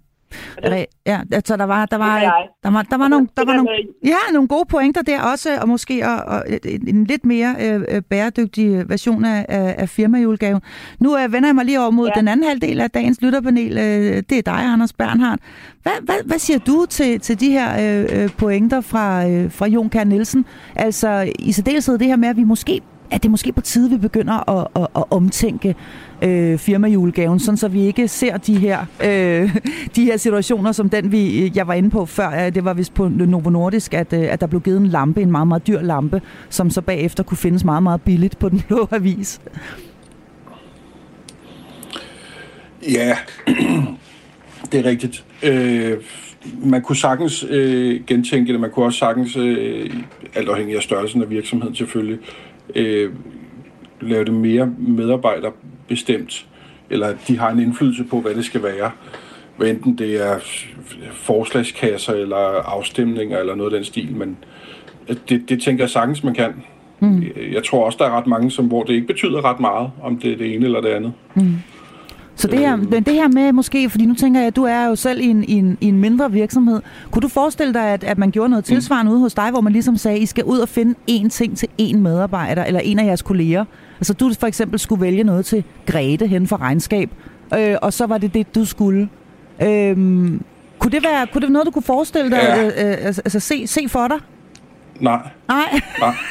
Ja, 1.06 1.22
altså 1.32 1.58
der 1.58 1.64
var, 1.64 1.86
der 1.86 1.98
var, 1.98 2.20
der 2.64 2.70
var, 2.70 2.82
der 2.82 2.98
var, 2.98 3.08
nogle, 3.08 3.28
der 3.38 3.46
var 3.46 3.54
nogle, 3.54 3.70
ja, 4.06 4.34
nogle 4.34 4.48
gode 4.48 4.66
pointer 4.70 5.02
der 5.02 5.22
også, 5.22 5.50
og 5.62 5.70
måske 5.70 6.08
og, 6.08 6.16
og 6.16 6.44
en 6.88 7.04
lidt 7.04 7.26
mere 7.26 7.56
øh, 7.62 7.82
øh 7.90 8.02
bæredygtig 8.02 8.90
version 8.90 9.26
af, 9.26 9.46
af 9.78 9.90
firmajulegaven. 9.90 10.62
Nu 11.00 11.18
øh, 11.18 11.34
vender 11.34 11.48
jeg 11.50 11.56
mig 11.56 11.66
lige 11.66 11.82
over 11.82 11.90
mod 11.90 12.10
ja. 12.16 12.20
den 12.20 12.28
anden 12.28 12.48
halvdel 12.48 12.82
af 12.82 12.92
dagens 12.92 13.22
lytterpanel. 13.22 13.78
Øh, 13.78 14.24
det 14.30 14.38
er 14.38 14.42
dig, 14.42 14.54
Anders 14.54 14.94
Bernhardt. 14.94 15.42
Hvad, 15.84 15.94
hvad, 16.02 16.16
hvad 16.26 16.40
siger 16.40 16.60
du 16.60 16.86
til, 16.90 17.20
til 17.20 17.40
de 17.40 17.50
her 17.52 18.02
øh, 18.04 18.24
øh 18.24 18.30
pointer 18.38 18.82
fra, 18.82 19.28
øh, 19.30 19.52
fra 19.52 19.68
Jon 19.68 19.90
Kær 19.90 20.04
Nielsen? 20.04 20.46
Altså 20.76 21.32
i 21.40 21.52
særdeleshed 21.52 21.98
det 21.98 22.08
her 22.08 22.16
med, 22.16 22.30
at 22.30 22.38
vi 22.38 22.44
måske 22.44 22.82
at 23.12 23.24
det 23.24 23.32
måske 23.32 23.52
på 23.52 23.62
tide, 23.62 23.90
vi 23.90 23.98
begynder 23.98 24.50
at, 24.50 24.68
at, 24.76 24.88
at 24.96 25.04
omtænke 25.10 25.76
øh, 26.22 26.58
firmajulegaven, 26.58 27.40
sådan 27.40 27.58
så 27.58 27.68
vi 27.68 27.82
ikke 27.82 28.08
ser 28.08 28.38
de 28.38 28.58
her, 28.58 28.86
øh, 29.04 29.56
de 29.96 30.06
her 30.06 30.18
situationer, 30.18 30.72
som 30.72 30.90
den, 30.90 31.12
vi, 31.12 31.52
jeg 31.56 31.68
var 31.68 31.74
inde 31.74 31.90
på 31.90 32.06
før. 32.06 32.50
Det 32.50 32.66
var 32.66 32.74
vist 32.74 32.94
på 32.94 33.08
Novo 33.08 33.50
Nordisk, 33.50 33.94
at, 33.94 34.14
øh, 34.14 34.34
at 34.34 34.42
der 34.42 34.48
blev 34.48 34.62
givet 34.62 34.78
en 34.78 34.88
lampe, 34.88 35.22
en 35.22 35.32
meget, 35.32 35.48
meget 35.48 35.68
dyr 35.68 35.82
lampe, 35.82 36.22
som 36.50 36.70
så 36.70 36.82
bagefter 36.82 37.24
kunne 37.24 37.38
findes 37.38 37.64
meget, 37.64 37.84
meget 37.84 38.02
billigt 38.02 38.40
på 38.40 38.50
den 38.50 38.62
blå 38.68 38.88
avis. 38.92 39.42
Ja, 42.92 43.18
det 44.72 44.80
er 44.80 44.86
rigtigt. 44.86 45.26
Øh, 45.44 45.98
man 46.64 46.82
kunne 46.82 46.96
sagtens 46.96 47.46
øh, 47.50 48.02
gentænke 48.08 48.54
det, 48.54 48.62
man 48.62 48.72
kunne 48.72 48.86
også 48.86 49.00
sagtens, 49.00 49.36
øh, 49.36 49.90
alt 50.36 50.50
afhængig 50.50 50.76
af 50.76 50.84
størrelsen 50.84 51.22
af 51.22 51.30
virksomheden 51.30 51.76
selvfølgelig, 51.76 52.20
øh, 52.76 53.12
lave 54.02 54.26
det 54.26 54.34
mere 54.34 54.74
medarbejderbestemt, 54.78 56.46
eller 56.90 57.08
at 57.08 57.18
de 57.28 57.38
har 57.38 57.50
en 57.50 57.60
indflydelse 57.60 58.04
på, 58.04 58.22
hvad 58.22 58.36
det 58.36 58.46
skal 58.46 58.64
være. 58.64 58.92
Hvad 59.58 59.70
enten 59.70 59.98
det 59.98 60.22
er 60.22 60.40
forslagskasser, 61.12 62.14
eller 62.14 62.38
afstemninger, 62.66 63.40
eller 63.40 63.56
noget 63.56 63.74
af 63.74 63.78
den 63.78 63.86
stil, 63.86 64.16
men 64.16 64.38
det, 65.30 65.50
det 65.50 65.62
tænker 65.62 65.84
jeg 65.84 65.90
sagtens, 65.90 66.24
man 66.24 66.34
kan. 66.34 66.54
Mm. 67.00 67.24
Jeg 67.52 67.64
tror 67.64 67.86
også, 67.86 67.98
der 67.98 68.06
er 68.06 68.18
ret 68.18 68.28
mange, 68.28 68.52
som, 68.52 68.68
hvor 68.68 68.84
det 68.84 68.94
ikke 68.94 69.08
betyder 69.08 69.46
ret 69.46 69.60
meget, 69.60 69.92
om 70.02 70.18
det 70.18 70.32
er 70.32 70.38
det 70.38 70.56
ene 70.56 70.66
eller 70.66 70.82
det 70.82 70.90
andet. 70.90 71.14
Mm. 71.34 71.54
Så 72.36 72.48
det 72.48 72.60
her, 72.60 72.74
Øhm. 72.74 72.88
men 72.92 73.04
det 73.04 73.14
her 73.14 73.28
med 73.28 73.52
måske, 73.52 73.90
fordi 73.90 74.06
nu 74.06 74.14
tænker 74.14 74.40
jeg, 74.40 74.48
at 74.48 74.56
du 74.56 74.64
er 74.64 74.86
jo 74.86 74.96
selv 74.96 75.22
i 75.22 75.26
en, 75.26 75.44
i 75.44 75.52
en, 75.54 75.78
i 75.82 75.88
en 75.88 76.00
mindre 76.00 76.32
virksomhed. 76.32 76.82
Kunne 77.12 77.22
du 77.22 77.28
forestille 77.28 77.74
dig, 77.74 77.84
at, 77.88 78.04
at 78.04 78.18
man 78.18 78.32
gjorde 78.32 78.50
noget 78.50 78.66
tilsvarende 78.66 79.12
ude 79.12 79.20
hos 79.20 79.34
dig, 79.34 79.52
hvor 79.52 79.62
man 79.62 79.74
ligesom 79.74 79.98
sagde, 79.98 80.20
I 80.20 80.26
skal 80.26 80.44
ud 80.44 80.58
og 80.60 80.70
finde 80.70 80.96
én 81.12 81.30
ting 81.30 81.58
til 81.58 81.68
én 81.82 81.98
medarbejder, 81.98 82.64
eller 82.64 82.80
en 82.80 83.00
af 83.00 83.06
jeres 83.06 83.22
kolleger? 83.22 83.66
Altså 84.00 84.14
du 84.14 84.32
for 84.40 84.48
eksempel 84.48 84.80
skulle 84.80 85.02
vælge 85.02 85.24
noget 85.24 85.46
til 85.46 85.64
Grete 85.86 86.28
hen 86.28 86.48
for 86.48 86.62
regnskab, 86.62 87.10
øh, 87.58 87.76
og 87.82 87.94
så 87.94 88.06
var 88.06 88.18
det 88.18 88.34
det, 88.34 88.56
du 88.56 88.66
skulle. 88.66 89.10
Øhm, 89.62 90.42
kunne, 90.80 90.92
det 90.92 91.04
være, 91.04 91.28
kunne 91.28 91.42
det 91.42 91.48
være 91.48 91.54
noget, 91.54 91.66
du 91.66 91.72
kunne 91.72 91.84
forestille 91.84 92.32
dig, 92.32 92.38
Ja. 92.42 92.62
øh, 92.62 92.68
øh, 92.68 93.06
altså, 93.06 93.22
altså 93.26 93.40
se, 93.40 93.68
se 93.68 93.82
for 93.90 94.08
dig? 94.08 94.18
Nej. 95.00 95.20
Nej. 95.48 95.82
Nej. 96.00 96.16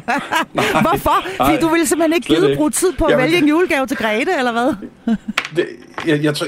Hvorfor? 0.86 1.24
Fordi 1.36 1.52
Nej, 1.52 1.60
du 1.60 1.68
ville 1.68 1.86
simpelthen 1.86 2.12
ikke 2.12 2.26
gide 2.34 2.46
ikke. 2.46 2.56
bruge 2.56 2.70
tid 2.70 2.92
på 2.98 3.04
at 3.04 3.10
Jamen, 3.10 3.24
vælge 3.24 3.38
en 3.38 3.48
julegave 3.48 3.86
til 3.86 3.96
Grete, 3.96 4.30
eller 4.38 4.52
hvad? 4.52 4.74
Det, 5.56 5.66
jeg, 6.06 6.24
jeg 6.24 6.34
tror, 6.34 6.46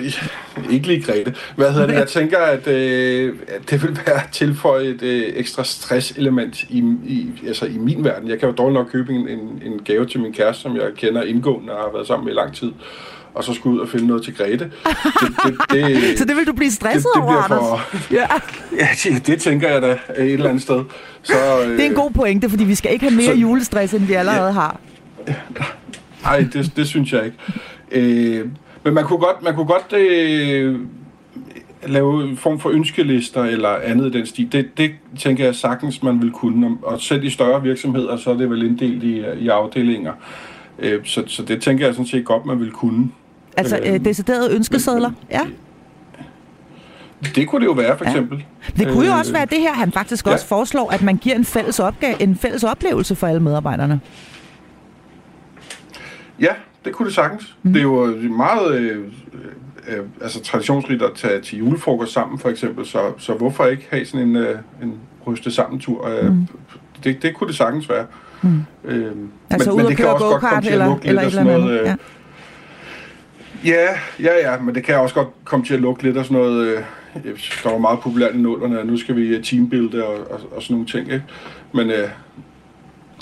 ikke 0.71 0.87
lige 0.87 1.03
Grete. 1.03 1.35
Hvad 1.57 1.73
hedder 1.73 1.87
det? 1.87 1.95
Jeg 1.95 2.09
tænker, 2.09 2.39
at, 2.39 2.67
øh, 2.67 3.35
at 3.49 3.71
det 3.71 3.83
vil 3.83 3.99
være 4.07 4.17
at 4.17 4.29
tilføje 4.33 4.85
et 4.85 5.03
øh, 5.03 5.33
ekstra 5.37 5.65
stresselement 5.65 6.63
i, 6.63 6.79
i, 7.05 7.33
altså 7.47 7.67
i 7.67 7.79
min 7.79 8.05
verden. 8.05 8.29
Jeg 8.29 8.39
kan 8.39 8.49
jo 8.49 8.55
dårligt 8.55 8.75
nok 8.75 8.89
købe 8.93 9.13
en, 9.13 9.29
en, 9.29 9.63
en 9.65 9.79
gave 9.85 10.07
til 10.07 10.21
min 10.21 10.33
kæreste, 10.33 10.63
som 10.63 10.77
jeg 10.77 10.91
kender 10.97 11.23
indgående 11.23 11.73
og 11.73 11.79
har 11.83 11.91
været 11.93 12.07
sammen 12.07 12.25
med 12.25 12.33
i 12.33 12.37
lang 12.37 12.55
tid. 12.55 12.73
Og 13.35 13.45
så 13.45 13.55
skulle 13.55 13.77
ud 13.77 13.81
og 13.81 13.89
finde 13.89 14.07
noget 14.07 14.23
til 14.23 14.35
Grete. 14.37 14.65
Det, 14.65 14.71
det, 15.45 15.57
det, 15.71 16.19
Så 16.19 16.25
det 16.25 16.37
vil 16.37 16.47
du 16.47 16.53
blive 16.53 16.71
stresset 16.71 17.07
det, 17.15 17.23
det 17.23 17.31
over, 17.31 17.43
for, 17.49 17.81
Ja. 18.15 18.27
ja, 18.81 18.89
det, 19.05 19.27
det 19.27 19.41
tænker 19.41 19.69
jeg 19.69 19.83
da 19.83 19.99
et 20.19 20.33
eller 20.33 20.49
andet 20.49 20.63
sted. 20.63 20.85
Så, 21.23 21.35
øh, 21.67 21.71
Det 21.71 21.81
er 21.81 21.85
en 21.89 21.95
god 21.95 22.11
pointe, 22.11 22.51
fordi 22.51 22.65
vi 22.65 22.75
skal 22.75 22.93
ikke 22.93 23.05
have 23.05 23.17
mere 23.17 23.27
Så- 23.27 23.41
julestress, 23.41 23.95
end 23.95 24.05
vi 24.07 24.13
allerede 24.13 24.53
har. 24.53 24.81
Nej, 26.23 26.47
det, 26.53 26.73
det 26.77 26.87
synes 26.89 27.13
jeg 27.13 27.25
ikke. 27.25 27.37
Øh, 27.93 28.47
men 28.85 28.95
man 28.95 29.05
kunne 29.05 29.19
godt, 29.19 29.43
man 29.43 29.55
kunne 29.55 29.67
godt 29.67 29.93
øh, 29.93 30.79
lave 31.87 32.29
en 32.31 32.37
form 32.37 32.61
for 32.61 32.71
ønskelister 32.71 33.43
eller 33.45 33.69
andet 33.85 34.15
i 34.15 34.19
den 34.19 34.27
stil. 34.27 34.53
Det, 34.53 34.79
det 34.79 34.91
tænker 35.19 35.45
jeg 35.45 35.55
sagtens, 35.55 36.03
man 36.03 36.23
vil 36.23 36.31
kunne. 36.31 36.77
Og 36.83 37.01
selv 37.01 37.25
i 37.25 37.31
større 37.31 37.63
virksomheder, 37.63 38.17
så 38.17 38.31
er 38.31 38.35
det 38.35 38.51
vel 38.51 38.63
inddelt 38.63 39.03
i, 39.03 39.25
i 39.39 39.49
afdelinger. 39.49 40.13
Øh, 40.79 41.01
så, 41.05 41.23
så 41.27 41.43
det 41.43 41.63
tænker 41.63 41.85
jeg 41.87 41.95
sådan 41.95 42.07
set 42.07 42.25
godt, 42.25 42.47
man 42.47 42.61
vil 42.61 42.71
kunne. 42.71 43.11
Altså 43.57 43.79
øh, 43.85 44.05
deciderede 44.05 44.55
ønskesedler. 44.55 45.11
Ja. 45.31 45.41
Det 47.35 47.49
kunne 47.49 47.61
det 47.61 47.67
jo 47.67 47.73
være, 47.73 47.99
for 47.99 48.05
eksempel. 48.05 48.45
Det 48.77 48.89
kunne 48.89 49.07
jo 49.07 49.13
Øh, 49.13 49.19
også 49.19 49.33
være 49.33 49.45
det 49.47 49.59
her, 49.59 49.73
han 49.73 49.93
faktisk 49.93 50.27
ja. 50.27 50.33
også 50.33 50.47
foreslår, 50.47 50.91
at 50.91 51.03
man 51.03 51.17
giver 51.17 51.37
en 51.37 51.45
fælles, 51.45 51.81
opgave, 51.81 52.23
en 52.23 52.37
fælles 52.37 52.65
oplevelse 52.65 53.15
for 53.17 53.27
alle 53.27 53.41
medarbejderne. 53.43 54.01
Ja, 56.41 56.49
det 56.85 56.93
kunne 56.93 57.07
det 57.07 57.15
sagtens. 57.15 57.57
Mm. 57.63 57.73
Det 57.73 57.79
er 57.81 57.83
jo 57.83 58.07
meget 58.37 58.75
øh, 58.75 59.05
øh, 59.89 59.99
altså, 60.23 60.41
traditionsrigt 60.43 61.03
at 61.03 61.11
tage 61.17 61.41
til 61.41 61.59
julefrokost 61.59 62.13
sammen, 62.13 62.39
for 62.39 62.49
eksempel. 62.49 62.87
Så, 62.87 62.99
så 63.19 63.33
hvorfor 63.35 63.65
ikke 63.67 63.87
have 63.91 64.07
sådan 64.07 64.29
en, 64.29 64.37
øh, 64.37 64.59
en 64.83 64.95
ryste 65.27 65.51
sammentur? 65.51 66.09
Øh, 66.09 66.33
Mm. 66.33 66.47
det, 67.05 67.23
det 67.23 67.35
kunne 67.35 67.49
det 67.49 67.57
sagtens 67.57 67.89
være. 67.89 68.07
Mm. 68.43 68.63
Øh, 68.85 69.13
Altså 69.51 69.71
ud 69.71 69.77
men 69.77 69.87
det 69.87 69.97
kan 69.97 70.07
også 70.07 70.25
godt 70.25 70.41
komme 70.41 70.49
go-kart 70.49 70.63
til 70.63 70.71
at 70.71 70.75
eller, 70.75 70.95
lidt 70.95 71.05
af 71.05 71.09
eller 71.09 71.31
sådan 71.31 71.47
andet. 71.47 71.61
noget... 71.61 71.81
Øh, 71.81 71.87
ja, 71.87 71.95
ja, 74.21 74.51
ja, 74.51 74.59
men 74.61 74.75
det 74.75 74.85
kan 74.85 74.97
også 74.97 75.15
godt 75.15 75.29
komme 75.45 75.65
til 75.65 75.75
at 75.75 75.81
lugte 75.81 76.03
lidt 76.03 76.17
af 76.17 76.25
sådan 76.25 76.39
noget... 76.39 76.67
Øh, 76.67 76.83
der 77.65 77.71
var 77.71 77.79
meget 77.79 78.01
populært 78.01 78.35
i 78.35 78.39
nullerne, 78.39 78.81
at 78.81 78.87
nu 78.87 78.97
skal 78.97 79.17
vi 79.17 79.37
øh, 79.37 79.45
teambuilde 79.45 80.07
og, 80.07 80.31
og, 80.31 80.41
og 80.57 80.63
sådan 80.63 80.75
nogle 80.75 80.87
ting, 80.87 81.13
ikke? 81.13 81.25
Men, 81.73 81.91
øh, 81.91 82.09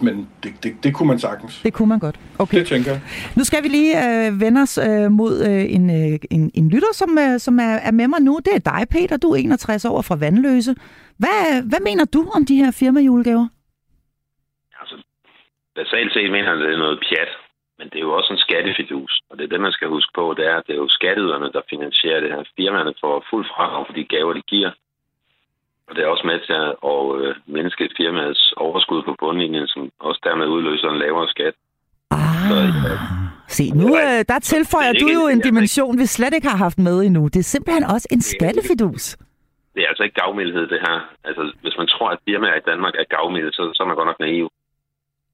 men 0.02 0.28
det, 0.42 0.52
det, 0.62 0.72
det 0.85 0.94
kunne 0.94 1.09
man 1.09 1.18
sagtens. 1.18 1.62
Det 1.62 1.72
kunne 1.72 1.88
man 1.88 1.98
godt. 1.98 2.20
Okay. 2.38 2.59
Det 2.59 2.66
tænker 2.66 2.90
jeg. 2.90 3.00
Nu 3.37 3.44
skal 3.44 3.62
vi 3.62 3.68
lige 3.68 3.92
øh, 4.07 4.40
vende 4.40 4.62
os 4.62 4.78
øh, 4.78 5.11
mod 5.11 5.35
øh, 5.48 5.74
en, 5.76 5.85
øh, 5.90 6.18
en, 6.31 6.50
en 6.55 6.68
lytter, 6.68 6.92
som, 6.92 7.18
øh, 7.18 7.38
som 7.38 7.59
er, 7.59 7.74
er 7.88 7.90
med 7.90 8.09
mig 8.09 8.20
nu. 8.20 8.38
Det 8.44 8.55
er 8.55 8.70
dig, 8.72 8.83
Peter. 8.90 9.16
Du 9.16 9.31
er 9.31 9.37
61 9.37 9.85
år 9.85 10.02
fra 10.02 10.16
Vandløse. 10.16 10.74
Hvad, 11.18 11.68
hvad 11.70 11.81
mener 11.88 12.05
du 12.05 12.31
om 12.37 12.46
de 12.46 12.57
her 12.57 12.70
firmajulegaver? 12.70 13.46
Altså, 14.81 14.96
basalt 15.74 16.12
set 16.12 16.31
mener 16.31 16.48
jeg, 16.48 16.52
at 16.52 16.59
det 16.59 16.74
er 16.74 16.78
noget 16.78 16.98
pjat. 17.09 17.41
Men 17.83 17.88
det 17.90 17.99
er 17.99 18.07
jo 18.09 18.12
også 18.18 18.33
en 18.33 18.38
skattefidus. 18.47 19.12
Og 19.31 19.35
det 19.38 19.45
er 19.45 19.49
det, 19.53 19.61
man 19.61 19.73
skal 19.73 19.88
huske 19.88 20.12
på. 20.18 20.35
Det 20.38 20.45
er, 20.51 20.57
at 20.57 20.64
det 20.66 20.73
er 20.75 20.83
jo 20.85 20.88
skatteyderne, 20.99 21.53
der 21.57 21.62
finansierer 21.71 22.21
det 22.21 22.31
her. 22.35 22.42
Firmaerne 22.57 22.95
får 23.01 23.25
fuld 23.31 23.47
fradrag 23.55 23.87
for 23.87 23.95
de 23.99 24.05
gaver, 24.05 24.33
de 24.33 24.42
giver. 24.55 24.71
Og 25.88 25.92
det 25.97 26.03
er 26.05 26.09
også 26.14 26.27
med 26.31 26.38
til 26.49 26.55
at 26.92 27.01
øh, 27.21 27.35
mindske 27.57 27.85
firmaets 27.97 28.53
overskud 28.57 29.03
på 29.03 29.12
bundlinjen, 29.23 29.66
som 29.66 29.90
også 30.01 30.21
dermed 30.25 30.47
udløser 30.47 30.88
en 30.90 30.99
lavere 30.99 31.29
skat. 31.29 31.55
Ah. 32.11 32.18
Så, 32.51 32.55
ja, 32.88 32.95
Se, 33.57 33.64
nu 33.83 33.88
øh, 34.05 34.21
der 34.33 34.38
tilføjer 34.53 34.88
er 34.92 34.99
du 35.03 35.09
jo 35.18 35.23
en- 35.29 35.40
dimension, 35.49 35.99
vi 35.99 36.07
slet 36.07 36.35
ikke 36.35 36.49
har 36.49 36.57
haft 36.66 36.79
med 36.79 36.97
endnu. 37.07 37.23
Det 37.35 37.37
er 37.45 37.49
simpelthen 37.55 37.85
også 37.85 38.09
en 38.11 38.21
skattefidus. 38.23 39.05
det 39.75 39.81
er 39.83 39.88
altså 39.88 40.03
ikke 40.03 40.21
gavmildhed, 40.23 40.66
det 40.75 40.81
her. 40.87 40.97
Altså, 41.25 41.42
hvis 41.62 41.77
man 41.79 41.87
tror, 41.87 42.09
at 42.11 42.18
firmaer 42.29 42.55
i 42.57 42.64
Danmark 42.71 42.95
er 42.95 43.05
gavmilde, 43.16 43.53
så, 43.53 43.62
så 43.75 43.83
er 43.83 43.87
man 43.87 43.97
godt 43.97 44.07
nok 44.12 44.21
naiv. 44.21 44.49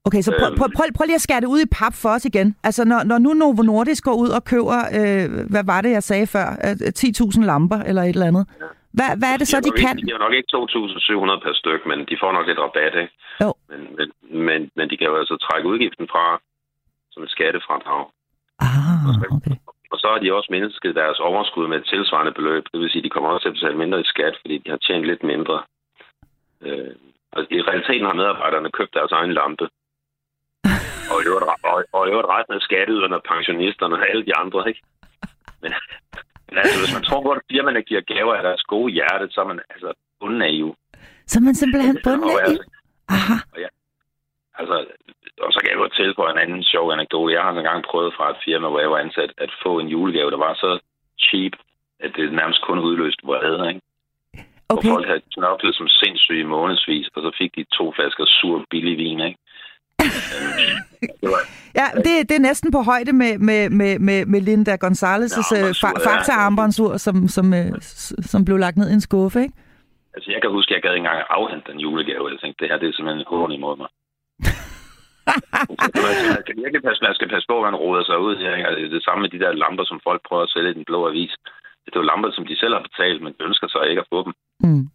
Okay, 0.07 0.21
så 0.27 0.31
prøv, 0.39 0.47
Øhm. 0.49 0.57
prøv, 0.59 0.69
prøv, 0.77 0.85
prøv 0.97 1.05
lige 1.05 1.19
at 1.21 1.25
skære 1.27 1.41
det 1.43 1.47
ud 1.55 1.61
i 1.65 1.69
pap 1.79 1.93
for 2.03 2.09
os 2.15 2.25
igen. 2.31 2.47
Altså, 2.67 2.81
når, 2.91 2.99
når 3.11 3.17
nu 3.25 3.29
Novo 3.33 3.61
Nordisk 3.71 4.03
går 4.09 4.15
ud 4.23 4.29
og 4.37 4.43
køber, 4.51 4.79
øh, 4.99 5.25
hvad 5.53 5.63
var 5.71 5.79
det, 5.85 5.91
jeg 5.97 6.03
sagde 6.03 6.27
før, 6.35 6.47
øh, 6.65 6.91
10.000 6.95 7.45
lamper 7.51 7.79
eller 7.89 8.01
et 8.03 8.09
eller 8.17 8.31
andet. 8.31 8.45
Hvad, 8.97 9.09
hvad 9.19 9.29
er 9.33 9.37
det 9.41 9.47
så, 9.53 9.57
de 9.67 9.71
kan? 9.83 9.95
Ikke, 9.97 10.11
de 10.13 10.17
nok 10.25 10.33
ikke 10.39 10.49
2.700 10.57 11.43
per 11.45 11.53
styk, 11.61 11.81
men 11.89 11.97
de 12.09 12.15
får 12.21 12.31
nok 12.37 12.45
lidt 12.49 12.59
rabat, 12.65 12.93
ikke? 13.03 13.13
Jo. 13.43 13.49
Men, 13.69 13.79
men, 13.97 14.07
men, 14.47 14.59
men 14.77 14.85
de 14.89 14.95
kan 14.97 15.07
jo 15.11 15.15
altså 15.21 15.35
trække 15.45 15.69
udgiften 15.71 16.05
fra 16.13 16.25
som 17.13 17.23
et 17.25 17.31
skattefradrag. 17.35 18.03
Ah, 18.65 19.09
okay. 19.37 19.55
Og 19.93 19.97
så 20.01 20.07
har 20.11 20.19
de 20.23 20.33
også 20.37 20.49
mindsket 20.55 20.95
deres 21.01 21.19
overskud 21.29 21.67
med 21.67 21.77
et 21.77 21.87
tilsvarende 21.93 22.33
beløb. 22.39 22.63
Det 22.71 22.79
vil 22.79 22.89
sige, 22.89 23.01
at 23.01 23.07
de 23.07 23.13
kommer 23.15 23.29
også 23.29 23.43
til 23.43 23.49
at 23.51 23.57
betale 23.57 23.77
mindre 23.83 23.99
i 24.01 24.11
skat, 24.13 24.35
fordi 24.41 24.55
de 24.63 24.69
har 24.73 24.77
tjent 24.87 25.05
lidt 25.11 25.23
mindre. 25.31 25.57
Øh, 26.65 26.91
altså, 27.35 27.47
I 27.57 27.61
realiteten 27.69 28.05
har 28.09 28.13
medarbejderne 28.21 28.69
købt 28.77 28.93
deres 28.97 29.11
egen 29.19 29.33
lampe. 29.39 29.65
Og 31.11 31.17
i 31.23 31.25
øvrigt, 31.29 31.45
og, 31.71 31.77
og 31.97 32.01
i 32.07 32.11
øvrigt 32.11 32.33
resten 32.35 32.53
af 32.57 32.61
skatteyderne, 32.67 33.15
og 33.19 33.23
pensionisterne 33.33 33.95
og 33.95 34.09
alle 34.09 34.25
de 34.29 34.35
andre, 34.41 34.59
ikke? 34.69 34.81
Men, 35.61 35.71
men 36.49 36.57
altså, 36.61 36.77
hvis 36.81 36.93
man 36.97 37.03
tror 37.07 37.21
på, 37.23 37.29
at 37.31 37.41
firmaerne 37.51 37.81
giver 37.89 38.01
gaver 38.13 38.33
af 38.35 38.43
deres 38.43 38.63
gode 38.73 38.93
hjerte, 38.97 39.25
så 39.29 39.37
er 39.41 39.47
man 39.51 39.59
altså 39.73 39.89
bunden 40.19 40.41
af 40.41 40.49
EU. 40.51 40.71
Så 41.27 41.35
er 41.39 41.43
man 41.47 41.55
simpelthen 41.55 41.97
bundet 42.05 42.31
Og 42.31 42.41
af 42.41 42.45
altså, 42.47 42.63
Aha. 43.15 43.35
og 43.53 43.59
ja, 43.65 43.69
altså, 44.59 44.75
og 45.45 45.49
så 45.53 45.59
kan 45.59 45.69
jeg 45.71 45.81
godt 45.83 45.95
tilføje 46.01 46.31
en 46.33 46.43
anden 46.45 46.63
sjov 46.63 46.85
anekdote. 46.91 47.33
Jeg 47.35 47.43
har 47.43 47.51
engang 47.51 47.83
prøvet 47.91 48.13
fra 48.17 48.29
et 48.29 48.39
firma, 48.45 48.67
hvor 48.69 48.79
jeg 48.79 48.91
var 48.91 48.97
ansat, 49.05 49.31
at 49.37 49.51
få 49.63 49.79
en 49.79 49.87
julegave, 49.87 50.31
der 50.31 50.41
var 50.47 50.53
så 50.53 50.79
cheap, 51.25 51.53
at 51.99 52.11
det 52.15 52.33
nærmest 52.33 52.61
kun 52.61 52.79
udløste 52.79 53.23
vrede, 53.29 53.67
ikke? 53.69 53.81
Okay. 54.69 54.89
Hvor 54.89 54.95
folk 54.95 55.07
havde 55.07 55.21
knoklet 55.35 55.75
som 55.75 55.87
sindssyge 55.87 56.43
månedsvis, 56.43 57.07
og 57.15 57.21
så 57.21 57.31
fik 57.37 57.51
de 57.55 57.63
to 57.77 57.85
flasker 57.95 58.25
sur 58.25 58.65
billig 58.69 58.97
vin, 58.97 59.19
ikke? 59.19 59.39
Ja, 61.79 61.85
det, 61.95 62.29
det 62.29 62.35
er 62.35 62.39
næsten 62.39 62.71
på 62.71 62.81
højde 62.81 63.13
med, 63.13 63.37
med, 63.37 63.69
med, 63.69 63.99
med, 63.99 64.25
med 64.25 64.41
Linda 64.41 64.73
Gonzalez' 64.83 65.37
Ja, 65.37 65.57
ja, 65.57 65.71
fa- 65.83 65.99
ja. 65.99 66.09
fakta 66.09 66.31
armbåndsur, 66.31 66.97
som, 66.97 67.27
som, 67.27 67.53
øh, 67.53 67.71
som 68.31 68.45
blev 68.45 68.57
lagt 68.57 68.77
ned 68.77 68.89
i 68.89 68.93
en 68.93 69.01
skuffe, 69.01 69.41
ikke? 69.41 69.53
altså, 70.15 70.31
jeg 70.33 70.41
kan 70.41 70.51
huske, 70.57 70.69
at 70.71 70.75
jeg 70.75 70.83
gad 70.83 70.93
ikke 70.93 71.05
engang 71.05 71.19
afhente 71.39 71.71
den 71.71 71.79
julegave. 71.85 72.29
Jeg 72.31 72.39
tænkte, 72.39 72.59
det 72.61 72.69
her 72.71 72.79
det 72.79 72.87
er 72.87 72.95
simpelthen 72.95 73.21
en 73.23 73.31
hån 73.33 73.51
imod 73.59 73.75
mig. 73.81 73.89
man, 76.35 76.43
skal 76.43 76.55
virkelig 76.63 76.83
passe, 76.87 77.01
man 77.07 77.17
skal 77.17 77.29
passe 77.33 77.47
på, 77.51 77.55
at 77.59 77.67
man 77.69 77.79
roder 77.83 78.03
sig 78.09 78.17
ud 78.27 78.33
her. 78.41 78.51
Ikke? 78.55 78.67
Altså, 78.67 78.79
det 78.79 78.87
er 78.87 78.95
det 78.97 79.07
samme 79.07 79.21
med 79.23 79.31
de 79.33 79.41
der 79.43 79.51
lamper, 79.63 79.85
som 79.87 79.99
folk 80.07 80.21
prøver 80.27 80.43
at 80.45 80.53
sælge 80.53 80.71
i 80.71 80.77
den 80.79 80.85
blå 80.89 80.99
avis. 81.09 81.33
Det 81.83 81.91
er 81.95 81.99
jo 82.01 82.09
lamper, 82.11 82.29
som 82.31 82.45
de 82.49 82.55
selv 82.61 82.73
har 82.77 82.83
betalt, 82.89 83.19
men 83.23 83.31
de 83.35 83.47
ønsker 83.49 83.67
sig 83.71 83.83
ikke 83.89 84.03
at 84.03 84.11
få 84.13 84.19
dem. 84.25 84.33
Mm. 84.65 84.85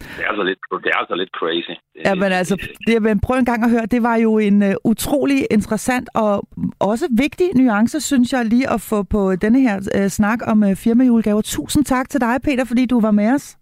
Det 0.00 0.24
er 0.24 0.28
altså 0.28 0.42
lidt, 0.42 0.58
det 0.84 0.90
er 0.94 0.98
altså 0.98 1.14
lidt 1.14 1.30
crazy. 1.40 1.74
Ja, 2.04 2.14
men 2.14 2.32
altså, 2.32 2.54
det, 2.86 3.02
men 3.02 3.20
prøv 3.20 3.36
en 3.36 3.44
gang 3.44 3.64
at 3.64 3.70
høre, 3.70 3.86
det 3.86 4.02
var 4.02 4.16
jo 4.16 4.38
en 4.38 4.62
uh, 4.62 4.70
utrolig 4.84 5.46
interessant 5.50 6.08
og 6.14 6.48
også 6.80 7.06
vigtig 7.18 7.48
nuance, 7.54 8.00
synes 8.00 8.32
jeg, 8.32 8.44
lige 8.44 8.70
at 8.70 8.80
få 8.80 9.02
på 9.02 9.36
denne 9.36 9.60
her 9.60 9.76
uh, 9.98 10.08
snak 10.08 10.38
om 10.46 10.62
uh, 10.62 10.76
firmajulegaver. 10.76 11.42
Tusind 11.42 11.84
tak 11.84 12.08
til 12.08 12.20
dig, 12.20 12.34
Peter, 12.44 12.64
fordi 12.64 12.86
du 12.86 13.00
var 13.00 13.10
med 13.10 13.34
os. 13.34 13.56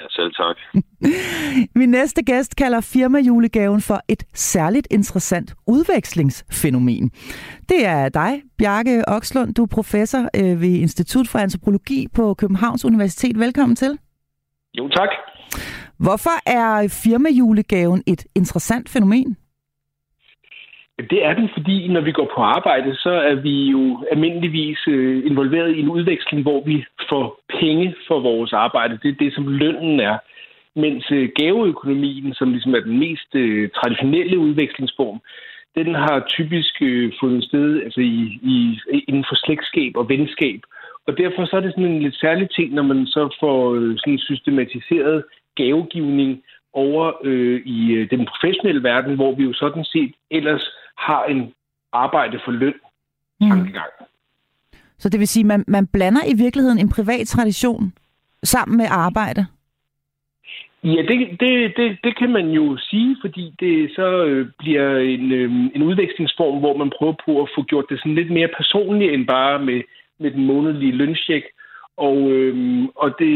Ja, 0.00 0.04
selv 0.10 0.32
tak. 0.32 0.56
Min 1.80 1.88
næste 1.88 2.22
gæst 2.22 2.56
kalder 2.56 2.80
firmajulegaven 2.80 3.80
for 3.80 4.00
et 4.08 4.22
særligt 4.34 4.88
interessant 4.90 5.54
udvekslingsfænomen. 5.66 7.10
Det 7.68 7.86
er 7.86 8.08
dig, 8.08 8.42
Bjarke 8.58 9.04
Okslund. 9.08 9.54
Du 9.54 9.62
er 9.62 9.66
professor 9.74 10.18
øh, 10.18 10.60
ved 10.60 10.68
Institut 10.68 11.28
for 11.28 11.38
Antropologi 11.38 12.06
på 12.16 12.34
Københavns 12.34 12.84
Universitet. 12.84 13.38
Velkommen 13.38 13.76
til. 13.76 13.98
Jo, 14.74 14.88
tak. 14.88 15.08
Hvorfor 15.98 16.36
er 16.46 16.88
firmajulegaven 17.04 18.02
et 18.06 18.26
interessant 18.34 18.88
fænomen? 18.88 19.36
Det 21.10 21.24
er 21.24 21.34
den, 21.34 21.48
fordi 21.56 21.88
når 21.88 22.00
vi 22.00 22.12
går 22.12 22.30
på 22.36 22.40
arbejde, 22.40 22.96
så 22.96 23.10
er 23.10 23.34
vi 23.34 23.70
jo 23.70 24.04
almindeligvis 24.10 24.78
øh, 24.88 25.26
involveret 25.26 25.76
i 25.76 25.80
en 25.80 25.88
udveksling, 25.88 26.42
hvor 26.42 26.60
vi 26.64 26.84
får 27.08 27.40
penge 27.60 27.94
for 28.08 28.20
vores 28.20 28.52
arbejde. 28.52 28.98
Det 29.02 29.08
er 29.08 29.24
det, 29.24 29.34
som 29.34 29.48
lønnen 29.48 30.00
er. 30.00 30.18
Mens 30.76 31.04
øh, 31.10 31.28
gaveøkonomien, 31.36 32.34
som 32.34 32.52
ligesom 32.52 32.74
er 32.74 32.80
den 32.80 32.98
mest 32.98 33.34
øh, 33.34 33.70
traditionelle 33.70 34.38
udvekslingsform, 34.38 35.20
den 35.74 35.94
har 35.94 36.26
typisk 36.28 36.74
fundet 37.20 37.44
sted 37.44 37.82
altså 37.82 38.00
i, 38.00 38.40
i, 38.42 38.80
inden 39.08 39.24
for 39.28 39.36
slægtskab 39.44 39.92
og 39.96 40.08
venskab, 40.08 40.60
Og 41.06 41.18
derfor 41.18 41.44
så 41.44 41.56
er 41.56 41.60
det 41.60 41.72
sådan 41.72 41.92
en 41.92 42.02
lidt 42.02 42.20
særlig 42.20 42.50
ting, 42.50 42.74
når 42.74 42.82
man 42.82 43.06
så 43.06 43.36
får 43.40 43.60
sådan 43.98 44.18
systematiseret 44.18 45.24
gavegivning 45.60 46.30
over 46.72 47.04
øh, 47.24 47.60
i 47.66 47.78
øh, 47.92 48.10
den 48.10 48.22
professionelle 48.30 48.82
verden, 48.82 49.14
hvor 49.14 49.32
vi 49.34 49.42
jo 49.42 49.52
sådan 49.52 49.84
set 49.84 50.12
ellers 50.30 50.64
har 50.98 51.24
en 51.24 51.40
arbejde 51.92 52.40
for 52.44 52.52
løn 52.52 52.78
tankegang. 53.42 53.92
Mm. 54.00 54.06
Så 54.98 55.08
det 55.08 55.20
vil 55.20 55.28
sige, 55.28 55.42
at 55.42 55.46
man, 55.46 55.64
man 55.68 55.86
blander 55.86 56.20
i 56.32 56.34
virkeligheden 56.44 56.78
en 56.78 56.88
privat 56.96 57.26
tradition 57.26 57.92
sammen 58.42 58.76
med 58.76 58.86
arbejde? 58.90 59.46
Ja, 60.84 61.02
det, 61.08 61.40
det, 61.40 61.72
det, 61.76 61.98
det 62.04 62.18
kan 62.18 62.30
man 62.30 62.50
jo 62.50 62.76
sige, 62.90 63.16
fordi 63.20 63.54
det 63.60 63.90
så 63.90 64.24
øh, 64.24 64.48
bliver 64.58 64.98
en, 64.98 65.32
øh, 65.32 65.50
en 65.74 65.82
udvekslingsform, 65.82 66.58
hvor 66.58 66.76
man 66.76 66.92
prøver 66.98 67.14
på 67.24 67.42
at 67.42 67.48
få 67.54 67.62
gjort 67.62 67.84
det 67.90 67.98
sådan 67.98 68.14
lidt 68.14 68.30
mere 68.30 68.48
personligt 68.56 69.12
end 69.12 69.26
bare 69.26 69.58
med, 69.58 69.82
med 70.18 70.30
den 70.30 70.46
månedlige 70.46 70.92
løncheck. 70.92 71.44
Og, 72.06 72.30
øh, 72.30 72.54
og 72.96 73.08
det 73.18 73.34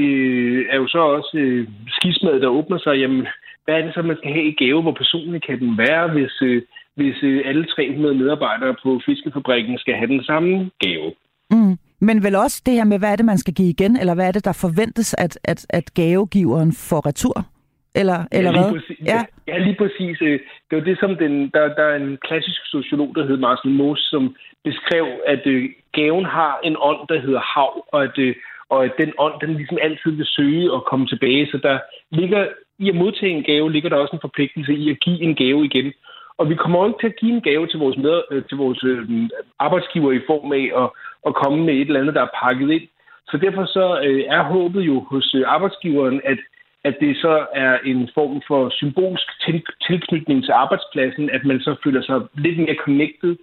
er 0.73 0.77
jo 0.77 0.87
så 0.89 0.99
også 0.99 1.37
øh, 1.37 1.69
skismadet, 1.89 2.43
der 2.43 2.49
åbner 2.49 2.79
sig. 2.79 2.95
Jamen, 2.99 3.27
hvad 3.65 3.75
er 3.75 3.83
det 3.83 3.95
så, 3.95 4.03
man 4.03 4.17
skal 4.17 4.33
have 4.33 4.49
i 4.49 4.55
gave? 4.65 4.83
Hvor 4.83 4.93
personlig 4.93 5.43
kan 5.43 5.59
den 5.59 5.79
være, 5.79 6.09
hvis, 6.13 6.43
øh, 6.43 6.63
hvis 6.95 7.17
øh, 7.23 7.43
alle 7.45 7.65
300 7.67 8.15
medarbejdere 8.15 8.75
på 8.83 9.01
fiskefabrikken 9.07 9.79
skal 9.79 9.95
have 9.95 10.07
den 10.15 10.25
samme 10.25 10.71
gave? 10.79 11.13
Mm. 11.51 11.77
Men 12.01 12.23
vel 12.25 12.35
også 12.35 12.63
det 12.67 12.75
her 12.75 12.85
med, 12.85 12.99
hvad 12.99 13.13
er 13.13 13.17
det, 13.17 13.25
man 13.25 13.39
skal 13.39 13.55
give 13.55 13.69
igen, 13.69 13.97
eller 13.97 14.15
hvad 14.15 14.29
er 14.29 14.33
det, 14.33 14.45
der 14.45 14.61
forventes, 14.61 15.15
at, 15.19 15.39
at, 15.45 15.67
at 15.71 15.95
gavegiveren 15.95 16.73
får 16.73 17.07
retur? 17.07 17.47
Eller, 17.95 18.19
eller 18.33 18.51
ja, 18.51 18.57
hvad? 18.57 18.73
Præcis, 18.73 18.99
ja. 19.07 19.21
ja, 19.49 19.59
lige 19.59 19.77
præcis. 19.83 20.17
Øh, 20.23 20.41
det 20.71 20.79
var 20.79 20.85
det, 20.85 20.99
som 21.01 21.17
den, 21.17 21.35
der, 21.55 21.75
der 21.79 21.85
er 21.93 21.97
en 21.97 22.19
klassisk 22.27 22.61
sociolog, 22.65 23.11
der 23.15 23.23
hedder 23.23 23.47
Marcel 23.47 23.71
Mauss, 23.71 24.11
som 24.11 24.37
beskrev, 24.65 25.07
at 25.27 25.47
øh, 25.47 25.71
gaven 25.93 26.25
har 26.25 26.61
en 26.65 26.77
ånd, 26.79 27.09
der 27.09 27.21
hedder 27.21 27.43
hav, 27.55 27.73
og 27.93 28.03
at, 28.05 28.19
øh, 28.19 28.35
og 28.69 28.85
at 28.85 28.93
den 28.99 29.13
ånd, 29.19 29.41
den 29.41 29.55
ligesom 29.55 29.79
altid 29.83 30.11
vil 30.11 30.27
søge 30.27 30.73
og 30.73 30.85
komme 30.85 31.07
tilbage. 31.07 31.47
Så 31.47 31.59
der 31.63 31.79
ligger, 32.11 32.49
i 32.79 32.89
at 32.89 32.95
modtage 32.95 33.33
en 33.33 33.43
gave, 33.43 33.73
ligger 33.73 33.89
der 33.89 33.97
også 33.97 34.17
en 34.17 34.27
forpligtelse 34.27 34.75
i 34.75 34.91
at 34.91 35.01
give 35.01 35.21
en 35.23 35.35
gave 35.35 35.65
igen. 35.65 35.93
Og 36.39 36.49
vi 36.51 36.55
kommer 36.55 36.87
ikke 36.87 37.01
til 37.01 37.13
at 37.13 37.21
give 37.21 37.33
en 37.33 37.41
gave 37.41 37.67
til 37.67 37.79
vores, 37.79 37.97
med, 37.97 38.23
øh, 38.31 38.45
til 38.49 38.57
vores 38.57 38.85
øh, 38.85 39.29
arbejdsgiver 39.59 40.13
i 40.13 40.27
form 40.27 40.53
af 40.53 40.65
at, 40.83 40.89
at 41.27 41.35
komme 41.35 41.65
med 41.65 41.75
et 41.75 41.81
eller 41.81 42.01
andet, 42.01 42.15
der 42.15 42.23
er 42.23 42.37
pakket 42.43 42.71
ind. 42.71 42.87
Så 43.31 43.37
derfor 43.37 43.65
så 43.65 44.01
øh, 44.07 44.25
er 44.29 44.43
håbet 44.43 44.83
jo 44.83 45.01
hos 45.01 45.37
arbejdsgiveren, 45.47 46.21
at, 46.25 46.39
at 46.85 46.95
det 47.01 47.17
så 47.17 47.47
er 47.55 47.79
en 47.85 48.09
form 48.15 48.43
for 48.49 48.71
symbolsk 48.71 49.29
til, 49.45 49.63
tilknytning 49.87 50.45
til 50.45 50.53
arbejdspladsen, 50.53 51.31
at 51.31 51.45
man 51.45 51.61
så 51.61 51.77
føler 51.85 52.03
sig 52.03 52.21
lidt 52.35 52.59
mere 52.59 52.77
connected 52.85 53.37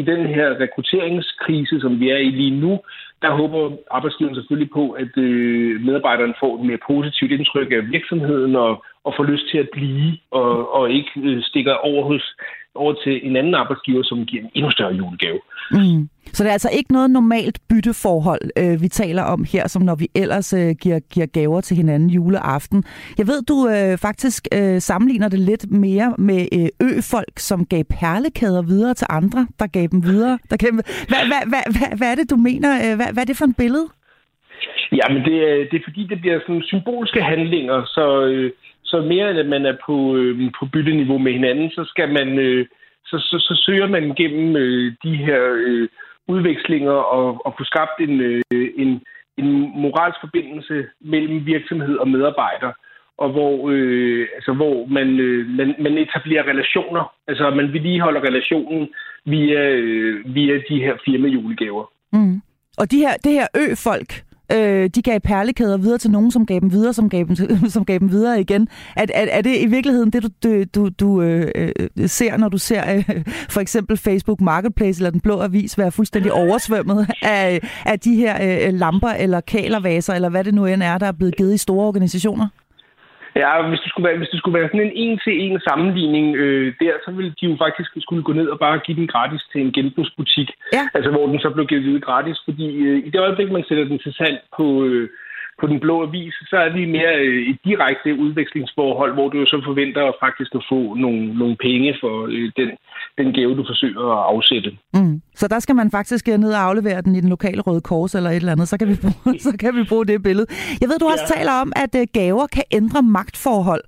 i 0.00 0.02
den 0.02 0.26
her 0.26 0.48
rekrutteringskrise, 0.60 1.80
som 1.80 2.00
vi 2.00 2.10
er 2.10 2.16
i 2.16 2.30
lige 2.30 2.60
nu, 2.60 2.72
der 3.22 3.30
håber 3.30 3.76
arbejdsgiveren 3.90 4.34
selvfølgelig 4.36 4.70
på, 4.72 4.84
at 4.90 5.12
øh, 5.16 5.80
medarbejderne 5.80 6.34
får 6.40 6.52
et 6.58 6.66
mere 6.66 6.86
positivt 6.86 7.32
indtryk 7.32 7.70
af 7.72 7.90
virksomheden 7.90 8.56
og, 8.56 8.84
og 9.08 9.14
får 9.16 9.24
lyst 9.32 9.46
til 9.50 9.58
at 9.58 9.68
blive 9.72 10.18
og, 10.30 10.74
og 10.76 10.90
ikke 10.90 11.12
øh, 11.16 11.42
stikker 11.42 11.74
over, 11.90 12.02
hos, 12.10 12.24
over 12.74 12.94
til 13.04 13.14
en 13.26 13.36
anden 13.36 13.54
arbejdsgiver, 13.54 14.02
som 14.02 14.26
giver 14.26 14.42
en 14.42 14.50
endnu 14.54 14.70
større 14.70 14.94
julegave. 14.94 15.40
Mm. 15.70 16.08
Så 16.32 16.42
det 16.42 16.48
er 16.48 16.52
altså 16.52 16.70
ikke 16.78 16.92
noget 16.92 17.10
normalt 17.10 17.58
bytteforhold, 17.68 18.44
øh, 18.58 18.82
vi 18.82 18.88
taler 18.88 19.22
om 19.22 19.44
her, 19.52 19.68
som 19.68 19.82
når 19.82 19.94
vi 19.94 20.08
ellers 20.14 20.52
øh, 20.52 20.70
giver, 20.82 20.98
giver 21.14 21.26
gaver 21.26 21.60
til 21.60 21.76
hinanden 21.76 22.10
juleaften. 22.10 22.84
Jeg 23.18 23.26
ved, 23.26 23.42
du 23.42 23.56
øh, 23.68 23.98
faktisk 23.98 24.48
øh, 24.58 24.80
sammenligner 24.80 25.28
det 25.28 25.38
lidt 25.38 25.70
mere 25.70 26.14
med 26.18 26.40
øh, 26.58 26.68
øfolk, 26.90 27.36
som 27.36 27.64
gav 27.64 27.84
perlekæder 28.00 28.62
videre 28.62 28.94
til 28.94 29.06
andre, 29.10 29.46
der 29.58 29.66
gav 29.66 29.86
dem 29.92 30.02
videre. 30.04 30.38
Der 30.50 30.56
gav 30.56 30.70
dem... 30.70 30.80
Hvad, 31.10 31.22
hvad, 31.30 31.42
hvad, 31.52 31.64
hvad, 31.74 31.98
hvad 31.98 32.08
er 32.12 32.14
det, 32.14 32.30
du 32.30 32.36
mener? 32.36 32.70
Øh, 32.84 32.96
hvad, 32.96 33.08
hvad 33.12 33.22
er 33.22 33.26
det 33.26 33.36
for 33.36 33.44
en 33.44 33.54
billede? 33.54 33.86
Jamen, 34.98 35.20
det, 35.28 35.36
er, 35.50 35.56
det 35.70 35.76
er 35.78 35.86
fordi, 35.88 36.02
det 36.10 36.20
bliver 36.20 36.40
sådan 36.40 36.62
symbolske 36.62 37.22
handlinger, 37.22 37.78
så, 37.84 38.04
øh, 38.26 38.50
så 38.90 39.00
mere 39.00 39.30
end 39.30 39.38
at 39.38 39.46
man 39.54 39.66
er 39.66 39.76
på, 39.86 40.16
øh, 40.16 40.52
på 40.58 40.66
bytteniveau 40.72 41.18
med 41.18 41.32
hinanden, 41.32 41.70
så 41.70 41.84
skal 41.92 42.08
man... 42.12 42.38
Øh, 42.38 42.66
så, 43.10 43.16
så, 43.18 43.36
så 43.48 43.62
søger 43.66 43.86
man 43.86 44.14
gennem 44.20 44.56
øh, 44.56 44.92
de 45.04 45.14
her 45.16 45.40
øh, 45.66 45.88
udvekslinger 46.28 46.92
og, 47.16 47.46
og 47.46 47.54
få 47.58 47.64
skabt 47.64 47.96
en, 48.00 48.20
øh, 48.20 48.42
en, 48.76 48.90
en 49.38 49.50
moralsk 49.82 50.20
forbindelse 50.20 50.86
mellem 51.00 51.46
virksomhed 51.46 51.96
og 51.96 52.08
medarbejder, 52.08 52.72
og 53.18 53.28
hvor, 53.30 53.70
øh, 53.70 54.26
altså, 54.34 54.52
hvor 54.52 54.86
man, 54.86 55.08
øh, 55.20 55.46
man, 55.46 55.74
man 55.78 55.98
etablerer 55.98 56.50
relationer. 56.52 57.12
Altså 57.28 57.50
man 57.50 57.72
vedligeholder 57.72 58.20
relationen 58.20 58.88
via, 59.24 59.60
øh, 59.70 60.34
via 60.34 60.54
de 60.68 60.80
her 60.84 60.94
firmajulegaver. 61.04 61.84
Mm. 62.12 62.40
Og 62.78 62.90
de 62.90 62.98
her, 62.98 63.14
det 63.24 63.32
her 63.32 63.46
ø-folk, 63.56 64.10
Øh, 64.52 64.90
de 64.94 65.02
gav 65.02 65.20
perlekæder 65.20 65.76
videre 65.76 65.98
til 65.98 66.10
nogen, 66.10 66.30
som 66.30 66.46
gav 66.46 66.60
dem 66.60 66.72
videre, 66.72 66.92
som 66.92 67.08
gav 67.08 67.24
dem, 67.24 67.36
som 67.68 67.84
gav 67.84 67.98
dem 67.98 68.10
videre 68.10 68.40
igen. 68.40 68.68
Er, 68.96 69.06
er, 69.14 69.26
er 69.30 69.40
det 69.40 69.56
i 69.60 69.66
virkeligheden 69.66 70.10
det, 70.10 70.32
du, 70.42 70.64
du, 70.74 70.88
du 70.88 71.22
øh, 71.22 71.52
øh, 71.54 72.08
ser, 72.08 72.36
når 72.36 72.48
du 72.48 72.58
ser 72.58 72.94
øh, 72.94 73.24
for 73.54 73.60
eksempel 73.60 73.96
Facebook 73.96 74.40
Marketplace 74.40 74.98
eller 75.00 75.10
Den 75.10 75.20
Blå 75.20 75.40
Avis 75.40 75.78
være 75.78 75.92
fuldstændig 75.92 76.32
oversvømmet 76.32 77.06
af, 77.22 77.60
af 77.86 78.00
de 78.00 78.14
her 78.14 78.66
øh, 78.66 78.74
lamper 78.74 79.08
eller 79.08 79.40
kalervaser, 79.40 80.14
eller 80.14 80.28
hvad 80.28 80.44
det 80.44 80.54
nu 80.54 80.66
end 80.66 80.82
er, 80.82 80.98
der 80.98 81.06
er 81.06 81.12
blevet 81.12 81.36
givet 81.36 81.54
i 81.54 81.58
store 81.58 81.86
organisationer? 81.86 82.48
Ja, 83.42 83.68
hvis 83.68 83.80
det 83.84 83.90
skulle 83.90 84.08
være, 84.08 84.18
hvis 84.18 84.32
det 84.32 84.38
skulle 84.38 84.58
være 84.58 84.68
sådan 84.68 84.86
en 84.86 84.96
en-til-en 85.02 85.60
sammenligning 85.68 86.36
øh, 86.36 86.74
der, 86.80 86.92
så 87.04 87.10
ville 87.10 87.34
de 87.40 87.46
jo 87.50 87.56
faktisk 87.64 87.90
skulle 88.00 88.22
gå 88.28 88.32
ned 88.32 88.48
og 88.54 88.58
bare 88.58 88.78
give 88.86 88.96
den 89.00 89.06
gratis 89.06 89.42
til 89.52 89.60
en 89.60 89.72
genbrugsbutik. 89.72 90.48
Ja. 90.72 90.84
Altså, 90.94 91.10
hvor 91.10 91.26
den 91.26 91.38
så 91.40 91.50
blev 91.50 91.66
givet 91.66 92.04
gratis, 92.04 92.38
fordi 92.44 92.66
øh, 92.86 92.98
i 93.06 93.10
det 93.10 93.20
øjeblik, 93.20 93.50
man 93.50 93.64
sætter 93.68 93.84
den 93.84 93.98
til 93.98 94.12
salg 94.12 94.38
på, 94.56 94.84
øh, 94.84 95.08
på 95.60 95.66
den 95.66 95.80
blå 95.80 96.02
avis, 96.02 96.34
så 96.50 96.56
er 96.56 96.68
det 96.68 96.88
mere 96.88 97.14
øh, 97.26 97.48
et 97.50 97.58
direkte 97.64 98.14
udvekslingsforhold, 98.14 99.12
hvor 99.14 99.28
du 99.28 99.46
så 99.46 99.62
forventer 99.64 100.12
faktisk 100.20 100.54
at 100.54 100.66
få 100.68 100.94
nogle, 100.94 101.38
nogle 101.38 101.56
penge 101.56 101.96
for 102.00 102.14
øh, 102.26 102.50
den, 102.56 102.68
den 103.18 103.32
gave, 103.32 103.56
du 103.56 103.64
forsøger 103.68 104.04
at 104.16 104.24
afsætte. 104.34 104.70
Mm. 104.94 105.22
Så 105.34 105.48
der 105.48 105.58
skal 105.58 105.74
man 105.74 105.90
faktisk 105.90 106.26
ned 106.26 106.52
og 106.52 106.62
aflevere 106.68 107.00
den 107.02 107.16
i 107.16 107.20
den 107.20 107.28
lokale 107.28 107.60
Røde 107.60 107.80
Kors 107.80 108.14
eller 108.14 108.30
et 108.30 108.36
eller 108.36 108.52
andet, 108.52 108.68
så 108.68 108.78
kan 108.78 108.88
vi 108.88 108.96
bruge, 109.04 109.38
så 109.38 109.56
kan 109.60 109.76
vi 109.76 109.82
bruge 109.88 110.06
det 110.06 110.22
billede. 110.22 110.46
Jeg 110.80 110.88
ved, 110.88 110.98
du 110.98 111.06
også 111.06 111.24
ja. 111.30 111.34
taler 111.36 111.52
om, 111.62 111.72
at 111.84 111.92
øh, 112.00 112.06
gaver 112.12 112.46
kan 112.46 112.64
ændre 112.72 113.02
magtforhold. 113.02 113.84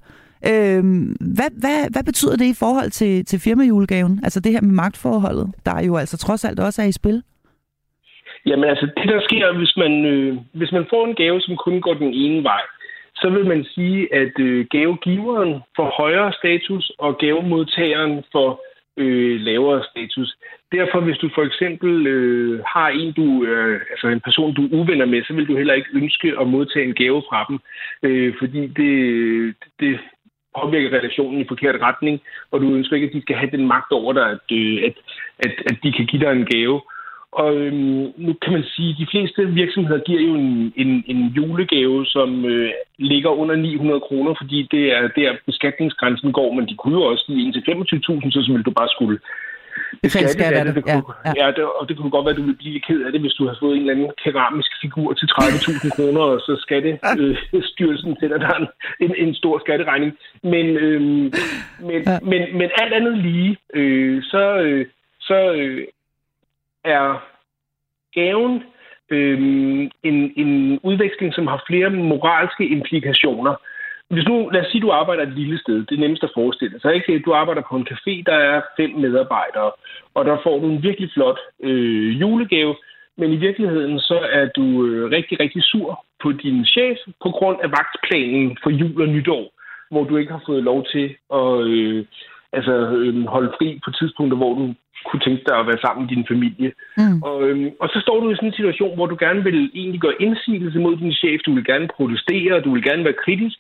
Øhm, 0.51 1.17
hvad, 1.37 1.51
hvad, 1.63 1.79
hvad 1.93 2.05
betyder 2.05 2.37
det 2.37 2.49
i 2.55 2.59
forhold 2.59 2.91
til, 2.91 3.25
til 3.25 3.39
firmajulegaven? 3.41 4.21
Altså 4.23 4.41
det 4.41 4.53
her 4.53 4.61
med 4.61 4.75
magtforholdet, 4.85 5.47
der 5.67 5.85
jo 5.87 5.97
altså 5.97 6.17
trods 6.19 6.45
alt 6.45 6.61
også 6.61 6.83
er 6.83 6.87
i 6.87 6.93
spil? 6.93 7.23
Jamen 8.47 8.69
altså, 8.73 8.87
det 8.97 9.09
der 9.09 9.21
sker, 9.29 9.57
hvis 9.59 9.77
man, 9.77 10.05
øh, 10.05 10.37
hvis 10.53 10.73
man 10.73 10.87
får 10.91 11.07
en 11.07 11.15
gave, 11.15 11.41
som 11.41 11.57
kun 11.57 11.81
går 11.81 11.95
den 11.95 12.13
ene 12.15 12.43
vej, 12.43 12.63
så 13.21 13.31
vil 13.31 13.47
man 13.47 13.65
sige, 13.65 14.15
at 14.15 14.35
øh, 14.41 14.67
gavegiveren 14.71 15.53
får 15.77 15.95
højere 16.01 16.33
status, 16.33 16.93
og 16.99 17.19
gavemodtageren 17.19 18.25
får 18.33 18.51
øh, 19.01 19.41
lavere 19.41 19.85
status. 19.91 20.29
Derfor, 20.73 21.01
hvis 21.01 21.19
du 21.19 21.29
for 21.35 21.43
eksempel 21.43 22.07
øh, 22.07 22.61
har 22.75 22.89
en, 22.89 23.13
du, 23.13 23.45
øh, 23.45 23.81
altså 23.91 24.07
en 24.09 24.21
person, 24.21 24.55
du 24.55 24.63
er 24.65 24.75
uvenner 24.79 25.07
med, 25.07 25.25
så 25.25 25.33
vil 25.33 25.49
du 25.49 25.57
heller 25.57 25.75
ikke 25.75 25.91
ønske 25.95 26.29
at 26.41 26.47
modtage 26.47 26.87
en 26.89 26.95
gave 26.95 27.23
fra 27.29 27.47
dem, 27.49 27.59
øh, 28.03 28.35
fordi 28.39 28.67
det, 28.67 28.95
det 29.81 30.01
påvirker 30.59 30.97
relationen 30.99 31.41
i 31.41 31.49
forkert 31.49 31.81
retning, 31.81 32.21
og 32.51 32.61
du 32.61 32.75
ønsker 32.75 32.97
ikke, 32.97 33.07
at 33.07 33.13
de 33.13 33.23
skal 33.23 33.37
have 33.37 33.51
den 33.51 33.67
magt 33.67 33.93
over 33.93 34.13
dig, 34.13 34.27
at, 34.31 34.47
øh, 34.53 34.77
at, 34.89 34.97
at, 35.39 35.53
at 35.71 35.77
de 35.83 35.93
kan 35.93 36.07
give 36.07 36.23
dig 36.25 36.33
en 36.33 36.47
gave. 36.47 36.81
Og 37.33 37.57
øhm, 37.57 38.13
nu 38.17 38.33
kan 38.43 38.53
man 38.53 38.65
sige, 38.75 38.91
at 38.91 38.99
de 38.99 39.07
fleste 39.11 39.47
virksomheder 39.47 40.01
giver 40.09 40.21
jo 40.21 40.35
en, 40.35 40.73
en, 40.77 41.05
en 41.07 41.21
julegave, 41.37 42.07
som 42.07 42.45
øh, 42.45 42.71
ligger 42.99 43.31
under 43.31 43.57
900 43.57 44.01
kroner, 44.01 44.35
fordi 44.41 44.69
det 44.71 44.85
er 44.97 45.09
der 45.17 45.37
beskatningsgrænsen 45.47 46.33
går, 46.33 46.53
men 46.53 46.69
de 46.69 46.77
kunne 46.77 46.99
jo 46.99 47.03
også 47.03 47.25
give 47.27 47.49
1 47.49 47.55
til 47.55 47.61
25.000, 47.61 48.31
så 48.31 48.53
vil 48.53 48.63
du 48.63 48.71
bare 48.71 48.89
skulle 48.89 49.19
beskatte 50.03 50.33
skat 50.33 50.53
det. 50.57 50.67
det, 50.67 50.75
det 50.75 50.85
kunne, 50.85 51.15
ja, 51.25 51.33
ja. 51.37 51.47
ja 51.47 51.53
det, 51.57 51.65
og 51.79 51.89
det 51.89 51.97
kunne 51.97 52.11
godt 52.11 52.25
være, 52.25 52.35
at 52.35 52.41
du 52.41 52.43
ville 52.43 52.63
blive 52.65 52.81
ked 52.81 53.01
af 53.07 53.13
det, 53.13 53.21
hvis 53.21 53.33
du 53.39 53.47
har 53.49 53.57
fået 53.61 53.75
en 53.75 53.81
eller 53.81 53.95
anden 53.95 54.11
keramisk 54.25 54.73
figur 54.83 55.13
til 55.13 55.27
30.000 55.27 55.97
kroner, 55.97 56.21
og 56.21 56.41
så 56.41 56.53
skattestyrelsen 56.67 58.11
øh, 58.11 58.17
sætter 58.21 58.39
dig 58.39 58.55
en, 58.61 58.67
en, 59.05 59.13
en 59.27 59.35
stor 59.35 59.59
skatteregning. 59.59 60.13
Men, 60.43 60.67
øh, 60.85 61.01
men, 61.89 62.01
ja. 62.07 62.19
men, 62.31 62.43
men 62.59 62.69
alt 62.81 62.93
andet 62.93 63.19
lige, 63.19 63.57
øh, 63.75 64.23
så, 64.23 64.45
øh, 64.67 64.87
så 65.21 65.53
øh, 65.53 65.87
er 66.85 67.27
gaven 68.15 68.63
øhm, 69.11 69.91
en, 70.03 70.33
en 70.37 70.81
udveksling, 70.83 71.35
som 71.35 71.47
har 71.47 71.65
flere 71.67 71.91
moralske 71.91 72.69
implikationer. 72.69 73.55
Hvis 74.11 74.29
nu, 74.29 74.49
lad 74.49 74.61
os 74.61 74.71
sige, 74.71 74.81
du 74.81 74.91
arbejder 74.91 75.23
et 75.23 75.33
lille 75.33 75.59
sted, 75.59 75.87
det 75.87 75.95
er 75.97 76.01
nemmest 76.01 76.25
at 76.25 76.31
forestille 76.35 76.81
sig, 76.81 76.95
ikke? 76.95 77.19
Du 77.19 77.33
arbejder 77.33 77.63
på 77.71 77.77
en 77.77 77.87
café, 77.91 78.23
der 78.27 78.35
er 78.35 78.61
fem 78.77 78.91
medarbejdere, 78.91 79.73
og 80.15 80.25
der 80.25 80.37
får 80.43 80.59
du 80.59 80.67
en 80.67 80.83
virkelig 80.83 81.11
flot 81.15 81.39
øh, 81.63 82.21
julegave, 82.21 82.77
men 83.17 83.33
i 83.33 83.37
virkeligheden 83.37 84.01
så 84.01 84.19
er 84.33 84.47
du 84.57 84.87
øh, 84.87 85.11
rigtig, 85.11 85.41
rigtig 85.41 85.63
sur 85.63 86.05
på 86.23 86.33
din 86.33 86.67
chef 86.67 86.99
på 87.23 87.31
grund 87.31 87.59
af 87.63 87.71
vagtplanen 87.71 88.59
for 88.63 88.71
jul 88.71 89.03
og 89.03 89.09
nytår, 89.09 89.53
hvor 89.91 90.05
du 90.05 90.17
ikke 90.17 90.33
har 90.33 90.43
fået 90.47 90.63
lov 90.63 90.87
til 90.93 91.17
at, 91.35 91.61
øh, 91.67 92.05
altså, 92.53 92.73
øh, 92.73 93.27
holde 93.27 93.53
fri 93.59 93.81
på 93.85 93.91
tidspunkter, 93.91 94.37
hvor 94.37 94.55
du 94.55 94.75
kunne 95.07 95.21
tænke 95.21 95.43
dig 95.49 95.57
at 95.59 95.67
være 95.67 95.85
sammen 95.85 96.03
med 96.03 96.11
din 96.15 96.27
familie. 96.33 96.73
Mm. 96.97 97.23
Og, 97.23 97.49
øhm, 97.49 97.71
og 97.81 97.89
så 97.89 97.99
står 98.01 98.21
du 98.21 98.31
i 98.31 98.35
sådan 98.35 98.49
en 98.49 98.61
situation, 98.61 98.95
hvor 98.95 99.07
du 99.07 99.17
gerne 99.21 99.45
vil 99.45 99.71
egentlig 99.75 100.01
gøre 100.01 100.23
indsigelse 100.23 100.79
mod 100.79 100.97
din 100.97 101.13
chef, 101.13 101.41
du 101.47 101.55
vil 101.55 101.65
gerne 101.65 101.89
protestere, 101.97 102.61
du 102.61 102.73
vil 102.75 102.83
gerne 102.83 103.05
være 103.05 103.23
kritisk, 103.25 103.59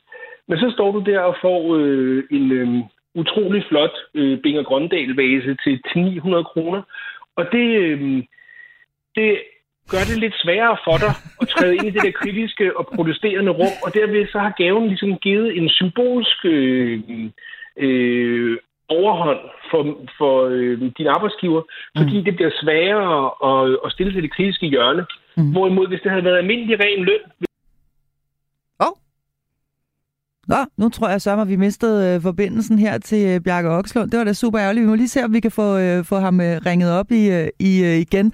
men 0.49 0.59
så 0.59 0.70
står 0.74 0.93
du 0.93 1.01
der 1.11 1.20
og 1.20 1.36
får 1.41 1.76
øh, 1.76 2.24
en 2.30 2.53
øh, 2.53 2.68
utrolig 3.14 3.64
flot 3.68 3.97
øh, 4.14 4.38
Binger 4.43 4.62
Grøndal-vase 4.62 5.57
til, 5.64 5.82
til 5.93 6.03
900 6.03 6.45
kroner, 6.45 6.82
og 7.36 7.45
det, 7.53 7.66
øh, 7.80 8.22
det 9.16 9.30
gør 9.93 10.03
det 10.11 10.18
lidt 10.18 10.34
sværere 10.43 10.76
for 10.84 10.97
dig 11.05 11.12
at 11.41 11.49
træde 11.49 11.74
ind 11.76 11.86
i 11.86 11.91
det 11.91 12.03
der 12.03 12.18
kritiske 12.22 12.76
og 12.78 12.86
protesterende 12.95 13.53
rum, 13.53 13.74
og 13.84 13.95
derved 13.95 14.26
så 14.32 14.38
har 14.38 14.55
gaven 14.62 14.86
ligesom 14.88 15.18
givet 15.18 15.57
en 15.59 15.68
symbolsk 15.68 16.38
øh, 16.45 17.01
øh, 17.76 18.59
overhånd 18.99 19.41
for, 19.70 19.80
for 20.18 20.34
øh, 20.53 20.93
din 20.99 21.07
arbejdsgiver, 21.07 21.62
fordi 21.99 22.18
mm. 22.18 22.24
det 22.24 22.34
bliver 22.36 22.51
sværere 22.62 23.14
at, 23.51 23.78
at 23.84 23.93
stille 23.93 24.12
til 24.12 24.22
det 24.22 24.34
kritiske 24.36 24.66
hjørne. 24.66 25.07
Mm. 25.36 25.53
Hvorimod, 25.53 25.88
hvis 25.88 26.01
det 26.03 26.11
havde 26.11 26.24
været 26.24 26.38
almindelig 26.38 26.80
ren 26.80 27.05
løn... 27.05 27.24
Oh. 28.84 28.95
Nå, 30.51 30.57
nu 30.76 30.88
tror 30.88 31.09
jeg 31.09 31.20
så, 31.20 31.40
at 31.40 31.48
vi 31.48 31.57
mistede 31.57 32.14
øh, 32.14 32.22
forbindelsen 32.22 32.78
her 32.78 32.98
til 32.98 33.28
øh, 33.28 33.40
Bjarke 33.40 33.70
Okslund. 33.70 34.11
Det 34.11 34.18
var 34.18 34.24
da 34.24 34.32
super 34.32 34.61
ærgerligt. 34.61 34.82
Vi 34.82 34.88
må 34.88 34.94
lige 34.94 35.09
se, 35.09 35.24
om 35.24 35.32
vi 35.32 35.40
kan 35.40 35.51
få, 35.51 35.76
øh, 35.76 36.05
få 36.05 36.18
ham 36.18 36.40
øh, 36.40 36.61
ringet 36.66 36.90
op 36.92 37.12
i, 37.12 37.30
øh, 37.30 37.48
i 37.59 37.84
øh, 37.84 37.96
igen. 37.96 38.26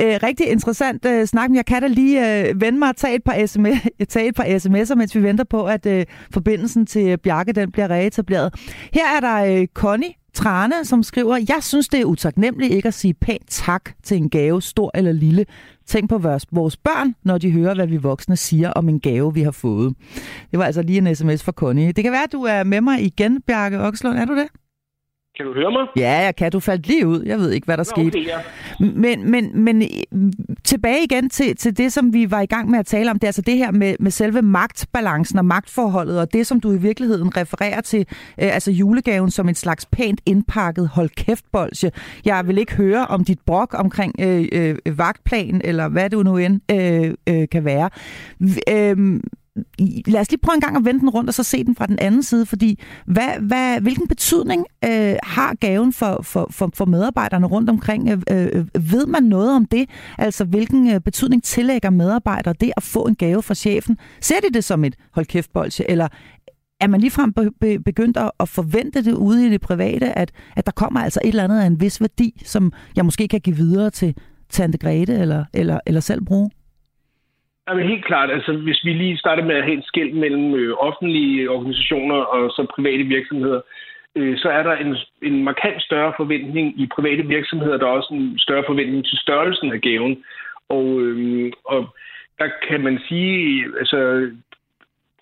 Øh, 0.00 0.18
rigtig 0.22 0.48
interessant 0.48 1.04
øh, 1.06 1.26
snak, 1.26 1.50
men 1.50 1.56
jeg 1.56 1.66
kan 1.66 1.82
da 1.82 1.88
lige 1.88 2.48
øh, 2.48 2.60
vende 2.60 2.78
mig 2.78 2.88
og 2.88 2.96
tage 2.96 3.14
et 3.14 3.24
par, 3.24 3.46
SMS, 3.46 3.88
tage 4.08 4.28
et 4.28 4.34
par 4.34 4.44
sms'er, 4.44 4.94
mens 4.94 5.14
vi 5.14 5.22
venter 5.22 5.44
på, 5.44 5.64
at 5.64 5.86
øh, 5.86 6.06
forbindelsen 6.32 6.86
til 6.86 7.06
øh, 7.06 7.18
Bjarke 7.18 7.52
den 7.52 7.72
bliver 7.72 7.90
reetableret. 7.90 8.54
Her 8.92 9.16
er 9.16 9.20
der 9.20 9.60
øh, 9.60 9.66
Connie, 9.74 10.12
Trane, 10.34 10.84
som 10.84 11.02
skriver, 11.02 11.36
jeg 11.48 11.58
synes, 11.60 11.88
det 11.88 12.00
er 12.00 12.04
utaknemmeligt 12.04 12.72
ikke 12.72 12.88
at 12.88 12.94
sige 12.94 13.14
pænt 13.14 13.42
tak 13.48 13.90
til 14.02 14.16
en 14.16 14.30
gave, 14.30 14.62
stor 14.62 14.90
eller 14.94 15.12
lille. 15.12 15.46
Tænk 15.86 16.08
på 16.08 16.18
vores, 16.52 16.76
børn, 16.76 17.14
når 17.24 17.38
de 17.38 17.50
hører, 17.50 17.74
hvad 17.74 17.86
vi 17.86 17.96
voksne 17.96 18.36
siger 18.36 18.70
om 18.70 18.88
en 18.88 19.00
gave, 19.00 19.34
vi 19.34 19.42
har 19.42 19.50
fået. 19.50 19.94
Det 20.50 20.58
var 20.58 20.64
altså 20.64 20.82
lige 20.82 20.98
en 20.98 21.14
sms 21.16 21.42
fra 21.42 21.52
Connie. 21.52 21.92
Det 21.92 22.04
kan 22.04 22.12
være, 22.12 22.24
at 22.24 22.32
du 22.32 22.42
er 22.42 22.64
med 22.64 22.80
mig 22.80 23.02
igen, 23.02 23.42
Bjarke 23.42 23.80
Okslund. 23.80 24.18
Er 24.18 24.24
du 24.24 24.36
det? 24.36 24.46
Kan 25.40 25.46
du 25.46 25.54
høre 25.54 25.72
mig? 25.72 25.86
Ja, 25.96 26.24
jeg 26.24 26.36
kan. 26.36 26.52
Du 26.52 26.60
faldt 26.60 26.86
lige 26.86 27.06
ud. 27.06 27.22
Jeg 27.22 27.38
ved 27.38 27.50
ikke, 27.50 27.64
hvad 27.64 27.76
der 27.76 27.94
Nå, 27.96 28.08
skete. 28.08 28.18
Okay, 28.18 28.26
ja. 28.26 28.38
men, 28.94 29.30
men, 29.30 29.64
men 29.64 29.82
tilbage 30.64 31.04
igen 31.04 31.30
til, 31.30 31.56
til 31.56 31.78
det, 31.78 31.92
som 31.92 32.12
vi 32.12 32.30
var 32.30 32.40
i 32.40 32.46
gang 32.46 32.70
med 32.70 32.78
at 32.78 32.86
tale 32.86 33.10
om. 33.10 33.18
Det 33.18 33.24
er 33.24 33.28
altså 33.28 33.42
det 33.42 33.56
her 33.56 33.70
med, 33.70 33.94
med 34.00 34.10
selve 34.10 34.42
magtbalancen 34.42 35.38
og 35.38 35.44
magtforholdet, 35.44 36.20
og 36.20 36.32
det, 36.32 36.46
som 36.46 36.60
du 36.60 36.72
i 36.72 36.76
virkeligheden 36.76 37.36
refererer 37.36 37.80
til, 37.80 38.00
øh, 38.42 38.54
altså 38.54 38.70
julegaven 38.70 39.30
som 39.30 39.48
en 39.48 39.54
slags 39.54 39.86
pænt 39.86 40.20
indpakket 40.26 40.88
hold 40.88 41.08
kæft 41.08 41.44
bolsje. 41.52 41.90
Jeg 42.24 42.48
vil 42.48 42.58
ikke 42.58 42.74
høre 42.74 43.06
om 43.06 43.24
dit 43.24 43.40
brok 43.46 43.74
omkring 43.78 44.14
øh, 44.20 44.48
øh, 44.52 44.98
vagtplan, 44.98 45.60
eller 45.64 45.88
hvad 45.88 46.10
du 46.10 46.22
nu 46.22 46.36
end 46.36 46.60
øh, 46.70 47.14
øh, 47.28 47.48
kan 47.48 47.64
være. 47.64 47.90
Øh, 48.70 49.20
lad 50.06 50.20
os 50.20 50.30
lige 50.30 50.40
prøve 50.40 50.54
en 50.54 50.60
gang 50.60 50.76
at 50.76 50.84
vende 50.84 51.00
den 51.00 51.10
rundt, 51.10 51.28
og 51.28 51.34
så 51.34 51.42
se 51.42 51.64
den 51.64 51.76
fra 51.76 51.86
den 51.86 51.98
anden 51.98 52.22
side, 52.22 52.46
fordi 52.46 52.80
hvad, 53.06 53.28
hvad, 53.40 53.80
hvilken 53.80 54.08
betydning 54.08 54.64
øh, 54.84 55.16
har 55.22 55.54
gaven 55.54 55.92
for, 55.92 56.20
for, 56.22 56.46
for, 56.50 56.70
for 56.74 56.84
medarbejderne 56.84 57.46
rundt 57.46 57.70
omkring? 57.70 58.08
Øh, 58.08 58.18
øh 58.30 58.66
ved 58.90 59.06
man 59.06 59.22
noget 59.22 59.56
om 59.56 59.64
det? 59.64 59.90
Altså, 60.18 60.44
hvilken 60.44 60.90
øh, 60.90 61.00
betydning 61.00 61.44
tillægger 61.44 61.90
medarbejdere 61.90 62.54
det 62.60 62.72
at 62.76 62.82
få 62.82 63.06
en 63.06 63.14
gave 63.14 63.42
fra 63.42 63.54
chefen? 63.54 63.98
Ser 64.20 64.40
de 64.40 64.54
det 64.54 64.64
som 64.64 64.84
et 64.84 64.94
hold 65.12 65.26
kæft 65.26 65.52
bolsje, 65.52 65.84
eller 65.88 66.08
er 66.80 66.86
man 66.86 67.00
ligefrem 67.00 67.32
begyndt 67.84 68.16
at, 68.16 68.30
at 68.40 68.48
forvente 68.48 69.04
det 69.04 69.12
ude 69.12 69.46
i 69.46 69.50
det 69.50 69.60
private, 69.60 70.18
at, 70.18 70.32
at 70.56 70.66
der 70.66 70.72
kommer 70.72 71.00
altså 71.00 71.20
et 71.24 71.28
eller 71.28 71.44
andet 71.44 71.60
af 71.60 71.66
en 71.66 71.80
vis 71.80 72.00
værdi, 72.00 72.42
som 72.44 72.72
jeg 72.96 73.04
måske 73.04 73.28
kan 73.28 73.40
give 73.40 73.56
videre 73.56 73.90
til 73.90 74.14
Tante 74.48 74.78
Grete 74.78 75.14
eller, 75.14 75.44
eller, 75.52 75.80
eller 75.86 76.00
selv 76.00 76.24
bruge? 76.24 76.50
Jamen 77.70 77.88
helt 77.88 78.04
klart. 78.04 78.30
Altså, 78.30 78.52
hvis 78.52 78.84
vi 78.84 78.92
lige 78.92 79.18
starter 79.18 79.44
med 79.44 79.56
at 79.56 79.64
have 79.64 79.78
et 79.78 79.84
skæld 79.86 80.12
mellem 80.12 80.54
øh, 80.54 80.74
offentlige 80.78 81.50
organisationer 81.50 82.16
og 82.16 82.50
så 82.50 82.66
private 82.74 83.04
virksomheder, 83.04 83.60
øh, 84.14 84.38
så 84.38 84.48
er 84.48 84.62
der 84.62 84.74
en, 84.76 84.96
en 85.22 85.44
markant 85.44 85.82
større 85.82 86.12
forventning 86.16 86.80
i 86.80 86.86
private 86.94 87.22
virksomheder. 87.26 87.76
Der 87.76 87.86
er 87.86 87.90
også 87.90 88.14
en 88.14 88.38
større 88.38 88.64
forventning 88.66 89.04
til 89.04 89.18
størrelsen 89.18 89.72
af 89.72 89.80
gaven. 89.80 90.24
Og, 90.68 91.00
øh, 91.00 91.52
og 91.64 91.96
der 92.38 92.48
kan 92.68 92.80
man 92.80 93.00
sige, 93.08 93.64
altså 93.78 94.30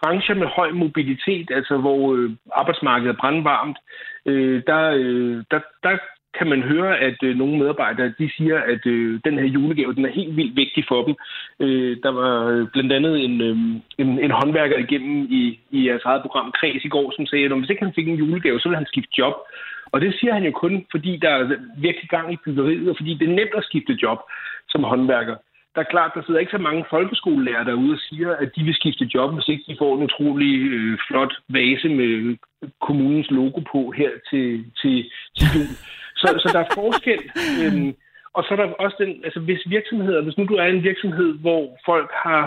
brancher 0.02 0.34
med 0.34 0.46
høj 0.46 0.70
mobilitet, 0.70 1.50
altså 1.50 1.76
hvor 1.76 2.14
øh, 2.16 2.30
arbejdsmarkedet 2.52 3.14
er 3.14 3.20
brandvarmt, 3.20 3.78
øh, 4.26 4.62
der, 4.66 4.90
øh, 4.90 5.44
der, 5.50 5.60
der 5.82 5.98
kan 6.38 6.46
man 6.46 6.62
høre, 6.62 6.98
at 6.98 7.18
øh, 7.22 7.36
nogle 7.36 7.58
medarbejdere 7.58 8.14
de 8.18 8.30
siger, 8.36 8.58
at 8.72 8.86
øh, 8.86 9.20
den 9.24 9.38
her 9.38 9.46
julegave 9.56 9.94
den 9.94 10.04
er 10.04 10.18
helt 10.18 10.36
vildt 10.36 10.56
vigtig 10.56 10.84
for 10.88 11.00
dem. 11.06 11.14
Øh, 11.60 11.96
der 12.02 12.12
var 12.20 12.46
øh, 12.46 12.66
blandt 12.72 12.92
andet 12.92 13.24
en, 13.24 13.40
øh, 13.40 13.56
en, 13.98 14.08
en 14.24 14.30
håndværker 14.30 14.78
igennem 14.78 15.26
i, 15.30 15.60
i 15.70 15.88
jeres 15.88 16.04
eget 16.04 16.22
program 16.22 16.52
Kreds 16.52 16.84
i 16.84 16.88
går, 16.88 17.12
som 17.16 17.26
sagde, 17.26 17.44
at 17.44 17.58
hvis 17.58 17.70
ikke 17.70 17.84
han 17.84 17.94
fik 17.94 18.08
en 18.08 18.20
julegave, 18.22 18.60
så 18.60 18.68
ville 18.68 18.82
han 18.82 18.92
skifte 18.92 19.18
job. 19.18 19.34
Og 19.92 20.00
det 20.00 20.14
siger 20.20 20.32
han 20.34 20.44
jo 20.44 20.50
kun, 20.50 20.86
fordi 20.90 21.16
der 21.16 21.30
er 21.30 21.44
virkelig 21.78 22.08
gang 22.08 22.32
i 22.32 22.38
byggeriet, 22.44 22.90
og 22.90 22.96
fordi 22.96 23.14
det 23.14 23.28
er 23.28 23.38
nemt 23.40 23.54
at 23.56 23.64
skifte 23.64 23.98
job 24.02 24.18
som 24.68 24.84
håndværker 24.84 25.36
der 25.78 25.84
er 25.84 25.94
klart, 25.94 26.12
der 26.14 26.22
sidder 26.22 26.40
ikke 26.40 26.56
så 26.56 26.58
mange 26.68 26.84
folkeskolelærer 26.90 27.64
derude 27.64 27.92
og 27.92 28.02
siger, 28.08 28.30
at 28.42 28.50
de 28.56 28.62
vil 28.64 28.74
skifte 28.74 29.10
job, 29.14 29.34
hvis 29.34 29.48
ikke 29.48 29.64
de 29.68 29.76
får 29.78 29.96
en 29.96 30.02
utrolig 30.02 30.54
øh, 30.76 30.98
flot 31.08 31.34
vase 31.48 31.88
med 31.88 32.12
øh, 32.26 32.36
kommunens 32.86 33.30
logo 33.30 33.60
på 33.72 33.80
her 33.98 34.10
til, 34.30 34.64
til, 34.80 34.96
til 35.36 35.46
jul. 35.54 35.68
Så, 36.20 36.26
så 36.42 36.48
der 36.54 36.60
er 36.60 36.74
forskel. 36.74 37.20
Øhm, 37.62 37.94
og 38.36 38.44
så 38.44 38.48
er 38.54 38.56
der 38.56 38.72
også 38.84 38.96
den, 39.00 39.24
altså 39.24 39.40
hvis 39.40 39.62
virksomheder, 39.66 40.22
hvis 40.22 40.38
nu 40.38 40.44
du 40.44 40.54
er 40.54 40.64
en 40.64 40.82
virksomhed, 40.82 41.30
hvor 41.38 41.78
folk 41.86 42.10
har 42.24 42.44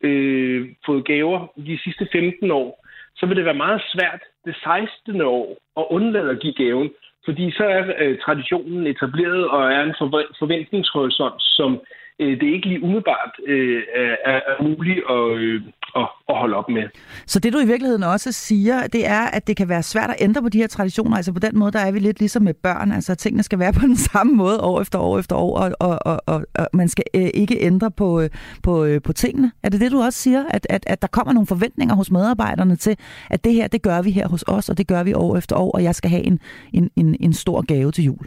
øh, 0.00 0.68
fået 0.86 1.04
gaver 1.04 1.46
de 1.56 1.78
sidste 1.84 2.08
15 2.12 2.50
år, 2.50 2.84
så 3.16 3.26
vil 3.26 3.36
det 3.36 3.44
være 3.44 3.64
meget 3.66 3.82
svært 3.92 4.22
det 4.44 4.56
16. 4.56 5.20
år 5.20 5.56
at 5.80 5.86
undlade 5.90 6.30
at 6.30 6.40
give 6.40 6.52
gaven, 6.64 6.90
fordi 7.24 7.50
så 7.50 7.64
er 7.64 7.82
øh, 7.98 8.18
traditionen 8.18 8.86
etableret 8.86 9.48
og 9.48 9.72
er 9.72 9.82
en 9.82 9.94
forventningshorisont, 10.38 11.42
som 11.42 11.80
øh, 12.20 12.40
det 12.40 12.46
ikke 12.54 12.68
lige 12.68 12.82
umiddelbart 12.82 13.32
øh, 13.46 13.82
er, 14.24 14.40
er 14.50 14.62
muligt 14.62 15.00
at, 15.10 15.38
øh, 15.38 15.62
at, 15.96 16.08
at 16.28 16.36
holde 16.36 16.56
op 16.56 16.68
med. 16.68 16.82
Så 17.26 17.40
det 17.40 17.52
du 17.52 17.58
i 17.58 17.66
virkeligheden 17.66 18.02
også 18.02 18.32
siger, 18.32 18.86
det 18.86 19.06
er, 19.06 19.20
at 19.20 19.46
det 19.46 19.56
kan 19.56 19.68
være 19.68 19.82
svært 19.82 20.10
at 20.10 20.16
ændre 20.20 20.42
på 20.42 20.48
de 20.48 20.58
her 20.58 20.66
traditioner. 20.66 21.16
Altså 21.16 21.32
på 21.32 21.38
den 21.38 21.58
måde, 21.58 21.72
der 21.72 21.78
er 21.78 21.92
vi 21.92 21.98
lidt 21.98 22.18
ligesom 22.18 22.42
med 22.42 22.54
børn. 22.54 22.92
Altså 22.92 23.14
tingene 23.14 23.42
skal 23.42 23.58
være 23.58 23.72
på 23.80 23.80
den 23.80 23.96
samme 23.96 24.32
måde 24.32 24.60
år 24.60 24.80
efter 24.80 24.98
år 24.98 25.18
efter 25.18 25.36
år, 25.36 25.58
og, 25.58 25.72
og, 25.80 25.98
og, 26.06 26.20
og, 26.26 26.44
og 26.54 26.68
man 26.72 26.88
skal 26.88 27.04
øh, 27.14 27.30
ikke 27.34 27.60
ændre 27.60 27.90
på, 27.90 28.20
øh, 28.20 28.30
på, 28.62 28.84
øh, 28.84 29.02
på 29.02 29.12
tingene. 29.12 29.52
Er 29.62 29.68
det 29.68 29.80
det, 29.80 29.92
du 29.92 30.02
også 30.02 30.18
siger? 30.18 30.44
At, 30.50 30.66
at, 30.70 30.84
at 30.86 31.02
der 31.02 31.08
kommer 31.08 31.32
nogle 31.32 31.46
forventninger 31.46 31.94
hos 31.94 32.10
medarbejderne 32.10 32.76
til, 32.76 32.96
at 33.30 33.44
det 33.44 33.54
her, 33.54 33.68
det 33.68 33.82
gør 33.82 34.02
vi 34.02 34.10
her 34.10 34.28
hos 34.28 34.44
os, 34.46 34.68
og 34.68 34.78
det 34.78 34.86
gør 34.86 35.02
vi 35.02 35.14
år 35.14 35.36
efter 35.36 35.56
år, 35.56 35.70
og 35.70 35.82
jeg 35.82 35.94
skal 35.94 36.10
have 36.10 36.22
en, 36.22 36.40
en, 36.72 36.90
en, 36.96 37.16
en 37.20 37.32
stor 37.32 37.66
gave 37.66 37.90
til 37.92 38.04
jul? 38.04 38.26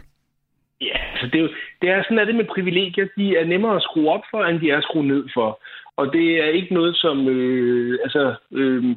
Ja, 0.88 0.98
altså 1.12 1.26
det 1.26 1.38
er, 1.38 1.42
jo, 1.42 1.48
det 1.82 1.90
er 1.90 2.02
sådan, 2.02 2.18
at 2.18 2.26
det 2.26 2.34
med 2.34 2.52
privilegier, 2.54 3.06
de 3.16 3.36
er 3.36 3.44
nemmere 3.44 3.76
at 3.76 3.82
skrue 3.82 4.10
op 4.10 4.24
for, 4.30 4.44
end 4.44 4.60
de 4.60 4.70
er 4.70 4.76
at 4.78 4.82
skrue 4.82 5.06
ned 5.06 5.24
for. 5.34 5.48
Og 5.96 6.12
det 6.12 6.26
er 6.44 6.48
ikke 6.58 6.74
noget, 6.74 6.96
som... 6.96 7.28
Øh, 7.28 7.98
altså, 8.04 8.34
øh, 8.52 8.96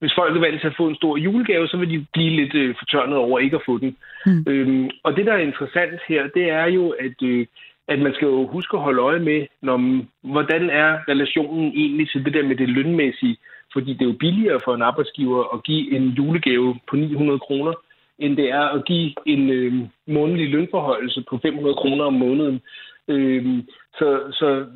hvis 0.00 0.18
folk 0.18 0.36
er 0.36 0.40
vant 0.40 0.60
til 0.60 0.66
at 0.66 0.76
få 0.76 0.86
en 0.88 1.00
stor 1.00 1.16
julegave, 1.16 1.68
så 1.68 1.76
vil 1.76 1.90
de 1.90 2.06
blive 2.12 2.30
lidt 2.30 2.54
øh, 2.54 2.74
fortørnet 2.78 3.16
over 3.16 3.38
ikke 3.38 3.56
at 3.56 3.66
få 3.66 3.78
den. 3.78 3.96
Mm. 4.26 4.44
Øhm, 4.48 4.90
og 5.04 5.16
det, 5.16 5.26
der 5.26 5.32
er 5.32 5.48
interessant 5.50 6.00
her, 6.08 6.22
det 6.26 6.50
er 6.50 6.66
jo, 6.66 6.90
at, 6.90 7.22
øh, 7.22 7.46
at 7.88 7.98
man 7.98 8.14
skal 8.14 8.26
jo 8.26 8.46
huske 8.46 8.76
at 8.76 8.82
holde 8.82 9.02
øje 9.02 9.18
med, 9.18 9.46
når, 9.62 9.78
hvordan 10.22 10.70
er 10.70 10.90
relationen 11.08 11.72
egentlig 11.74 12.10
til 12.10 12.24
det 12.24 12.34
der 12.34 12.42
med 12.42 12.56
det 12.56 12.68
lønmæssige. 12.68 13.36
Fordi 13.72 13.92
det 13.92 14.02
er 14.02 14.12
jo 14.12 14.22
billigere 14.24 14.60
for 14.64 14.74
en 14.74 14.82
arbejdsgiver 14.82 15.54
at 15.54 15.62
give 15.62 15.96
en 15.96 16.08
julegave 16.08 16.78
på 16.88 16.96
900 16.96 17.38
kroner, 17.38 17.72
end 18.18 18.36
det 18.36 18.50
er 18.50 18.66
at 18.76 18.84
give 18.84 19.12
en 19.26 19.50
øh, 19.50 19.72
månedlig 20.06 20.48
lønforhøjelse 20.48 21.24
på 21.30 21.38
500 21.42 21.74
kroner 21.74 22.04
om 22.04 22.12
måneden. 22.12 22.60
Øh, 23.08 23.62
så, 23.98 24.08
så 24.32 24.66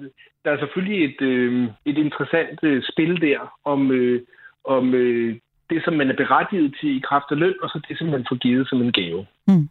der 0.44 0.50
er 0.50 0.58
selvfølgelig 0.58 1.04
et, 1.04 1.20
øh, 1.20 1.68
et 1.84 1.98
interessant 1.98 2.58
øh, 2.62 2.82
spil 2.92 3.20
der 3.20 3.58
om, 3.64 3.92
øh, 3.92 4.22
om 4.64 4.94
øh, 4.94 5.36
det, 5.70 5.84
som 5.84 5.94
man 5.94 6.10
er 6.10 6.16
berettiget 6.16 6.76
til 6.80 6.96
i 6.96 7.04
kraft 7.08 7.26
af 7.30 7.38
løn, 7.38 7.54
og 7.62 7.68
så 7.68 7.80
det, 7.88 7.98
som 7.98 8.06
man 8.06 8.26
får 8.28 8.36
givet 8.36 8.68
som 8.68 8.82
en 8.82 8.92
gave. 8.92 9.26
Mm. 9.48 9.68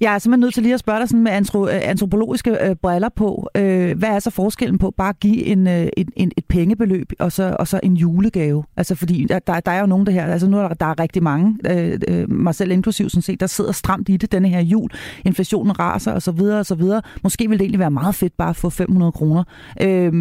Jeg 0.00 0.14
er 0.14 0.18
simpelthen 0.18 0.40
nødt 0.40 0.54
til 0.54 0.62
lige 0.62 0.74
at 0.74 0.80
spørge 0.80 1.00
dig 1.00 1.08
sådan 1.08 1.22
med 1.22 1.32
antro, 1.32 1.68
øh, 1.68 1.80
antropologiske 1.82 2.68
øh, 2.68 2.76
briller 2.76 3.08
på. 3.08 3.50
Øh, 3.56 3.98
hvad 3.98 4.08
er 4.08 4.18
så 4.18 4.30
forskellen 4.30 4.78
på 4.78 4.90
bare 4.96 5.08
at 5.08 5.20
give 5.20 5.44
en, 5.44 5.66
øh, 5.66 5.88
en, 5.96 6.08
en, 6.16 6.32
et 6.36 6.44
pengebeløb 6.44 7.12
og 7.18 7.32
så, 7.32 7.56
og 7.58 7.68
så 7.68 7.80
en 7.82 7.96
julegave? 7.96 8.64
Altså 8.76 8.94
fordi 8.94 9.26
der, 9.28 9.38
der 9.38 9.70
er 9.70 9.80
jo 9.80 9.86
nogen 9.86 10.06
der 10.06 10.12
her, 10.12 10.26
altså 10.26 10.48
nu 10.48 10.58
er 10.58 10.68
der, 10.68 10.74
der 10.74 10.86
er 10.86 11.00
rigtig 11.00 11.22
mange, 11.22 11.58
øh, 11.70 11.98
øh, 12.08 12.30
mig 12.30 12.54
selv 12.54 12.70
inklusiv 12.70 13.10
sådan 13.10 13.22
set, 13.22 13.40
der 13.40 13.46
sidder 13.46 13.72
stramt 13.72 14.08
i 14.08 14.16
det 14.16 14.32
denne 14.32 14.48
her 14.48 14.60
jul. 14.60 14.90
Inflationen 15.24 15.78
raser 15.78 16.12
og 16.12 16.22
så 16.22 16.32
videre 16.32 16.58
og 16.58 16.66
så 16.66 16.74
videre. 16.74 17.02
Måske 17.22 17.48
ville 17.48 17.58
det 17.58 17.64
egentlig 17.64 17.80
være 17.80 17.90
meget 17.90 18.14
fedt 18.14 18.36
bare 18.36 18.50
at 18.50 18.56
få 18.56 18.70
500 18.70 19.12
kroner. 19.12 19.44
Øh, 19.82 20.12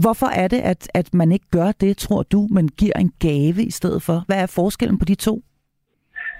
hvorfor 0.00 0.26
er 0.26 0.48
det, 0.48 0.58
at, 0.58 0.90
at 0.94 1.14
man 1.14 1.32
ikke 1.32 1.46
gør 1.50 1.72
det, 1.72 1.96
tror 1.96 2.22
du, 2.22 2.48
men 2.50 2.68
giver 2.68 2.98
en 2.98 3.12
gave 3.18 3.62
i 3.62 3.70
stedet 3.70 4.02
for? 4.02 4.24
Hvad 4.26 4.36
er 4.36 4.46
forskellen 4.46 4.98
på 4.98 5.04
de 5.04 5.14
to? 5.14 5.42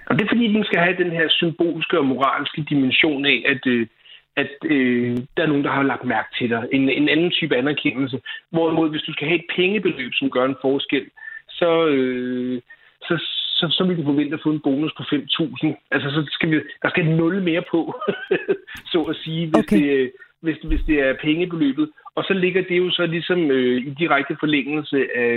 Og 0.09 0.15
det 0.15 0.23
er 0.23 0.29
fordi, 0.29 0.53
den 0.53 0.63
skal 0.63 0.79
have 0.79 0.97
den 1.03 1.11
her 1.11 1.27
symbolske 1.29 1.99
og 1.99 2.05
moralske 2.05 2.65
dimension 2.69 3.25
af, 3.25 3.43
at, 3.45 3.67
øh, 3.67 3.87
at 4.35 4.51
øh, 4.65 5.17
der 5.37 5.43
er 5.43 5.47
nogen, 5.47 5.63
der 5.63 5.71
har 5.71 5.83
lagt 5.83 6.05
mærke 6.05 6.29
til 6.37 6.49
dig. 6.49 6.67
En, 6.71 6.89
en 6.89 7.09
anden 7.09 7.31
type 7.31 7.55
anerkendelse. 7.55 8.21
Hvorimod, 8.51 8.89
hvis 8.89 9.01
du 9.01 9.13
skal 9.13 9.27
have 9.27 9.39
et 9.39 9.51
pengebeløb, 9.55 10.11
som 10.13 10.29
gør 10.29 10.45
en 10.45 10.61
forskel, 10.61 11.05
så, 11.49 11.87
øh, 11.87 12.61
så, 13.01 13.15
så, 13.59 13.65
så 13.77 13.83
vil 13.87 13.97
du 13.97 14.03
forvente 14.03 14.33
at 14.33 14.43
få 14.43 14.51
en 14.51 14.65
bonus 14.67 14.93
på 14.97 15.03
5.000. 15.03 15.87
Altså, 15.91 16.09
så 16.09 16.21
skal 16.31 16.51
vi, 16.51 16.55
der 16.81 16.89
skal 16.89 17.05
nul 17.05 17.41
mere 17.43 17.63
på, 17.71 18.01
så 18.91 18.99
at 19.01 19.15
sige, 19.23 19.47
hvis, 19.47 19.63
okay. 19.63 19.77
det, 19.77 20.11
hvis, 20.41 20.57
hvis 20.57 20.81
det 20.87 20.99
er 20.99 21.21
pengebeløbet. 21.21 21.89
Og 22.15 22.23
så 22.23 22.33
ligger 22.33 22.61
det 22.61 22.77
jo 22.77 22.91
så 22.91 23.05
ligesom 23.05 23.51
øh, 23.51 23.77
i 23.87 23.89
direkte 23.89 24.37
forlængelse 24.39 24.97
af, 25.15 25.33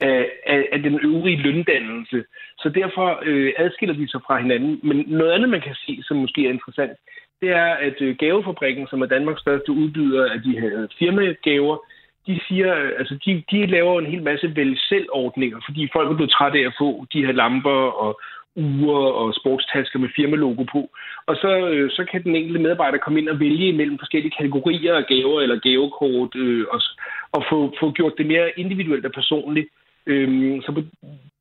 af, 0.00 0.30
af, 0.46 0.68
af 0.72 0.82
den 0.82 1.00
øvrige 1.02 1.42
løndannelse. 1.42 2.24
Så 2.58 2.68
derfor 2.68 3.20
øh, 3.22 3.52
adskiller 3.58 3.94
de 3.94 4.08
sig 4.08 4.20
fra 4.26 4.40
hinanden. 4.40 4.80
Men 4.82 5.04
noget 5.06 5.32
andet, 5.32 5.48
man 5.48 5.60
kan 5.60 5.74
se, 5.74 6.02
som 6.02 6.16
måske 6.16 6.46
er 6.46 6.50
interessant, 6.50 6.92
det 7.40 7.50
er, 7.50 7.70
at 7.88 8.00
øh, 8.00 8.16
Gavefabrikken, 8.16 8.86
som 8.90 9.02
er 9.02 9.06
Danmarks 9.06 9.40
største 9.40 9.72
udbyder 9.72 10.32
af 10.32 10.42
de 10.42 10.60
her 10.60 10.86
firmagaver, 10.98 11.76
de 12.26 12.40
siger, 12.48 12.76
øh, 12.76 12.92
altså 12.98 13.14
de, 13.24 13.42
de 13.50 13.66
laver 13.66 13.98
en 13.98 14.06
hel 14.12 14.22
masse 14.22 14.56
vælg 14.56 14.78
selv 14.78 15.06
ordninger, 15.12 15.58
fordi 15.66 15.88
folk 15.92 16.10
er 16.10 16.14
blevet 16.14 16.32
trætte 16.32 16.58
af 16.58 16.66
at 16.66 16.74
få 16.78 17.06
de 17.12 17.24
her 17.26 17.32
lamper 17.32 17.80
og 18.04 18.20
uger 18.56 19.02
og 19.20 19.34
sportstasker 19.34 19.98
med 19.98 20.08
firmalogo 20.16 20.62
på. 20.72 20.90
Og 21.26 21.36
så, 21.36 21.68
øh, 21.68 21.90
så 21.90 22.04
kan 22.10 22.22
den 22.22 22.36
enkelte 22.36 22.60
medarbejder 22.60 22.98
komme 22.98 23.18
ind 23.20 23.28
og 23.28 23.40
vælge 23.40 23.72
mellem 23.72 23.98
forskellige 23.98 24.36
kategorier 24.38 24.94
af 24.96 25.06
gaver 25.06 25.40
eller 25.40 25.58
gavekort 25.58 26.36
øh, 26.36 26.64
og, 26.70 26.80
og 27.32 27.44
få, 27.50 27.74
få 27.80 27.92
gjort 27.92 28.12
det 28.18 28.26
mere 28.26 28.58
individuelt 28.58 29.06
og 29.06 29.12
personligt. 29.12 29.68
Øh, 30.10 30.62
så 30.62 30.72
på, 30.72 30.82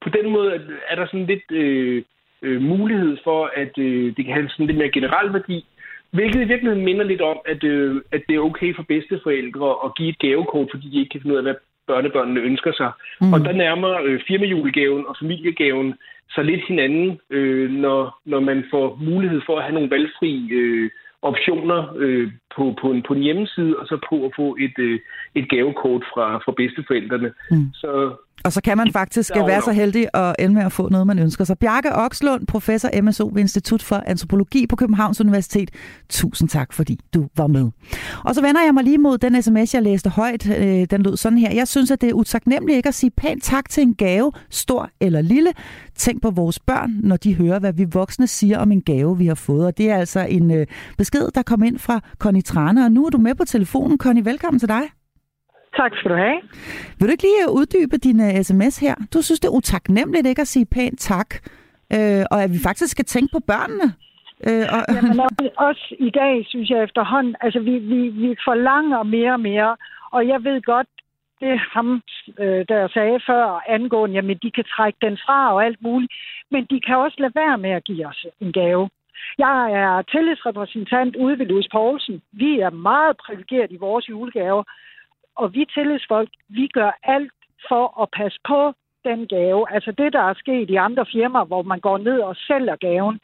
på 0.04 0.10
den 0.18 0.32
måde 0.36 0.50
er 0.90 0.96
der 0.96 1.06
sådan 1.06 1.26
lidt 1.26 1.52
øh, 1.52 2.04
øh, 2.42 2.62
mulighed 2.62 3.18
for, 3.24 3.52
at 3.56 3.74
øh, 3.78 4.16
det 4.16 4.26
kan 4.26 4.34
have 4.34 4.50
sådan 4.50 4.68
lidt 4.68 4.78
mere 4.78 4.96
generel 4.98 5.34
værdi, 5.34 5.66
Hvilket 6.12 6.42
i 6.42 6.48
virkeligheden 6.48 6.86
minder 6.86 7.06
lidt 7.06 7.22
om, 7.22 7.38
at, 7.46 7.64
øh, 7.64 8.02
at 8.12 8.22
det 8.28 8.36
er 8.36 8.40
okay 8.50 8.76
for 8.76 8.84
bedsteforældre 8.84 9.76
at 9.86 9.96
give 9.98 10.10
et 10.10 10.20
gavekort, 10.20 10.68
fordi 10.72 10.90
de 10.90 11.00
ikke 11.00 11.10
kan 11.10 11.22
finde 11.22 11.34
ud 11.34 11.38
af, 11.38 11.44
hvad 11.44 11.56
børnebørnene 11.88 12.40
ønsker 12.40 12.74
sig. 12.74 12.92
Mm. 13.22 13.34
Og 13.34 13.40
der 13.40 13.52
nærmer 13.52 14.02
øh, 14.04 14.20
firmajulegaven 14.28 15.06
og 15.08 15.16
familiegaven 15.22 15.94
sig 16.36 16.46
lidt 16.46 16.68
hinanden, 16.68 17.20
øh, 17.30 17.70
når, 17.72 18.20
når 18.26 18.40
man 18.40 18.66
får 18.72 18.98
mulighed 19.02 19.42
for 19.46 19.58
at 19.58 19.64
have 19.64 19.74
nogle 19.74 19.90
valgfri 19.90 20.50
øh, 20.52 20.90
optioner 21.22 21.94
øh, 21.98 22.32
på, 22.56 22.76
på, 22.82 22.92
en, 22.92 23.04
på 23.08 23.14
en 23.14 23.22
hjemmeside, 23.22 23.76
og 23.80 23.88
så 23.88 23.98
på 24.10 24.26
at 24.26 24.32
få 24.36 24.58
et, 24.60 24.80
øh, 24.80 25.00
et 25.36 25.50
gavekort 25.50 26.04
fra, 26.14 26.38
fra 26.38 26.52
bedsteforældrene. 26.52 27.34
Mm. 27.52 27.68
Så 27.74 28.16
og 28.44 28.54
så 28.54 28.62
kan 28.62 28.78
man 28.78 28.92
faktisk 28.92 29.32
være 29.36 29.62
så 29.62 29.72
heldig 29.72 30.08
at 30.14 30.36
ende 30.40 30.56
med 30.56 30.64
at 30.64 30.72
få 30.72 30.90
noget, 30.90 31.08
man 31.08 31.20
ønsker 31.20 31.44
sig. 31.44 31.58
Bjarke 31.58 31.96
Okslund, 31.96 32.48
professor 32.48 33.02
MSO 33.02 33.30
ved 33.34 33.42
Institut 33.42 33.84
for 33.84 34.04
Antropologi 34.08 34.68
på 34.68 34.76
Københavns 34.76 35.22
Universitet. 35.22 35.72
Tusind 36.10 36.50
tak, 36.50 36.74
fordi 36.74 37.00
du 37.14 37.28
var 37.38 37.48
med. 37.48 37.70
Og 38.26 38.36
så 38.36 38.42
vender 38.42 38.62
jeg 38.62 38.74
mig 38.74 38.84
lige 38.84 38.98
mod 38.98 39.18
den 39.18 39.42
sms, 39.42 39.74
jeg 39.74 39.84
læste 39.84 40.10
højt. 40.10 40.50
Øh, 40.50 40.86
den 40.90 41.02
lød 41.02 41.18
sådan 41.18 41.38
her. 41.38 41.52
Jeg 41.54 41.68
synes, 41.68 41.92
at 41.92 42.02
det 42.02 42.10
er 42.10 42.14
utaknemmeligt 42.14 42.78
ikke 42.78 42.90
at 42.90 42.96
sige 42.96 43.12
pænt 43.12 43.44
tak 43.44 43.70
til 43.70 43.84
en 43.84 43.96
gave, 43.96 44.32
stor 44.50 44.90
eller 45.00 45.22
lille. 45.22 45.52
Tænk 45.96 46.22
på 46.22 46.30
vores 46.32 46.60
børn, 46.60 46.92
når 47.04 47.18
de 47.18 47.36
hører, 47.36 47.60
hvad 47.60 47.74
vi 47.74 47.86
voksne 47.92 48.28
siger 48.28 48.60
om 48.60 48.72
en 48.72 48.82
gave, 48.82 49.18
vi 49.18 49.28
har 49.28 49.36
fået. 49.36 49.66
Og 49.66 49.78
det 49.78 49.90
er 49.90 49.98
altså 49.98 50.20
en 50.20 50.52
øh, 50.52 50.68
besked, 50.98 51.30
der 51.36 51.44
kom 51.44 51.64
ind 51.64 51.80
fra 51.80 52.00
Connie 52.20 52.42
Trane. 52.42 52.86
Og 52.86 52.92
nu 52.92 53.06
er 53.06 53.10
du 53.10 53.18
med 53.18 53.36
på 53.36 53.46
telefonen. 53.46 53.98
Connie, 53.98 54.26
velkommen 54.26 54.60
til 54.60 54.70
dig. 54.70 54.99
Tak 55.82 55.92
skal 55.98 56.12
du 56.12 56.16
have. 56.16 56.40
Vil 56.98 57.08
du 57.08 57.12
ikke 57.12 57.28
lige 57.30 57.52
uddybe 57.60 57.98
din 57.98 58.20
uh, 58.20 58.42
sms 58.48 58.76
her? 58.86 58.96
Du 59.14 59.22
synes, 59.22 59.40
det 59.40 59.48
er 59.48 59.58
utaknemmeligt 59.60 60.28
ikke 60.28 60.42
at 60.42 60.48
sige 60.48 60.66
pænt 60.76 61.00
tak, 61.00 61.30
uh, 61.96 62.24
og 62.32 62.38
at 62.44 62.50
vi 62.54 62.60
faktisk 62.68 62.92
skal 62.92 63.06
tænke 63.06 63.30
på 63.34 63.40
børnene. 63.52 63.88
Uh, 64.48 64.66
og... 64.76 64.82
Jamen, 64.96 65.20
også 65.58 65.96
i 66.00 66.10
dag, 66.10 66.46
synes 66.52 66.70
jeg 66.70 66.84
efterhånden, 66.84 67.36
altså 67.42 67.60
vi, 67.60 67.74
vi, 67.92 68.00
vi 68.24 68.30
forlanger 68.48 69.04
mere 69.04 69.34
og 69.34 69.40
mere, 69.40 69.76
og 70.12 70.28
jeg 70.28 70.44
ved 70.44 70.62
godt, 70.62 70.88
det 71.42 71.60
ham, 71.74 72.02
øh, 72.40 72.66
der 72.72 72.88
sagde 72.88 73.20
før 73.28 73.44
angående, 73.76 74.16
jamen 74.16 74.38
de 74.44 74.52
kan 74.52 74.66
trække 74.76 75.00
den 75.02 75.18
fra 75.26 75.54
og 75.54 75.66
alt 75.66 75.82
muligt, 75.82 76.14
men 76.52 76.66
de 76.72 76.82
kan 76.82 76.98
også 76.98 77.18
lade 77.20 77.36
være 77.36 77.58
med 77.58 77.70
at 77.70 77.84
give 77.84 78.08
os 78.08 78.26
en 78.42 78.52
gave. 78.52 78.90
Jeg 79.38 79.72
er 79.84 80.02
tillidsrepræsentant 80.02 81.16
ude 81.16 81.40
ved 81.40 81.46
Louis 81.46 81.68
Poulsen. 81.72 82.22
Vi 82.32 82.60
er 82.60 82.70
meget 82.70 83.18
privilegeret 83.18 83.72
i 83.72 83.78
vores 83.78 84.10
julegaver, 84.10 84.64
og 85.42 85.54
vi 85.54 85.66
tillidsfolk, 85.74 86.30
vi 86.50 86.68
gør 86.68 86.92
alt 87.04 87.32
for 87.70 88.02
at 88.02 88.08
passe 88.18 88.40
på 88.48 88.74
den 89.04 89.28
gave. 89.28 89.62
Altså 89.74 89.92
det, 89.92 90.14
der 90.14 90.24
er 90.30 90.34
sket 90.34 90.70
i 90.70 90.76
andre 90.76 91.06
firmaer, 91.14 91.46
hvor 91.46 91.62
man 91.62 91.80
går 91.80 91.98
ned 91.98 92.20
og 92.20 92.36
sælger 92.36 92.76
gaven, 92.76 93.20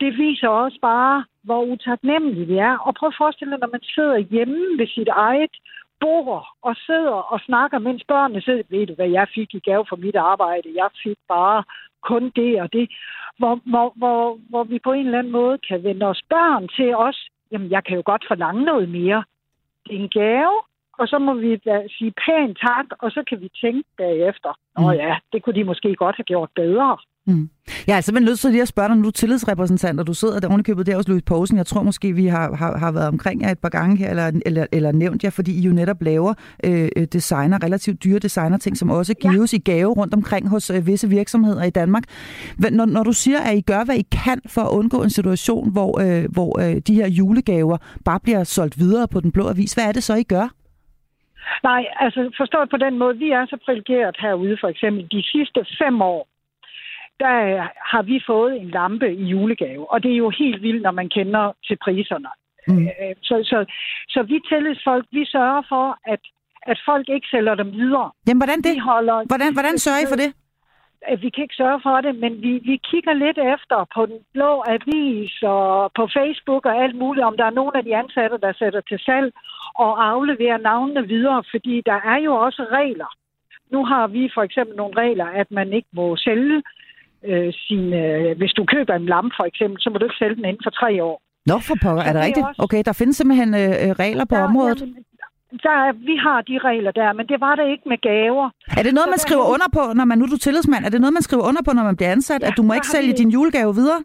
det 0.00 0.18
viser 0.18 0.48
også 0.48 0.78
bare, 0.82 1.24
hvor 1.44 1.62
utaknemmelige 1.62 2.46
vi 2.46 2.56
er. 2.56 2.78
Og 2.78 2.94
prøv 2.94 3.08
at 3.08 3.14
forestille 3.18 3.50
dig, 3.50 3.60
når 3.60 3.74
man 3.76 3.82
sidder 3.94 4.18
hjemme 4.18 4.78
ved 4.78 4.86
sit 4.86 5.08
eget 5.08 5.54
bord 6.00 6.46
og 6.62 6.76
sidder 6.86 7.18
og 7.32 7.40
snakker, 7.40 7.78
mens 7.78 8.02
børnene 8.08 8.42
sidder, 8.42 8.62
ved 8.68 8.86
du 8.86 8.94
hvad, 8.94 9.08
jeg 9.08 9.26
fik 9.34 9.54
i 9.54 9.60
gave 9.68 9.84
for 9.88 9.96
mit 9.96 10.16
arbejde, 10.16 10.68
jeg 10.74 10.90
fik 11.02 11.18
bare 11.28 11.64
kun 12.02 12.32
det 12.36 12.60
og 12.62 12.72
det, 12.72 12.90
hvor, 13.38 13.54
hvor, 13.72 13.92
hvor, 13.96 14.38
hvor 14.50 14.64
vi 14.64 14.78
på 14.78 14.92
en 14.92 15.06
eller 15.06 15.18
anden 15.18 15.32
måde 15.32 15.58
kan 15.68 15.84
vende 15.84 16.06
os 16.06 16.22
børn 16.30 16.68
til 16.68 16.96
os, 16.96 17.28
jamen 17.52 17.70
jeg 17.70 17.84
kan 17.84 17.96
jo 17.96 18.02
godt 18.04 18.24
forlange 18.28 18.64
noget 18.64 18.88
mere. 18.88 19.24
Det 19.84 19.94
er 19.96 20.00
en 20.00 20.08
gave, 20.08 20.54
og 20.98 21.08
så 21.08 21.18
må 21.18 21.34
vi 21.34 21.50
da 21.56 21.76
sige 21.96 22.12
pænt 22.24 22.58
tak, 22.68 22.86
og 22.98 23.10
så 23.10 23.20
kan 23.28 23.40
vi 23.40 23.48
tænke 23.62 23.88
bagefter. 23.98 24.52
Nå 24.78 24.92
mm. 24.92 24.98
ja, 25.02 25.16
det 25.32 25.42
kunne 25.42 25.54
de 25.58 25.64
måske 25.64 25.94
godt 25.94 26.16
have 26.16 26.24
gjort 26.24 26.50
bedre. 26.54 26.96
Mm. 27.26 27.50
Jeg 27.86 27.96
er 27.96 28.00
simpelthen 28.00 28.30
nødt 28.30 28.38
til 28.38 28.50
lige 28.50 28.62
at 28.62 28.68
spørge 28.68 28.88
dig, 28.88 28.96
når 28.96 29.02
du 29.02 29.08
er 29.08 29.12
tillidsrepræsentant, 29.12 30.00
og 30.00 30.06
du 30.06 30.14
sidder 30.14 30.40
der 30.40 30.48
ovenikøbet 30.48 30.86
der 30.86 30.96
hos 30.96 31.08
Louis 31.08 31.22
Poulsen. 31.22 31.56
Jeg 31.56 31.66
tror 31.66 31.82
måske, 31.82 32.12
vi 32.12 32.26
har, 32.26 32.56
har, 32.56 32.78
har 32.78 32.92
været 32.92 33.08
omkring 33.08 33.42
jer 33.42 33.50
et 33.50 33.58
par 33.58 33.68
gange 33.68 33.96
her, 33.96 34.10
eller, 34.10 34.40
eller, 34.46 34.66
eller 34.72 34.92
nævnt 34.92 35.24
jer, 35.24 35.30
fordi 35.30 35.60
I 35.60 35.60
jo 35.60 35.72
netop 35.72 36.02
laver 36.02 36.34
øh, 36.64 36.88
øh 36.96 37.06
designer, 37.12 37.64
relativt 37.64 38.04
dyre 38.04 38.18
designer 38.18 38.58
ting, 38.58 38.76
som 38.76 38.90
også 38.90 39.14
gives 39.14 39.52
ja. 39.52 39.56
i 39.56 39.60
gave 39.60 39.92
rundt 39.92 40.14
omkring 40.14 40.48
hos 40.48 40.70
øh, 40.70 40.86
visse 40.86 41.08
virksomheder 41.08 41.62
i 41.62 41.70
Danmark. 41.70 42.04
Når, 42.58 42.84
når 42.84 43.02
du 43.02 43.12
siger, 43.12 43.40
at 43.40 43.56
I 43.56 43.60
gør, 43.60 43.84
hvad 43.84 43.96
I 43.96 44.06
kan 44.12 44.40
for 44.46 44.60
at 44.60 44.70
undgå 44.70 45.02
en 45.02 45.10
situation, 45.10 45.72
hvor, 45.72 46.00
øh, 46.00 46.24
hvor 46.32 46.60
øh, 46.60 46.76
de 46.86 46.94
her 46.94 47.08
julegaver 47.08 47.76
bare 48.04 48.20
bliver 48.20 48.44
solgt 48.44 48.78
videre 48.78 49.08
på 49.08 49.20
den 49.20 49.32
blå 49.32 49.48
avis, 49.48 49.72
hvad 49.72 49.84
er 49.84 49.92
det 49.92 50.02
så, 50.02 50.14
I 50.14 50.22
gør? 50.22 50.48
Nej, 51.62 51.86
altså 52.00 52.30
forstået 52.36 52.70
på 52.70 52.76
den 52.76 52.98
måde, 52.98 53.18
vi 53.18 53.30
er 53.30 53.46
så 53.46 53.56
privilegeret 53.64 54.16
herude 54.18 54.56
for 54.60 54.68
eksempel. 54.68 55.02
De 55.10 55.22
sidste 55.22 55.60
fem 55.78 56.02
år, 56.02 56.28
der 57.20 57.36
har 57.92 58.02
vi 58.02 58.20
fået 58.26 58.60
en 58.60 58.70
lampe 58.70 59.08
i 59.14 59.24
julegave, 59.24 59.92
og 59.92 60.02
det 60.02 60.12
er 60.12 60.16
jo 60.16 60.30
helt 60.30 60.62
vildt, 60.62 60.82
når 60.82 60.90
man 60.90 61.08
kender 61.08 61.52
til 61.66 61.76
priserne. 61.84 62.28
Mm. 62.68 62.86
Øh, 62.86 63.14
så, 63.22 63.34
så, 63.50 63.58
så 64.08 64.22
vi 64.22 64.40
tillidsfolk, 64.48 65.06
vi 65.12 65.24
sørger 65.24 65.62
for, 65.68 65.98
at, 66.12 66.20
at 66.62 66.78
folk 66.88 67.08
ikke 67.08 67.26
sælger 67.30 67.54
dem 67.54 67.72
videre. 67.72 68.10
Jamen, 68.26 68.40
hvordan 68.40 68.60
det? 68.62 68.80
holder, 68.80 69.18
hvordan, 69.26 69.52
hvordan 69.52 69.78
sørger 69.78 70.02
I 70.04 70.06
for 70.12 70.16
det? 70.22 70.30
Vi 71.22 71.28
kan 71.30 71.42
ikke 71.44 71.60
sørge 71.62 71.80
for 71.82 71.96
det, 72.00 72.14
men 72.24 72.32
vi, 72.42 72.52
vi 72.70 72.76
kigger 72.90 73.12
lidt 73.12 73.38
efter 73.54 73.78
på 73.94 74.06
den 74.06 74.18
blå 74.34 74.52
avis 74.74 75.32
og 75.42 75.92
på 75.98 76.04
Facebook 76.16 76.64
og 76.66 76.74
alt 76.84 76.96
muligt, 77.02 77.24
om 77.26 77.36
der 77.36 77.44
er 77.46 77.58
nogen 77.60 77.76
af 77.76 77.84
de 77.84 77.96
ansatte, 77.96 78.38
der 78.44 78.52
sætter 78.52 78.80
til 78.80 78.98
salg 78.98 79.32
og 79.74 79.92
afleverer 80.12 80.58
navnene 80.58 81.08
videre, 81.08 81.44
fordi 81.50 81.82
der 81.86 81.98
er 82.12 82.18
jo 82.26 82.32
også 82.34 82.62
regler. 82.78 83.10
Nu 83.72 83.84
har 83.84 84.06
vi 84.06 84.30
for 84.34 84.42
eksempel 84.42 84.76
nogle 84.76 84.94
regler, 85.02 85.24
at 85.24 85.50
man 85.50 85.72
ikke 85.72 85.88
må 85.92 86.16
sælge 86.16 86.62
øh, 87.24 87.52
sin... 87.52 87.92
Øh, 87.92 88.38
hvis 88.38 88.52
du 88.52 88.64
køber 88.64 88.94
en 88.94 89.06
lampe 89.06 89.34
for 89.38 89.44
eksempel, 89.44 89.82
så 89.82 89.90
må 89.90 89.98
du 89.98 90.04
ikke 90.04 90.22
sælge 90.22 90.36
den 90.36 90.44
inden 90.44 90.64
for 90.64 90.70
tre 90.70 91.04
år. 91.04 91.22
Nå, 91.46 91.58
for 91.58 91.76
pokker, 91.82 92.02
er 92.02 92.12
det 92.12 92.22
rigtigt? 92.22 92.46
Også... 92.46 92.62
Okay, 92.62 92.82
der 92.84 92.92
findes 92.92 93.16
simpelthen 93.16 93.54
øh, 93.54 93.70
øh 93.84 93.90
regler 94.04 94.24
på 94.24 94.36
ja, 94.36 94.44
området. 94.44 94.80
Jamen, 94.80 95.04
der, 95.66 95.92
vi 95.92 96.16
har 96.16 96.38
de 96.50 96.58
regler 96.58 96.90
der, 96.90 97.12
men 97.12 97.26
det 97.26 97.40
var 97.40 97.54
det 97.54 97.66
ikke 97.70 97.88
med 97.88 97.98
gaver. 98.10 98.50
Er 98.78 98.82
det 98.82 98.94
noget, 98.94 99.08
man 99.14 99.18
skriver 99.18 99.46
under 99.54 99.68
på, 99.78 99.82
når 99.98 100.04
man 100.04 100.18
nu 100.18 100.24
er 100.24 100.28
du 100.28 100.36
tillidsmand? 100.36 100.84
Er 100.84 100.90
det 100.90 101.00
noget, 101.00 101.12
man 101.12 101.22
skriver 101.28 101.44
under 101.48 101.62
på, 101.62 101.72
når 101.74 101.84
man 101.90 101.96
bliver 101.96 102.12
ansat, 102.12 102.42
ja, 102.42 102.46
at 102.46 102.56
du 102.56 102.62
må 102.62 102.72
ikke 102.74 102.92
sælge 102.94 103.12
vi... 103.12 103.20
din 103.22 103.30
julegave 103.30 103.74
videre? 103.74 104.00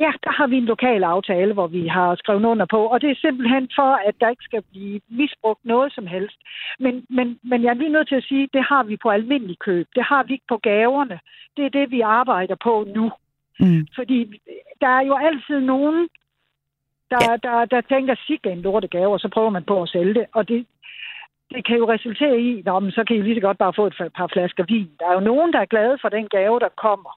Ja, 0.00 0.12
der 0.24 0.32
har 0.38 0.46
vi 0.46 0.56
en 0.56 0.64
lokal 0.74 1.04
aftale, 1.04 1.52
hvor 1.52 1.66
vi 1.66 1.86
har 1.86 2.14
skrevet 2.14 2.44
under 2.44 2.66
på, 2.66 2.80
og 2.92 3.00
det 3.00 3.10
er 3.10 3.14
simpelthen 3.26 3.68
for, 3.78 3.92
at 4.08 4.14
der 4.20 4.28
ikke 4.28 4.44
skal 4.44 4.62
blive 4.72 5.00
misbrugt 5.10 5.64
noget 5.64 5.92
som 5.92 6.06
helst. 6.06 6.38
Men, 6.80 6.94
men, 7.10 7.38
men 7.50 7.62
jeg 7.62 7.70
er 7.70 7.80
lige 7.82 7.92
nødt 7.96 8.08
til 8.08 8.20
at 8.20 8.28
sige, 8.30 8.48
det 8.52 8.64
har 8.68 8.82
vi 8.82 8.96
på 8.96 9.08
almindelig 9.08 9.58
køb. 9.58 9.86
Det 9.94 10.04
har 10.04 10.22
vi 10.22 10.32
ikke 10.32 10.52
på 10.54 10.58
gaverne. 10.62 11.18
Det 11.56 11.64
er 11.64 11.76
det, 11.78 11.90
vi 11.90 12.00
arbejder 12.00 12.56
på 12.64 12.74
nu. 12.96 13.10
Mm. 13.60 13.86
Fordi 13.94 14.18
der 14.80 14.90
er 14.98 15.04
jo 15.10 15.16
altid 15.28 15.60
nogen, 15.60 16.08
der, 17.14 17.30
ja. 17.30 17.36
der, 17.46 17.64
der 17.64 17.80
tænker, 17.80 18.14
sig 18.26 18.52
en 18.52 18.62
lortegave, 18.62 19.12
og 19.12 19.20
så 19.20 19.28
prøver 19.34 19.50
man 19.50 19.64
på 19.64 19.82
at 19.82 19.88
sælge 19.88 20.14
det. 20.14 20.26
Og 20.32 20.48
det, 20.48 20.66
det 21.54 21.66
kan 21.66 21.76
jo 21.76 21.92
resultere 21.94 22.40
i, 22.40 22.62
at 22.66 22.94
så 22.96 23.04
kan 23.06 23.16
I 23.16 23.22
lige 23.22 23.36
så 23.36 23.40
godt 23.40 23.58
bare 23.58 23.72
få 23.76 23.86
et 23.86 24.12
par 24.16 24.30
flasker 24.32 24.64
vin. 24.68 24.90
Der 25.00 25.06
er 25.06 25.14
jo 25.14 25.20
nogen, 25.20 25.52
der 25.52 25.60
er 25.60 25.72
glade 25.74 25.98
for 26.00 26.08
den 26.08 26.28
gave, 26.28 26.60
der 26.60 26.68
kommer. 26.86 27.12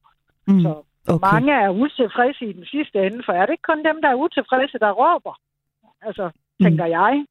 Mm. 0.48 0.62
Så 0.62 0.72
okay. 1.08 1.28
mange 1.32 1.54
er 1.54 1.70
utilfredse 1.70 2.46
i 2.46 2.54
den 2.54 2.66
sidste 2.66 3.06
ende, 3.06 3.24
for 3.26 3.34
er 3.34 3.46
det 3.46 3.54
ikke 3.54 3.70
kun 3.72 3.86
dem, 3.86 4.02
der 4.02 4.10
er 4.10 4.22
utilfredse, 4.26 4.78
der 4.80 4.92
råber? 4.92 5.34
Altså, 6.02 6.30
tænker 6.64 6.86
mm. 6.86 6.92
jeg. 6.92 7.26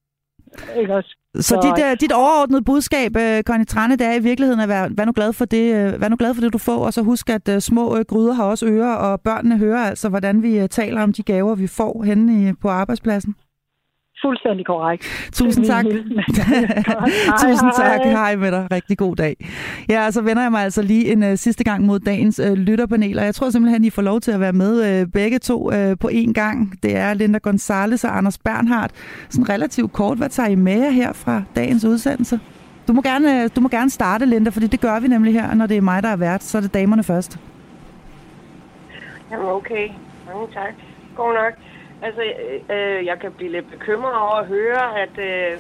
Ikke 0.81 0.95
også? 0.95 1.17
Så, 1.35 1.43
så 1.43 1.61
dit, 1.63 1.85
uh, 1.85 1.91
dit 2.01 2.13
overordnede 2.13 2.63
budskab, 2.63 3.17
uh, 3.17 3.41
Connie 3.43 3.65
Trane, 3.65 3.97
det 3.97 4.07
er 4.07 4.13
i 4.13 4.19
virkeligheden 4.23 4.61
at 4.61 4.69
være, 4.69 4.91
vær 4.97 5.05
nu 5.05 5.13
glad 5.15 5.33
for 5.33 5.45
det, 5.45 5.95
uh, 5.95 6.01
vær 6.01 6.09
nu 6.09 6.17
glad 6.19 6.35
for 6.35 6.41
det, 6.41 6.53
du 6.53 6.59
får, 6.59 6.87
og 6.87 6.93
så 6.93 7.03
husk, 7.03 7.31
at 7.31 7.49
uh, 7.49 7.59
små 7.59 7.95
uh, 7.97 8.01
gryder 8.01 8.33
har 8.33 8.45
også 8.45 8.67
ører, 8.67 8.95
og 8.95 9.21
børnene 9.21 9.59
hører 9.59 9.85
altså, 9.85 10.09
hvordan 10.09 10.43
vi 10.43 10.63
uh, 10.63 10.69
taler 10.69 11.03
om 11.03 11.13
de 11.13 11.23
gaver, 11.23 11.55
vi 11.55 11.67
får 11.67 12.03
henne 12.03 12.49
i, 12.49 12.53
på 12.53 12.69
arbejdspladsen. 12.69 13.35
Fuldstændig 14.25 14.67
korrekt. 14.67 15.31
Tusind 15.33 15.65
tak. 15.67 15.85
Tusind 17.45 17.71
tak. 17.77 18.01
Hej 18.05 18.37
med 18.37 18.51
dig. 18.51 18.69
Rigtig 18.71 18.99
god 18.99 19.17
dag. 19.17 19.37
Ja, 19.89 20.11
så 20.11 20.23
vender 20.23 20.43
jeg 20.43 20.51
mig 20.51 20.63
altså 20.63 20.83
lige 20.83 21.13
en 21.13 21.23
uh, 21.23 21.35
sidste 21.35 21.65
gang 21.65 21.85
mod 21.85 21.99
dagens 22.01 22.41
uh, 22.41 22.53
lytterpanel, 22.53 23.19
og 23.19 23.25
jeg 23.25 23.35
tror 23.35 23.51
simpelthen, 23.51 23.85
I 23.85 23.91
får 23.91 24.03
lov 24.03 24.21
til 24.21 24.31
at 24.33 24.41
være 24.41 24.53
med 24.53 25.03
uh, 25.03 25.13
begge 25.13 25.39
to 25.39 25.67
uh, 25.67 25.99
på 26.01 26.09
én 26.13 26.33
gang. 26.33 26.83
Det 26.83 26.97
er 26.97 27.15
Linda 27.15 27.39
Gonzales 27.39 28.05
og 28.05 28.17
Anders 28.17 28.39
Bernhardt. 28.39 28.93
Sådan 29.31 29.49
relativt 29.49 29.93
kort, 29.93 30.19
hvad 30.19 30.29
tager 30.29 30.49
I 30.49 30.55
med 30.55 30.79
jer 30.79 30.91
her 30.91 31.13
fra 31.13 31.43
dagens 31.57 31.85
udsendelse? 31.85 32.41
Du 32.89 32.93
må 32.93 33.03
gerne, 33.03 33.49
du 33.49 33.61
må 33.61 33.69
gerne 33.69 33.91
starte, 33.91 34.27
Linda, 34.27 34.51
fordi 34.51 34.67
det 34.67 34.81
gør 34.81 35.01
vi 35.01 35.09
nemlig 35.09 35.33
her, 35.33 35.55
når 35.55 35.67
det 35.67 35.77
er 35.77 35.81
mig, 35.81 36.03
der 36.03 36.09
er 36.09 36.17
vært. 36.17 36.43
Så 36.45 36.59
er 36.59 36.63
det 36.63 36.75
damerne 36.75 37.03
først. 37.03 37.39
Jamen 39.31 39.47
okay. 39.47 39.89
Mange 40.27 40.47
tak. 40.55 40.75
God 41.17 41.35
nok. 41.35 41.64
Altså, 42.07 42.23
øh, 42.75 43.07
jeg 43.07 43.17
kan 43.23 43.33
blive 43.33 43.53
lidt 43.53 43.71
bekymret 43.71 44.15
over 44.25 44.37
at 44.43 44.47
høre, 44.47 44.85
at 45.03 45.15
øh, 45.19 45.51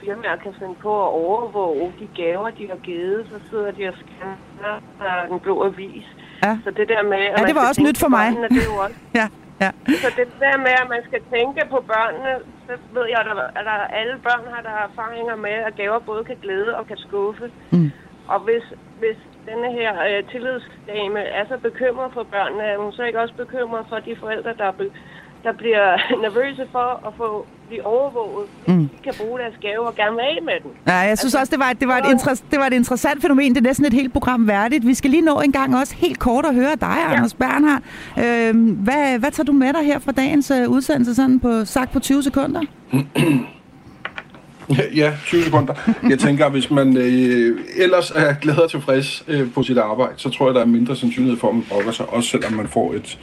firmaer 0.00 0.36
kan 0.36 0.54
finde 0.58 0.74
på 0.74 0.92
at 1.06 1.10
overvåge 1.26 1.92
de 2.00 2.08
gaver, 2.22 2.50
de 2.50 2.68
har 2.68 2.76
givet. 2.76 3.26
Så 3.30 3.48
sidder 3.50 3.70
de 3.70 3.88
og 3.88 3.94
scanner 4.02 5.26
den 5.30 5.40
blå 5.40 5.64
avis. 5.64 6.06
Ja. 6.44 6.58
Så 6.64 6.70
det 6.70 6.88
der 6.88 7.02
med... 7.02 7.18
At 7.18 7.40
ja, 7.40 7.46
det 7.46 7.54
var 7.54 7.68
også 7.68 7.82
nyt 7.82 7.98
for 8.04 8.08
mig. 8.08 8.26
Børnene, 8.26 8.48
det 8.48 8.62
er 8.66 8.70
jo 8.74 8.78
også, 8.86 8.98
ja, 9.20 9.26
ja. 9.64 9.70
Så 10.04 10.08
det 10.16 10.28
der 10.40 10.56
med, 10.66 10.74
at 10.82 10.88
man 10.94 11.02
skal 11.08 11.20
tænke 11.34 11.60
på 11.70 11.78
børnene, 11.92 12.32
så 12.66 12.72
ved 12.96 13.06
jeg, 13.12 13.18
at, 13.22 13.26
der, 13.26 13.46
at 13.58 13.64
der, 13.70 13.78
alle 14.00 14.16
børn 14.26 14.44
har 14.54 14.62
der 14.68 14.76
erfaringer 14.88 15.36
med, 15.36 15.56
at 15.68 15.76
gaver 15.76 15.98
både 15.98 16.24
kan 16.24 16.36
glæde 16.42 16.76
og 16.78 16.86
kan 16.86 16.96
skuffe. 16.96 17.50
Mm. 17.70 17.90
Og 18.28 18.40
hvis, 18.40 18.64
hvis 18.98 19.18
denne 19.48 19.68
her 19.78 19.92
øh, 20.08 20.24
tillidsdame 20.32 21.20
er 21.38 21.44
så 21.48 21.56
bekymret 21.68 22.10
for 22.12 22.22
børnene, 22.22 22.62
er 22.62 22.78
hun 22.78 22.92
så 22.92 23.02
ikke 23.02 23.20
også 23.20 23.34
bekymret 23.34 23.84
for 23.88 23.98
de 23.98 24.16
forældre, 24.16 24.54
der 24.58 24.64
er 24.64 24.76
be- 24.80 24.92
der 25.44 25.52
bliver 25.52 25.96
nervøse 26.24 26.66
for 26.72 27.06
at 27.08 27.12
få 27.16 27.46
blive 27.68 27.86
overvåget. 27.86 28.48
Mm. 28.66 28.88
De 28.88 29.02
kan 29.04 29.14
bruge 29.20 29.38
deres 29.38 29.54
gave 29.60 29.86
og 29.86 29.94
gerne 29.94 30.16
være 30.16 30.26
af 30.26 30.38
med 30.42 30.52
den. 30.62 30.70
Ja, 30.86 30.94
jeg 30.94 31.18
synes 31.18 31.34
altså, 31.34 31.38
også, 31.38 31.50
det 31.50 31.58
var, 31.58 31.72
det, 31.72 31.88
var 31.88 31.98
et 31.98 32.04
inter- 32.14 32.44
det 32.50 32.58
var 32.58 32.66
et 32.66 32.72
interessant 32.72 33.22
fænomen. 33.22 33.54
Det 33.54 33.56
er 33.60 33.68
næsten 33.68 33.86
et 33.86 33.92
helt 33.92 34.12
program 34.12 34.48
værdigt. 34.48 34.86
Vi 34.86 34.94
skal 34.94 35.10
lige 35.10 35.22
nå 35.22 35.40
en 35.40 35.52
gang 35.52 35.76
også 35.76 35.94
helt 35.96 36.18
kort 36.18 36.46
at 36.46 36.54
høre 36.54 36.76
dig, 36.80 36.96
ja. 37.08 37.12
Anders 37.14 37.34
Bernhard. 37.34 37.82
Øhm, 38.18 38.64
hvad, 38.70 39.18
hvad 39.18 39.30
tager 39.30 39.44
du 39.44 39.52
med 39.52 39.72
dig 39.72 39.84
her 39.84 39.98
fra 39.98 40.12
dagens 40.12 40.50
uh, 40.50 40.72
udsendelse, 40.72 41.14
sådan 41.14 41.40
på 41.40 41.64
sagt 41.64 41.92
på 41.92 42.00
20 42.00 42.22
sekunder? 42.22 42.60
Ja, 44.94 45.12
20 45.26 45.42
sekunder. 45.42 45.74
Jeg 46.08 46.18
tænker, 46.18 46.46
at 46.46 46.52
hvis 46.52 46.70
man 46.70 46.96
øh, 46.96 47.58
ellers 47.76 48.10
er 48.10 48.34
glad 48.34 48.56
og 48.56 48.70
tilfreds 48.70 49.24
øh, 49.28 49.52
på 49.52 49.62
sit 49.62 49.78
arbejde, 49.78 50.12
så 50.16 50.30
tror 50.30 50.46
jeg, 50.46 50.54
der 50.54 50.60
er 50.60 50.66
mindre 50.66 50.96
sandsynlighed 50.96 51.38
for, 51.38 51.48
at 51.48 51.54
man 51.54 51.64
brokker 51.70 51.92
sig, 51.92 52.08
også 52.08 52.28
selvom 52.28 52.52
man 52.52 52.68
får 52.68 52.94
et, 52.94 53.18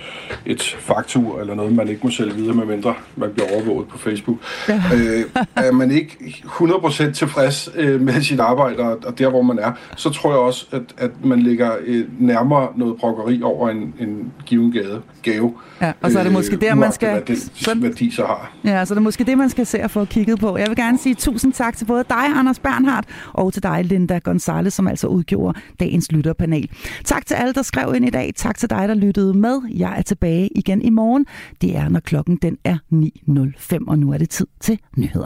et 0.45 0.77
faktur 0.79 1.39
eller 1.41 1.55
noget, 1.55 1.73
man 1.73 1.87
ikke 1.87 2.01
må 2.03 2.09
sælge 2.09 2.33
videre, 2.33 2.55
medmindre 2.55 2.93
man 3.15 3.29
bliver 3.33 3.47
overvåget 3.53 3.87
på 3.87 3.97
Facebook. 3.97 4.37
Ja. 4.69 4.81
Øh, 4.95 5.23
er 5.55 5.71
man 5.71 5.91
ikke 5.91 6.17
100% 6.45 7.11
tilfreds 7.11 7.69
øh, 7.75 8.01
med 8.01 8.21
sit 8.21 8.39
arbejde 8.39 8.79
og, 8.79 8.99
og 9.05 9.19
der, 9.19 9.29
hvor 9.29 9.41
man 9.41 9.59
er, 9.59 9.71
så 9.95 10.09
tror 10.09 10.31
jeg 10.31 10.39
også, 10.39 10.65
at, 10.71 10.81
at 10.97 11.11
man 11.23 11.39
ligger 11.39 11.71
øh, 11.85 12.05
nærmere 12.19 12.67
noget 12.75 12.97
brokkeri 12.97 13.41
over 13.41 13.69
en, 13.69 13.93
en 13.99 14.31
given 14.45 14.71
gave. 14.71 15.01
gave. 15.21 15.53
Ja, 15.81 15.91
og 16.01 16.11
så 16.11 16.19
er 16.19 16.23
det 16.23 16.31
måske 16.31 16.55
der, 16.55 16.75
man 16.75 16.91
skal... 16.91 17.11
Hvad 17.11 17.21
den 17.21 17.35
så, 17.35 17.75
værdi 17.75 18.11
så 18.11 18.25
har. 18.25 18.53
Ja, 18.63 18.85
så 18.85 18.93
er 18.93 18.95
det 18.95 19.03
måske 19.03 19.23
det, 19.23 19.37
man 19.37 19.49
skal 19.49 19.65
se 19.65 19.79
at 19.79 19.91
få 19.91 20.05
kigget 20.05 20.39
på. 20.39 20.57
Jeg 20.57 20.67
vil 20.69 20.75
gerne 20.75 20.97
sige 20.97 21.15
tusind 21.15 21.34
tak 21.39 21.77
til 21.77 21.85
både 21.85 22.03
dig, 22.09 22.25
Anders 22.35 22.59
Bernhardt, 22.59 23.07
og 23.33 23.53
til 23.53 23.63
dig, 23.63 23.85
Linda 23.85 24.17
Gonzalez, 24.17 24.73
som 24.73 24.87
altså 24.87 25.07
udgjorde 25.07 25.59
dagens 25.79 26.11
lytterpanel. 26.11 26.69
Tak 27.03 27.25
til 27.25 27.35
alle, 27.35 27.53
der 27.53 27.61
skrev 27.61 27.95
ind 27.95 28.05
i 28.05 28.09
dag. 28.09 28.31
Tak 28.35 28.57
til 28.57 28.69
dig, 28.69 28.87
der 28.87 28.93
lyttede 28.93 29.33
med. 29.33 29.61
Jeg 29.73 29.97
er 29.97 30.01
tilbage 30.01 30.49
igen 30.55 30.81
i 30.81 30.89
morgen. 30.89 31.25
Det 31.61 31.77
er, 31.77 31.89
når 31.89 31.99
klokken 31.99 32.35
den 32.35 32.57
er 32.63 32.77
9.05, 32.93 33.77
og 33.87 33.99
nu 33.99 34.11
er 34.13 34.17
det 34.17 34.29
tid 34.29 34.47
til 34.59 34.79
nyheder. 34.97 35.23